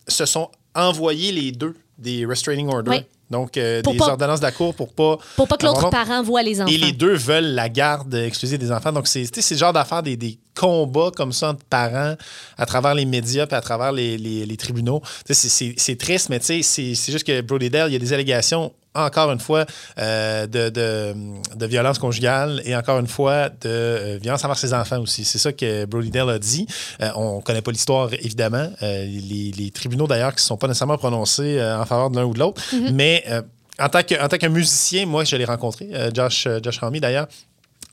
se 0.07 0.25
sont 0.25 0.49
envoyés 0.73 1.33
les 1.33 1.51
deux 1.51 1.75
des 1.97 2.25
restraining 2.25 2.67
orders. 2.69 2.93
Oui. 2.93 3.01
Donc, 3.29 3.57
euh, 3.57 3.81
des 3.81 3.97
pas- 3.97 4.09
ordonnances 4.09 4.41
de 4.41 4.45
la 4.45 4.51
cour 4.51 4.75
pour 4.75 4.93
pas. 4.93 5.17
Pour 5.35 5.47
pas 5.47 5.57
que 5.57 5.65
l'autre 5.65 5.89
parent 5.89 6.21
voit 6.21 6.43
les 6.43 6.61
enfants. 6.61 6.71
et 6.71 6.77
les 6.77 6.91
deux 6.91 7.13
veulent 7.15 7.53
la 7.55 7.67
garde 7.67 8.13
exclusive 8.13 8.59
des 8.59 8.71
enfants. 8.71 8.91
Donc, 8.91 9.07
c'est 9.07 9.21
tu 9.23 9.29
sais, 9.35 9.41
c'est 9.41 9.55
le 9.55 9.59
genre 9.59 9.73
d'affaires, 9.73 10.03
des, 10.03 10.15
des 10.17 10.37
combats 10.55 11.09
comme 11.15 11.31
ça 11.33 11.49
entre 11.49 11.63
parents 11.65 12.15
à 12.57 12.65
travers 12.67 12.93
les 12.93 13.05
médias 13.05 13.47
puis 13.47 13.55
à 13.55 13.61
travers 13.61 13.91
les, 13.91 14.17
les- 14.19 14.45
les 14.45 14.57
tribunaux. 14.57 15.01
C'est- 15.25 15.95
triste, 15.97 16.29
mais 16.29 16.39
tu 16.39 16.45
sais, 16.47 16.61
c'est 16.61 16.93
c'est 16.95 17.11
juste 17.11 17.25
que 17.25 17.41
Brody 17.41 17.69
Dale, 17.71 17.89
il 17.89 17.93
y 17.93 17.95
a 17.95 17.99
des 17.99 18.13
allégations, 18.13 18.71
encore 18.95 19.31
une 19.31 19.39
fois, 19.39 19.65
euh, 19.97 20.47
de, 20.47 20.69
de, 20.69 21.15
de 21.55 21.65
violence 21.65 21.99
conjugale 21.99 22.61
et 22.65 22.75
encore 22.75 22.99
une 22.99 23.07
fois 23.07 23.49
de 23.49 23.55
euh, 23.65 24.19
violence 24.21 24.43
envers 24.43 24.57
ses 24.57 24.73
enfants 24.73 24.99
aussi. 24.99 25.25
C'est 25.25 25.39
ça 25.39 25.51
que 25.51 25.85
Brody 25.85 26.11
Dale 26.11 26.29
a 26.29 26.39
dit. 26.39 26.67
Euh, 27.01 27.09
on 27.15 27.41
connaît 27.41 27.61
pas 27.61 27.71
l'histoire, 27.71 28.13
évidemment. 28.13 28.69
Euh, 28.81 29.05
les, 29.05 29.51
les 29.51 29.71
tribunaux, 29.71 30.07
d'ailleurs, 30.07 30.31
qui 30.31 30.37
ne 30.37 30.47
sont 30.47 30.57
pas 30.57 30.67
nécessairement 30.67 30.97
prononcés 30.97 31.61
en 31.61 31.85
faveur 31.85 32.09
de 32.09 32.17
l'un 32.17 32.25
ou 32.25 32.33
de 32.33 32.39
l'autre. 32.39 32.61
Mais 32.91 33.23
euh, 33.29 33.41
en 33.79 33.89
tant 33.89 34.03
que, 34.03 34.47
musicien, 34.47 35.05
moi, 35.05 35.23
je 35.23 35.35
l'ai 35.35 35.45
rencontré, 35.45 35.89
Josh, 36.13 36.47
Josh 36.63 36.81
Homme, 36.81 36.99
d'ailleurs. 36.99 37.27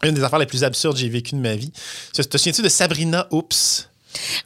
Une 0.02 0.14
des 0.14 0.24
affaires 0.24 0.38
les 0.38 0.46
plus 0.46 0.64
absurdes 0.64 0.94
que 0.94 1.00
j'ai 1.00 1.10
vécues 1.10 1.34
de 1.34 1.40
ma 1.40 1.54
vie. 1.56 1.72
Te 2.14 2.38
souviens-tu 2.38 2.62
de 2.62 2.70
Sabrina 2.70 3.26
Oops? 3.30 3.89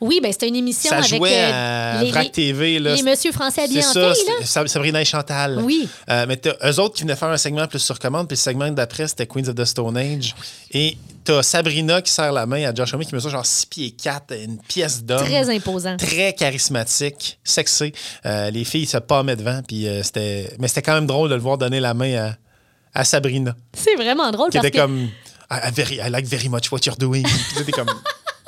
Oui, 0.01 0.21
ben 0.23 0.33
c'était 0.33 0.49
une 0.49 0.57
émission 0.57 0.91
Ça 0.91 0.99
avec 0.99 1.09
jouait 1.09 1.31
euh, 1.35 1.99
à 1.99 2.03
les, 2.03 2.11
Vrac 2.11 2.33
TV. 2.33 2.79
Là. 2.79 2.95
les 2.95 3.03
Monsieur 3.03 3.33
Français 3.33 3.63
habillés 3.63 3.83
C'est 3.83 4.05
en 4.05 4.15
ça, 4.15 4.61
là. 4.63 4.67
Sabrina 4.67 5.01
et 5.01 5.05
Chantal. 5.05 5.61
Oui. 5.63 5.89
Euh, 6.11 6.27
mais 6.29 6.41
eux 6.47 6.81
autres 6.81 6.95
qui 6.97 7.03
venaient 7.03 7.17
faire 7.17 7.29
un 7.29 7.37
segment 7.37 7.67
plus 7.67 7.79
sur 7.79 7.99
commande, 7.99 8.29
puis 8.29 8.37
le 8.37 8.41
segment 8.41 8.71
d'après, 8.71 9.09
c'était 9.09 9.27
Queens 9.27 9.49
of 9.49 9.55
the 9.55 9.65
Stone 9.65 9.97
Age. 9.97 10.35
Et 10.73 10.97
t'as 11.25 11.43
Sabrina 11.43 12.03
qui 12.03 12.11
serre 12.13 12.33
la 12.33 12.47
main 12.47 12.69
à 12.69 12.75
Josh 12.75 12.93
Homme, 12.95 13.05
qui 13.05 13.15
mesure 13.15 13.31
genre 13.31 13.47
6 13.47 13.67
pieds 13.67 13.91
4, 13.93 14.35
une 14.45 14.59
pièce 14.59 15.03
d'homme. 15.03 15.25
Très 15.25 15.49
imposant. 15.55 15.97
Très 15.97 16.35
charismatique, 16.35 17.39
sexy. 17.43 17.93
Euh, 18.27 18.51
les 18.51 18.65
filles 18.65 18.87
se 18.87 18.99
pommaient 18.99 19.37
devant, 19.37 19.61
puis 19.67 19.87
euh, 19.89 20.03
c'était... 20.03 20.53
Mais 20.59 20.69
c'était 20.69 20.83
quand 20.83 20.95
même 20.95 21.07
drôle 21.07 21.31
de 21.31 21.35
le 21.35 21.41
voir 21.41 21.57
donner 21.59 21.81
la 21.81 21.95
main 21.95 22.15
à, 22.95 23.01
à 23.01 23.05
Sabrina, 23.05 23.55
C'est 23.73 23.95
vraiment 23.97 24.31
drôle 24.31 24.51
qui 24.51 24.59
parce 24.59 24.67
était 24.69 24.79
que 24.79 24.83
comme... 24.83 25.09
I, 25.51 25.69
I 25.69 25.71
very- 25.73 25.97
I 26.07 26.11
like 26.11 26.27
very 26.27 26.49
much 26.49 26.71
what 26.73 26.81
you're 26.87 26.97
doing. 26.97 27.23
T'étais 27.57 27.73
comme... 27.73 27.89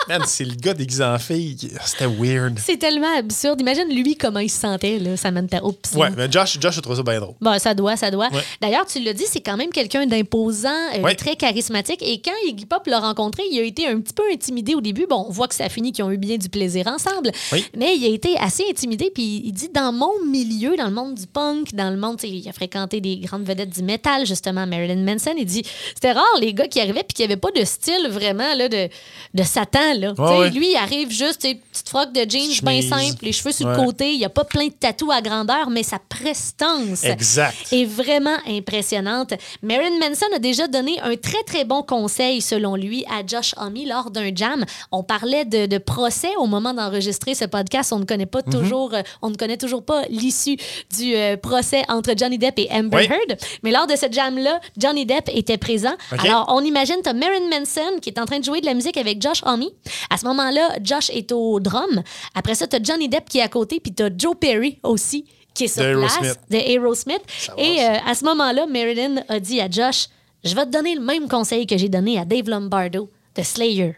Man, 0.08 0.22
c'est 0.26 0.44
le 0.44 0.54
gars 0.54 0.74
déguisé 0.74 1.02
en 1.04 1.18
fille. 1.18 1.56
C'était 1.84 2.06
weird. 2.06 2.58
c'est 2.64 2.76
tellement 2.78 3.16
absurde. 3.16 3.60
Imagine 3.60 3.88
lui 3.88 4.16
comment 4.16 4.38
il 4.40 4.48
se 4.50 4.60
sentait, 4.60 4.98
là, 4.98 5.16
Samantha 5.16 5.64
Oops. 5.64 5.94
Ouais, 5.94 6.08
mais 6.16 6.30
Josh, 6.30 6.58
Josh, 6.60 6.76
je 6.76 6.80
trouve 6.80 6.96
ça 6.96 7.02
bien 7.02 7.18
drôle. 7.20 7.34
Bon, 7.40 7.58
ça 7.58 7.74
doit, 7.74 7.96
ça 7.96 8.10
doit. 8.10 8.28
Ouais. 8.32 8.42
D'ailleurs, 8.60 8.86
tu 8.86 9.00
l'as 9.00 9.12
dit, 9.12 9.24
c'est 9.26 9.40
quand 9.40 9.56
même 9.56 9.70
quelqu'un 9.70 10.06
d'imposant, 10.06 10.68
euh, 10.94 11.00
Ouais. 11.02 11.14
très 11.14 11.36
charismatique. 11.36 12.02
Et 12.02 12.20
quand 12.20 12.32
Iggy 12.46 12.66
Pop 12.66 12.86
l'a 12.86 13.00
rencontré, 13.00 13.42
il 13.50 13.58
a 13.58 13.62
été 13.62 13.86
un 13.88 14.00
petit 14.00 14.14
peu 14.14 14.22
intimidé 14.32 14.74
au 14.74 14.80
début. 14.80 15.06
Bon, 15.08 15.24
on 15.28 15.32
voit 15.32 15.48
que 15.48 15.54
ça 15.54 15.64
a 15.64 15.68
fini 15.68 15.92
qu'ils 15.92 16.04
ont 16.04 16.10
eu 16.10 16.18
bien 16.18 16.36
du 16.36 16.48
plaisir 16.48 16.86
ensemble. 16.86 17.30
Oui. 17.52 17.64
Mais 17.76 17.96
il 17.96 18.04
a 18.04 18.08
été 18.08 18.36
assez 18.38 18.64
intimidé. 18.70 19.10
Puis 19.14 19.42
il 19.44 19.52
dit, 19.52 19.68
dans 19.74 19.92
mon 19.92 20.12
milieu, 20.26 20.76
dans 20.76 20.86
le 20.86 20.92
monde 20.94 21.14
du 21.14 21.26
punk, 21.26 21.74
dans 21.74 21.90
le 21.90 21.96
monde, 21.96 22.20
il 22.22 22.48
a 22.48 22.52
fréquenté 22.52 23.00
des 23.00 23.16
grandes 23.18 23.44
vedettes 23.44 23.70
du 23.70 23.82
métal, 23.82 24.24
justement, 24.26 24.66
Marilyn 24.66 25.02
Manson. 25.04 25.34
Il 25.36 25.44
dit, 25.46 25.62
c'était 25.94 26.12
rare 26.12 26.24
les 26.40 26.54
gars 26.54 26.68
qui 26.68 26.80
arrivaient 26.80 27.02
puis 27.02 27.14
qui 27.14 27.22
n'avaient 27.22 27.36
pas 27.36 27.50
de 27.50 27.64
style 27.64 28.08
vraiment 28.10 28.54
là, 28.54 28.68
de, 28.68 28.88
de 29.34 29.42
Satan. 29.42 29.94
Là. 29.96 30.08
Ouais, 30.10 30.14
Tu 30.16 30.22
sais, 30.22 30.38
ouais. 30.38 30.50
Lui, 30.50 30.70
il 30.72 30.76
arrive 30.76 31.10
juste, 31.10 31.42
sais, 31.42 31.54
petite 31.72 31.88
froc 31.88 32.12
de 32.12 32.20
jeans 32.28 32.50
bien 32.62 32.82
simple, 32.82 33.24
les 33.24 33.32
cheveux 33.32 33.52
sur 33.52 33.66
Ouais. 33.66 33.76
le 33.76 33.84
côté. 33.84 34.12
Il 34.12 34.18
n'y 34.18 34.24
a 34.24 34.28
pas 34.30 34.44
plein 34.44 34.66
de 34.66 34.72
tatous 34.72 35.10
à 35.12 35.20
grandeur, 35.20 35.70
mais 35.70 35.82
sa 35.82 35.98
prestance 35.98 37.04
Exact. 37.04 37.54
est 37.72 37.84
vraiment 37.84 38.36
impressionnante. 38.48 39.34
Marilyn 39.62 39.98
Manson 40.00 40.26
a 40.34 40.38
déjà 40.38 40.68
donné 40.68 41.00
un 41.02 41.16
très, 41.16 41.42
très 41.44 41.64
bon 41.64 41.82
conseil, 41.82 42.40
selon 42.40 42.76
lui, 42.76 43.04
à 43.06 43.26
Josh 43.26 43.54
Homme 43.56 43.74
lors 43.86 44.10
d'un 44.10 44.30
jam. 44.34 44.64
On 44.92 45.02
parlait 45.02 45.44
de, 45.44 45.66
de 45.66 45.78
procès 45.78 46.30
au 46.38 46.46
moment 46.46 46.72
d'enregistrer 46.74 47.34
ce 47.34 47.44
podcast. 47.44 47.92
On 47.92 47.98
ne 47.98 48.04
connaît 48.04 48.26
pas 48.26 48.42
toujours, 48.42 48.94
euh, 48.94 49.02
on 49.22 49.30
ne 49.30 49.34
connaît 49.36 49.56
toujours 49.56 49.84
pas 49.84 50.02
l'issue 50.08 50.56
du 50.96 51.14
euh, 51.14 51.36
procès 51.36 51.82
entre 51.88 52.12
Johnny 52.16 52.38
Depp 52.38 52.58
et 52.58 52.68
Amber. 52.70 53.04
Heard. 53.04 53.38
Mais 53.62 53.70
lors 53.70 53.86
de 53.86 53.96
ce 53.96 54.06
jam-là, 54.10 54.60
Johnny 54.78 55.04
Depp 55.06 55.28
était 55.32 55.58
présent. 55.58 55.94
Alors, 56.18 56.46
on 56.48 56.60
imagine, 56.62 56.96
tu 57.02 57.08
as 57.08 57.12
Marilyn 57.12 57.48
Manson 57.50 57.98
qui 58.00 58.10
est 58.10 58.18
en 58.18 58.24
train 58.24 58.38
de 58.38 58.44
jouer 58.44 58.60
de 58.60 58.66
la 58.66 58.74
musique 58.74 58.96
avec 58.96 59.20
Josh 59.20 59.42
Homme. 59.44 59.64
À 60.10 60.16
ce 60.16 60.24
moment-là, 60.26 60.76
Josh 60.82 61.10
est 61.10 61.32
au 61.32 61.60
drum. 61.60 62.02
Après 62.34 62.54
ça, 62.54 62.66
tu 62.66 62.76
as 62.76 62.82
Johnny 62.82 63.08
Depp 63.08 63.28
qui 63.28 63.38
est 63.38 63.42
à 63.42 63.48
côté, 63.48 63.80
puis 63.80 63.92
tu 63.94 64.02
as 64.02 64.10
Joe 64.16 64.36
Perry 64.38 64.78
aussi 64.82 65.24
qui 65.54 65.64
est 65.64 65.68
sur 65.68 65.82
De 65.82 65.94
place 65.94 66.16
Aerosmith. 66.16 66.40
de 66.50 66.56
Aerosmith. 66.56 67.22
Et 67.58 67.80
euh, 67.80 67.96
à 68.06 68.14
ce 68.14 68.24
moment-là, 68.24 68.66
Marilyn 68.66 69.22
a 69.28 69.40
dit 69.40 69.60
à 69.60 69.70
Josh 69.70 70.06
Je 70.44 70.54
vais 70.54 70.66
te 70.66 70.70
donner 70.70 70.94
le 70.94 71.00
même 71.00 71.28
conseil 71.28 71.66
que 71.66 71.76
j'ai 71.78 71.88
donné 71.88 72.18
à 72.18 72.24
Dave 72.24 72.48
Lombardo 72.48 73.10
de 73.34 73.42
Slayer. 73.42 73.96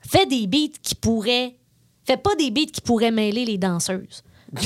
Fais 0.00 0.26
des 0.26 0.46
beats 0.46 0.76
qui 0.82 0.94
pourraient. 0.94 1.54
Fais 2.04 2.16
pas 2.16 2.34
des 2.34 2.50
beats 2.50 2.70
qui 2.72 2.80
pourraient 2.80 3.12
mêler 3.12 3.44
les 3.44 3.58
danseuses. 3.58 4.24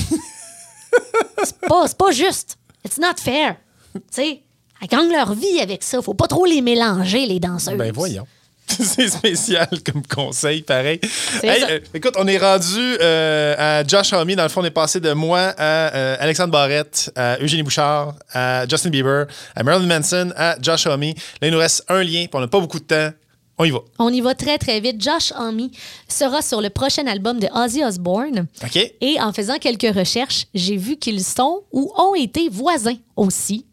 c'est 1.43 1.59
pas, 1.67 1.87
c'est 1.87 1.97
pas 1.97 2.11
juste. 2.11 2.57
It's 2.83 2.97
not 2.97 3.17
fair. 3.17 3.57
Tu 3.93 4.01
sais, 4.09 4.41
elles 4.81 4.87
gagnent 4.87 5.11
leur 5.11 5.33
vie 5.33 5.59
avec 5.59 5.83
ça. 5.83 6.01
Faut 6.01 6.13
pas 6.13 6.27
trop 6.27 6.45
les 6.45 6.61
mélanger, 6.61 7.25
les 7.25 7.39
danseuses. 7.39 7.77
Ben 7.77 7.91
voyons. 7.91 8.25
C'est 8.79 9.07
spécial 9.07 9.67
comme 9.85 10.05
conseil, 10.05 10.61
pareil. 10.61 10.99
Hey, 11.41 11.63
euh, 11.69 11.79
écoute, 11.93 12.13
on 12.17 12.27
est 12.27 12.37
rendu 12.37 12.97
euh, 13.01 13.55
à 13.57 13.87
Josh 13.87 14.13
Homme. 14.13 14.33
Dans 14.35 14.43
le 14.43 14.49
fond, 14.49 14.61
on 14.61 14.65
est 14.65 14.71
passé 14.71 14.99
de 14.99 15.13
moi 15.13 15.53
à 15.57 15.95
euh, 15.95 16.17
Alexandre 16.19 16.51
Barrette, 16.51 17.11
à 17.15 17.37
Eugénie 17.39 17.63
Bouchard, 17.63 18.15
à 18.33 18.67
Justin 18.67 18.89
Bieber, 18.89 19.25
à 19.55 19.63
Marilyn 19.63 19.87
Manson, 19.87 20.33
à 20.35 20.57
Josh 20.61 20.85
Homme. 20.85 21.01
Là, 21.01 21.13
il 21.43 21.51
nous 21.51 21.59
reste 21.59 21.85
un 21.87 22.03
lien, 22.03 22.25
puis 22.25 22.29
on 22.33 22.39
n'a 22.39 22.47
pas 22.47 22.59
beaucoup 22.59 22.79
de 22.79 22.85
temps. 22.85 23.11
On 23.57 23.63
y 23.65 23.71
va. 23.71 23.79
On 23.97 24.09
y 24.09 24.21
va 24.21 24.35
très, 24.35 24.57
très 24.57 24.79
vite. 24.79 25.01
Josh 25.01 25.33
Homme 25.37 25.69
sera 26.07 26.41
sur 26.41 26.61
le 26.61 26.69
prochain 26.69 27.07
album 27.07 27.39
de 27.39 27.47
Ozzy 27.53 27.83
Osbourne. 27.83 28.47
OK? 28.63 28.93
Et 29.01 29.19
en 29.19 29.33
faisant 29.33 29.57
quelques 29.57 29.95
recherches, 29.95 30.45
j'ai 30.53 30.77
vu 30.77 30.97
qu'ils 30.97 31.23
sont 31.23 31.63
ou 31.71 31.91
ont 31.97 32.13
été 32.13 32.49
voisins 32.49 32.97
aussi. 33.15 33.65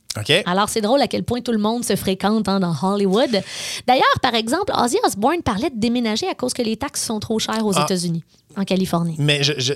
Alors, 0.47 0.69
c'est 0.69 0.81
drôle 0.81 1.01
à 1.03 1.09
quel 1.09 1.25
point 1.25 1.41
tout 1.41 1.53
le 1.53 1.59
monde 1.59 1.85
se 1.85 1.97
fréquente 1.97 2.49
hein, 2.49 2.61
dans 2.61 2.75
Hollywood. 2.83 3.43
D'ailleurs, 3.87 4.21
par 4.23 4.35
exemple, 4.35 4.73
Ozzy 4.77 4.99
Osbourne 5.05 5.43
parlait 5.43 5.71
de 5.71 5.79
déménager 5.79 6.29
à 6.29 6.35
cause 6.35 6.53
que 6.53 6.62
les 6.62 6.77
taxes 6.77 7.05
sont 7.05 7.21
trop 7.21 7.39
chères 7.39 7.65
aux 7.67 7.77
Ah. 7.77 7.83
États-Unis, 7.85 8.23
en 8.57 8.65
Californie. 8.65 9.17
Mais 9.19 9.43
je, 9.43 9.53
je, 9.59 9.73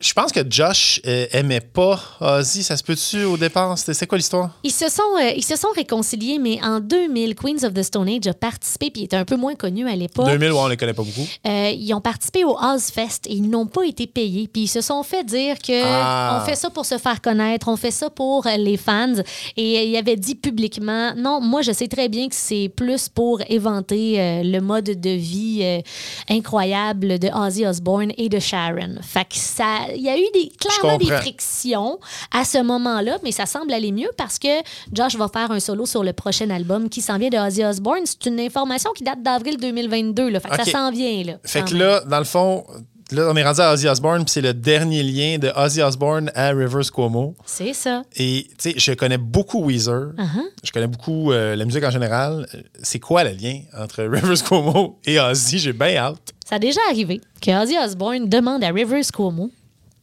je 0.00 0.12
pense 0.14 0.32
que 0.32 0.40
Josh 0.48 1.00
euh, 1.06 1.26
aimait 1.32 1.60
pas 1.60 2.00
Ozzy. 2.20 2.62
Ça 2.62 2.76
se 2.76 2.82
peut-tu 2.82 3.24
au 3.24 3.36
départ? 3.36 3.76
C'est 3.78 4.06
quoi 4.06 4.18
l'histoire? 4.18 4.50
Ils 4.64 4.70
se, 4.72 4.88
sont, 4.88 5.02
euh, 5.20 5.30
ils 5.36 5.44
se 5.44 5.56
sont 5.56 5.68
réconciliés, 5.76 6.38
mais 6.38 6.58
en 6.62 6.80
2000, 6.80 7.34
Queens 7.34 7.64
of 7.64 7.74
the 7.74 7.82
Stone 7.82 8.08
Age 8.08 8.26
a 8.26 8.32
participé, 8.34 8.90
puis 8.90 9.02
il 9.02 9.04
était 9.04 9.16
un 9.16 9.24
peu 9.24 9.36
moins 9.36 9.54
connu 9.54 9.88
à 9.88 9.94
l'époque. 9.96 10.26
2000, 10.26 10.52
ouais, 10.52 10.58
on 10.58 10.68
les 10.68 10.76
connaît 10.76 10.94
pas 10.94 11.02
beaucoup. 11.02 11.26
Euh, 11.46 11.70
ils 11.76 11.92
ont 11.94 12.00
participé 12.00 12.44
au 12.44 12.56
Ozfest 12.58 13.26
et 13.26 13.34
ils 13.34 13.48
n'ont 13.48 13.66
pas 13.66 13.84
été 13.84 14.06
payés. 14.06 14.48
Puis 14.52 14.62
ils 14.62 14.68
se 14.68 14.80
sont 14.80 15.02
fait 15.02 15.24
dire 15.24 15.58
que 15.58 15.82
Ah. 15.84 16.40
on 16.42 16.46
fait 16.48 16.56
ça 16.56 16.70
pour 16.70 16.86
se 16.86 16.96
faire 16.98 17.20
connaître, 17.20 17.68
on 17.68 17.76
fait 17.76 17.90
ça 17.90 18.08
pour 18.10 18.46
les 18.58 18.76
fans. 18.76 19.14
Et 19.56 19.78
euh, 19.78 19.82
il 19.82 19.96
avait 19.96 20.16
dit 20.16 20.34
publiquement, 20.34 21.12
non, 21.16 21.40
moi 21.40 21.62
je 21.62 21.72
sais 21.72 21.88
très 21.88 22.08
bien 22.08 22.28
que 22.28 22.34
c'est 22.34 22.70
plus 22.74 23.08
pour 23.08 23.40
éventer 23.48 24.42
le 24.44 24.60
mode 24.60 24.84
de 25.00 25.10
vie 25.10 25.82
incroyable 26.28 27.18
de 27.18 27.28
Ozzy 27.28 27.66
Osbourne 27.66 28.12
et 28.16 28.28
de 28.28 28.38
Sharon. 28.38 28.96
Fait 29.02 29.24
que 29.24 29.34
ça, 29.36 29.66
il 29.94 30.02
y 30.02 30.08
a 30.08 30.16
eu 30.16 30.24
des, 30.34 30.50
clairement 30.58 30.98
des 30.98 31.06
frictions 31.06 31.98
à 32.32 32.44
ce 32.44 32.62
moment-là, 32.62 33.18
mais 33.22 33.32
ça 33.32 33.46
semble 33.46 33.72
aller 33.72 33.92
mieux 33.92 34.10
parce 34.16 34.38
que 34.38 34.48
Josh 34.92 35.16
va 35.16 35.28
faire 35.28 35.50
un 35.50 35.60
solo 35.60 35.86
sur 35.86 36.02
le 36.04 36.12
prochain 36.12 36.50
album 36.50 36.88
qui 36.88 37.00
s'en 37.00 37.18
vient 37.18 37.30
de 37.30 37.38
Ozzy 37.38 37.64
Osbourne. 37.64 38.02
C'est 38.04 38.26
une 38.26 38.40
information 38.40 38.92
qui 38.92 39.04
date 39.04 39.22
d'avril 39.22 39.56
2022. 39.58 40.28
Là. 40.30 40.40
Fait 40.40 40.48
que 40.48 40.56
ça 40.56 40.64
s'en 40.64 40.90
vient. 40.90 41.24
Là, 41.24 41.32
Fait 41.44 41.62
que 41.62 41.70
même. 41.70 41.78
là, 41.78 42.00
dans 42.00 42.18
le 42.18 42.24
fond, 42.24 42.64
là, 43.10 43.28
on 43.30 43.36
est 43.36 43.44
rendu 43.44 43.60
à 43.60 43.72
Ozzy 43.72 43.88
Osbourne, 43.88 44.24
puis 44.24 44.32
c'est 44.32 44.40
le 44.40 44.54
dernier 44.54 45.02
lien 45.02 45.38
de 45.38 45.52
Ozzy 45.56 45.82
Osbourne 45.82 46.30
à 46.34 46.50
Rivers 46.50 46.90
Cuomo. 46.92 47.34
C'est 47.44 47.72
ça. 47.72 48.02
Et 48.16 48.46
tu 48.58 48.70
sais, 48.70 48.74
je 48.76 48.92
connais 48.92 49.18
beaucoup 49.18 49.64
Weezer. 49.64 50.12
Uh-huh. 50.16 50.44
Je 50.62 50.70
connais 50.72 50.86
beaucoup 50.86 51.32
euh, 51.32 51.56
la 51.56 51.64
musique 51.64 51.84
en 51.84 51.90
général. 51.90 52.46
C'est 52.82 53.00
quoi 53.00 53.24
le 53.24 53.30
lien 53.30 53.60
entre 53.76 54.02
Rivers 54.04 54.42
Cuomo 54.44 54.98
et 55.04 55.18
Ozzy? 55.20 55.58
J'ai 55.58 55.72
bien 55.72 55.96
hâte. 55.96 56.34
Ça 56.48 56.56
a 56.56 56.58
déjà 56.58 56.80
arrivé 56.90 57.20
que 57.40 57.50
Ozzy 57.62 57.76
Osbourne 57.78 58.28
demande 58.28 58.64
à 58.64 58.70
Rivers 58.70 59.06
Cuomo 59.12 59.50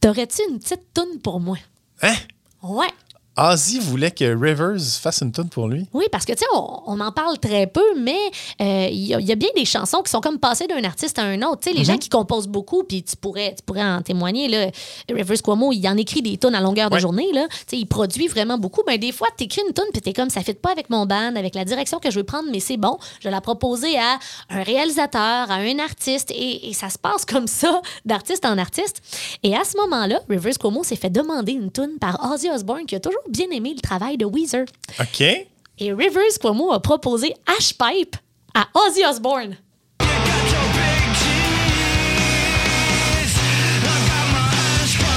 T'aurais-tu 0.00 0.42
une 0.48 0.58
petite 0.58 0.92
toune 0.94 1.20
pour 1.20 1.40
moi? 1.40 1.56
Hein? 2.02 2.14
Ouais. 2.62 2.86
Ozzy 3.38 3.78
voulait 3.78 4.10
que 4.10 4.24
Rivers 4.24 4.80
fasse 5.00 5.20
une 5.22 5.32
tune 5.32 5.48
pour 5.48 5.68
lui. 5.68 5.86
Oui, 5.92 6.06
parce 6.10 6.24
que, 6.24 6.32
tu 6.32 6.38
sais, 6.40 6.44
on, 6.54 6.82
on 6.86 7.00
en 7.00 7.12
parle 7.12 7.38
très 7.38 7.66
peu, 7.66 7.84
mais 7.96 8.18
euh, 8.60 8.88
il 8.90 9.06
y, 9.06 9.14
a- 9.14 9.20
il 9.20 9.26
y 9.26 9.32
a 9.32 9.36
bien 9.36 9.48
des 9.54 9.64
chansons 9.64 10.02
qui 10.02 10.10
sont 10.10 10.20
comme 10.20 10.38
passées 10.38 10.66
d'un 10.66 10.82
artiste 10.84 11.18
à 11.18 11.22
un 11.22 11.40
autre. 11.42 11.60
Tu 11.60 11.70
sais, 11.70 11.76
les 11.76 11.82
Mm-hmm. 11.82 11.86
gens 11.86 11.98
qui 11.98 12.08
composent 12.08 12.48
beaucoup, 12.48 12.82
puis 12.84 13.02
tu 13.02 13.16
pourrais, 13.16 13.54
tu 13.54 13.62
pourrais 13.64 13.84
en 13.84 14.02
témoigner, 14.02 14.48
là, 14.48 14.66
Rivers 15.08 15.40
Cuomo, 15.42 15.72
il 15.72 15.86
en 15.88 15.96
écrit 15.96 16.20
des 16.22 16.36
tunes 16.36 16.54
à 16.54 16.60
longueur 16.60 16.90
de 16.90 16.94
Ouais. 16.94 17.00
journée, 17.00 17.30
là. 17.32 17.46
Tu 17.50 17.56
sais, 17.68 17.76
il 17.78 17.86
produit 17.86 18.26
vraiment 18.28 18.58
beaucoup. 18.58 18.82
Ben, 18.86 18.98
des 18.98 19.12
fois, 19.12 19.28
tu 19.36 19.44
écris 19.44 19.62
une 19.66 19.72
tune, 19.74 19.84
puis 19.92 20.02
tu 20.02 20.08
es 20.10 20.12
comme, 20.12 20.30
ça 20.30 20.40
fit 20.40 20.54
pas 20.54 20.72
avec 20.72 20.90
mon 20.90 21.06
band, 21.06 21.36
avec 21.36 21.54
la 21.54 21.64
direction 21.64 21.98
que 22.00 22.10
je 22.10 22.16
veux 22.18 22.24
prendre, 22.24 22.48
mais 22.50 22.60
c'est 22.60 22.76
bon. 22.76 22.98
Je 23.20 23.24
vais 23.24 23.30
la 23.30 23.40
proposer 23.40 23.96
à 23.98 24.18
un 24.50 24.62
réalisateur, 24.62 25.50
à 25.50 25.54
un 25.54 25.78
artiste, 25.78 26.30
et, 26.32 26.68
et 26.68 26.72
ça 26.72 26.90
se 26.90 26.98
passe 26.98 27.24
comme 27.24 27.46
ça, 27.46 27.80
d'artiste 28.04 28.44
en 28.44 28.58
artiste. 28.58 29.00
Et 29.42 29.54
à 29.56 29.64
ce 29.64 29.76
moment-là, 29.78 30.20
Rivers 30.28 30.58
Cuomo 30.58 30.82
s'est 30.82 30.96
fait 30.96 31.10
demander 31.10 31.52
une 31.52 31.70
tune 31.70 31.98
par 32.00 32.32
Ozzy 32.32 32.50
Osbourne, 32.50 32.86
qui 32.86 32.96
a 32.96 33.00
toujours 33.00 33.20
bien 33.28 33.50
aimé 33.50 33.74
le 33.74 33.80
travail 33.80 34.16
de 34.16 34.24
Weezer. 34.24 34.64
OK? 35.00 35.20
Et 35.20 35.92
Rivers 35.92 36.38
Cuomo 36.40 36.72
a 36.72 36.80
proposé 36.80 37.34
Ash 37.58 37.72
Pipe 37.74 38.16
à 38.54 38.66
Ozzy 38.74 39.04
Osbourne. 39.04 39.56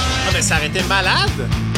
Ah, 0.04 0.30
mais 0.32 0.42
ça 0.42 0.56
aurait 0.56 0.68
été 0.68 0.82
malade! 0.84 1.71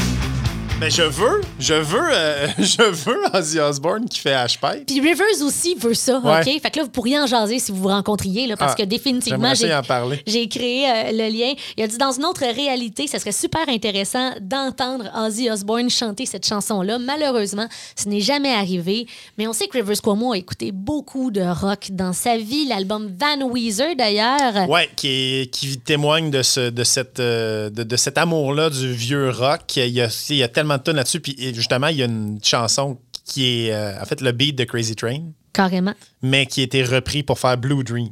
Mais 0.85 0.91
je 0.91 1.01
veux, 1.03 1.41
je 1.59 1.73
veux, 1.73 2.09
euh, 2.13 2.47
je 2.59 2.83
veux 2.83 3.17
Ozzy 3.33 3.59
Osbourne 3.59 4.05
qui 4.07 4.19
fait 4.21 4.35
H-Pipe. 4.35 4.85
Puis 4.87 5.01
Rivers 5.01 5.43
aussi 5.43 5.75
veut 5.77 5.95
ça, 5.95 6.19
Ouais. 6.23 6.41
OK? 6.41 6.61
Fait 6.63 6.71
que 6.71 6.77
là, 6.77 6.83
vous 6.85 6.91
pourriez 6.91 7.19
en 7.19 7.27
jaser 7.27 7.59
si 7.59 7.73
vous 7.73 7.79
vous 7.79 7.89
rencontriez, 7.89 8.47
là, 8.47 8.55
parce 8.59 8.73
Ah, 8.73 8.83
que 8.83 8.87
définitivement, 8.87 9.55
j'ai 9.55 10.47
créé 10.49 10.87
euh, 10.87 11.11
le 11.13 11.33
lien. 11.35 11.55
Il 11.79 11.85
a 11.85 11.87
dit, 11.87 11.97
dans 11.97 12.13
une 12.13 12.27
autre 12.27 12.43
réalité, 12.45 13.07
ça 13.07 13.19
serait 13.19 13.33
super 13.33 13.67
intéressant 13.71 14.33
d'entendre 14.43 15.11
Ozzy 15.17 15.49
Osbourne 15.51 15.89
chanter 15.89 16.27
cette 16.27 16.47
chanson-là. 16.47 16.99
Malheureusement, 16.99 17.67
ce 17.97 18.07
n'est 18.11 18.21
jamais 18.21 18.53
arrivé, 18.53 19.07
mais 19.39 19.47
on 19.47 19.55
sait 19.55 19.69
que 19.69 19.79
Rivers 19.79 20.03
Cuomo 20.03 20.33
a 20.35 20.37
écouté 20.37 20.71
beaucoup 20.71 21.31
de 21.31 21.41
rock 21.41 21.87
dans 21.93 22.13
sa 22.13 22.37
vie. 22.37 22.67
L'album 22.69 23.11
Van 23.19 23.43
Weezer, 23.49 23.97
d'ailleurs. 23.97 24.69
Ouais, 24.69 24.91
qui, 24.97 25.09
est- 25.09 25.51
qui 25.51 25.79
témoigne 25.79 26.31
de, 26.31 26.43
ce, 26.43 26.69
de, 26.69 26.85
cette, 26.85 27.21
euh, 27.21 27.71
de, 27.71 27.85
de 27.85 27.97
cet 27.97 28.19
amour-là 28.19 28.69
du 28.69 28.93
vieux 28.93 29.31
rock. 29.31 29.63
Il 29.77 29.87
y 29.89 30.03
a, 30.03 30.09
il 30.29 30.37
y 30.37 30.43
a 30.43 30.49
tellement 30.49 30.74
de 30.79 30.83
tonnes 30.83 30.97
là-dessus. 30.97 31.21
Puis 31.21 31.37
justement, 31.55 31.89
il 31.89 31.97
y 31.97 32.03
a 32.03 32.07
une 32.07 32.39
chanson 32.43 32.99
qui 33.25 33.67
est 33.69 33.73
euh, 33.73 34.01
en 34.01 34.05
fait 34.05 34.21
le 34.21 34.33
beat 34.33 34.57
de 34.57 34.65
Crazy 34.65 34.95
Train, 34.97 35.23
Carrément. 35.53 35.95
mais 36.23 36.47
qui 36.47 36.61
a 36.61 36.65
été 36.65 36.85
repris 36.85 37.23
pour 37.23 37.39
faire 37.39 37.57
Blue 37.57 37.83
Dream. 37.85 38.11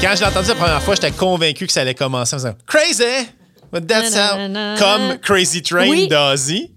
Quand 0.00 0.14
je 0.14 0.20
l'ai 0.20 0.26
entendu 0.26 0.48
la 0.48 0.54
première 0.54 0.82
fois, 0.82 0.94
j'étais 0.94 1.10
convaincu 1.10 1.66
que 1.66 1.72
ça 1.72 1.80
allait 1.80 1.94
commencer 1.94 2.34
en 2.36 2.38
faisant 2.38 2.54
Crazy! 2.66 3.28
But 3.72 3.86
that's 3.86 4.14
how. 4.14 4.36
Comme 4.78 5.18
Crazy 5.18 5.60
Train 5.62 5.88
Oui. 5.90 6.08
d'Ozzy. 6.08 6.70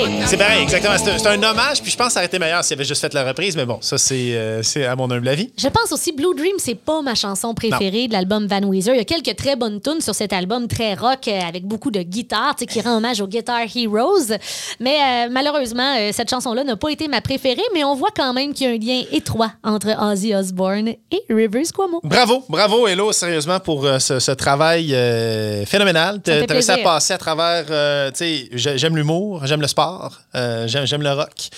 Pareil. 0.00 0.22
C'est 0.26 0.36
pareil, 0.36 0.62
exactement. 0.62 0.94
C'est 0.98 1.26
un, 1.26 1.42
hommage, 1.42 1.82
puis 1.82 1.90
je 1.90 1.96
pense 1.96 2.08
que 2.08 2.12
ça 2.14 2.20
aurait 2.20 2.26
été 2.26 2.38
meilleur 2.38 2.64
s'il 2.64 2.74
avait 2.74 2.84
juste 2.84 3.00
fait 3.00 3.12
la 3.14 3.24
reprise, 3.24 3.56
mais 3.56 3.66
bon, 3.66 3.78
ça, 3.80 3.98
c'est 3.98 4.34
euh, 4.34 4.62
c'est 4.62 4.84
à 4.86 4.96
mon 4.96 5.10
humble 5.10 5.28
avis. 5.28 5.50
Je 5.58 5.68
pense 5.68 5.92
aussi 5.92 6.12
Blue 6.12 6.34
Dream, 6.36 6.54
c'est 6.58 6.74
pas 6.74 7.02
ma 7.02 7.14
chanson 7.14 7.54
préférée 7.54 8.08
de 8.08 8.12
l'album 8.12 8.46
Van 8.46 8.62
Weezer. 8.62 8.94
Il 8.94 8.98
y 8.98 9.00
a 9.00 9.04
quelques 9.04 9.36
très 9.36 9.56
bonnes 9.56 9.80
tunes 9.80 10.00
sur 10.00 10.14
cet 10.14 10.32
album 10.32 10.68
très 10.68 10.94
rock 10.94 11.28
euh, 11.28 11.40
avec 11.46 11.64
beaucoup 11.64 11.90
de 11.90 12.00
guitare, 12.00 12.54
tu 12.56 12.66
qui 12.66 12.80
rend 12.80 12.96
hommage 12.96 13.20
aux 13.20 13.26
Guitar 13.26 13.60
Heroes. 13.74 14.36
Mais 14.80 14.96
euh, 14.96 15.28
malheureusement, 15.30 15.96
euh, 15.98 16.10
cette 16.12 16.30
chanson-là 16.30 16.64
n'a 16.64 16.76
pas 16.76 16.88
été 16.90 17.08
ma 17.08 17.20
préférée, 17.20 17.62
mais 17.74 17.84
on 17.84 17.94
voit 17.94 18.10
quand 18.16 18.32
même 18.32 18.54
qu'il 18.54 18.66
y 18.66 18.70
a 18.70 18.74
un 18.74 18.78
lien 18.78 19.04
étroit 19.12 19.52
entre 19.62 19.88
Ozzy 20.00 20.34
Osbourne 20.34 20.88
et 20.88 21.22
Rivers 21.28 21.72
Cuomo. 21.74 22.00
Bravo, 22.02 22.44
bravo, 22.48 22.86
Hello, 22.86 23.12
sérieusement, 23.12 23.60
pour 23.60 23.86
ce, 23.98 24.18
ce 24.18 24.32
travail 24.32 24.88
phénoménal. 25.66 26.20
Fait 26.24 26.46
T'as 26.46 26.54
réussi 26.54 26.70
à 26.70 26.78
passer 26.78 27.12
à 27.12 27.18
travers, 27.18 27.66
tu 28.12 28.18
sais, 28.18 28.48
j'ai- 28.52 28.78
j'aime 28.78 28.96
l'humour, 28.96 29.42
j'aime 29.44 29.60
le 29.60 29.66
sport, 29.68 29.83
Euh, 30.34 30.66
j'aime, 30.66 31.02
le 31.02 31.12
rock. 31.12 31.48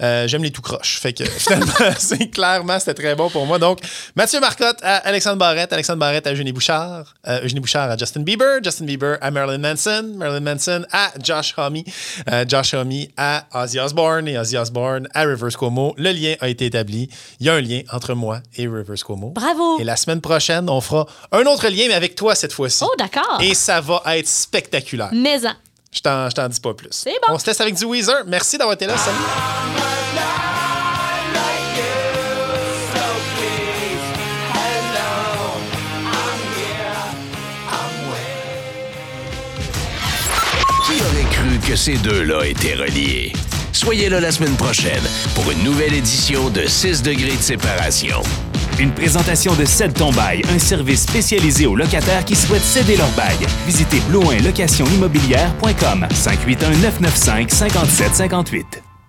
Euh, 0.00 0.28
j'aime 0.28 0.42
les 0.42 0.50
tout 0.50 0.62
croches. 0.62 0.98
Fait 1.00 1.12
que 1.12 1.24
finalement, 1.38 1.72
c'est 1.98 2.28
clairement, 2.30 2.78
c'était 2.78 2.94
très 2.94 3.14
bon 3.14 3.28
pour 3.28 3.46
moi. 3.46 3.58
Donc, 3.58 3.80
Mathieu 4.16 4.40
Marcotte 4.40 4.78
à 4.82 4.96
Alexandre 4.98 5.36
Barrette, 5.36 5.72
Alexandre 5.72 5.98
Barrette 5.98 6.26
à 6.26 6.32
Eugénie 6.32 6.52
Bouchard, 6.52 7.14
euh, 7.26 7.40
Eugénie 7.42 7.60
Bouchard 7.60 7.90
à 7.90 7.96
Justin 7.96 8.20
Bieber, 8.20 8.62
Justin 8.62 8.84
Bieber 8.84 9.18
à 9.20 9.30
Marilyn 9.30 9.58
Manson, 9.58 10.14
Marilyn 10.16 10.40
Manson 10.40 10.84
à 10.92 11.10
Josh 11.22 11.54
Homme, 11.56 11.82
euh, 12.30 12.44
Josh 12.48 12.74
Homme 12.74 12.90
à 13.16 13.46
Ozzy 13.54 13.78
Osbourne 13.78 14.28
et 14.28 14.38
Ozzy 14.38 14.56
Osbourne 14.56 15.08
à 15.14 15.22
Rivers 15.22 15.56
Cuomo. 15.56 15.94
Le 15.96 16.12
lien 16.12 16.34
a 16.40 16.48
été 16.48 16.66
établi. 16.66 17.08
Il 17.40 17.46
y 17.46 17.50
a 17.50 17.54
un 17.54 17.60
lien 17.60 17.80
entre 17.92 18.14
moi 18.14 18.40
et 18.56 18.66
Rivers 18.66 19.04
Cuomo. 19.04 19.30
Bravo. 19.30 19.78
Et 19.80 19.84
la 19.84 19.96
semaine 19.96 20.20
prochaine, 20.20 20.68
on 20.68 20.80
fera 20.80 21.06
un 21.32 21.42
autre 21.46 21.68
lien, 21.68 21.84
mais 21.88 21.94
avec 21.94 22.14
toi 22.14 22.34
cette 22.34 22.52
fois-ci. 22.52 22.84
Oh, 22.84 22.94
d'accord. 22.98 23.38
Et 23.40 23.54
ça 23.54 23.80
va 23.80 24.02
être 24.16 24.28
spectaculaire. 24.28 25.10
Mais 25.12 25.46
en. 25.46 25.52
Je 25.92 26.00
t'en, 26.00 26.30
je 26.30 26.34
t'en 26.34 26.48
dis 26.48 26.60
pas 26.60 26.74
plus. 26.74 26.88
C'est 26.92 27.10
bon. 27.26 27.34
On 27.34 27.38
se 27.38 27.46
laisse 27.46 27.60
avec 27.60 27.74
du 27.74 27.84
Weezer. 27.84 28.22
Merci 28.26 28.58
d'avoir 28.58 28.74
été 28.74 28.86
là. 28.86 28.96
Salut. 28.96 29.16
Qui 40.86 40.92
aurait 41.02 41.30
cru 41.30 41.58
que 41.68 41.76
ces 41.76 41.96
deux-là 41.98 42.46
étaient 42.46 42.74
reliés? 42.74 43.32
Soyez 43.72 44.08
là 44.08 44.20
la 44.20 44.32
semaine 44.32 44.56
prochaine 44.56 45.02
pour 45.34 45.50
une 45.50 45.62
nouvelle 45.62 45.94
édition 45.94 46.50
de 46.50 46.66
6 46.66 47.02
degrés 47.02 47.36
de 47.36 47.42
séparation. 47.42 48.20
Une 48.80 48.92
présentation 48.92 49.54
de 49.56 49.66
Cède 49.66 49.92
ton 49.92 50.10
bail, 50.10 50.40
un 50.50 50.58
service 50.58 51.02
spécialisé 51.02 51.66
aux 51.66 51.76
locataires 51.76 52.24
qui 52.24 52.34
souhaitent 52.34 52.62
céder 52.62 52.96
leur 52.96 53.10
bail. 53.10 53.36
Visitez 53.66 54.00
blouinlocationimmobilière.com 54.08 56.06
581 56.10 56.70
995 56.70 57.50
5758. 57.50 58.89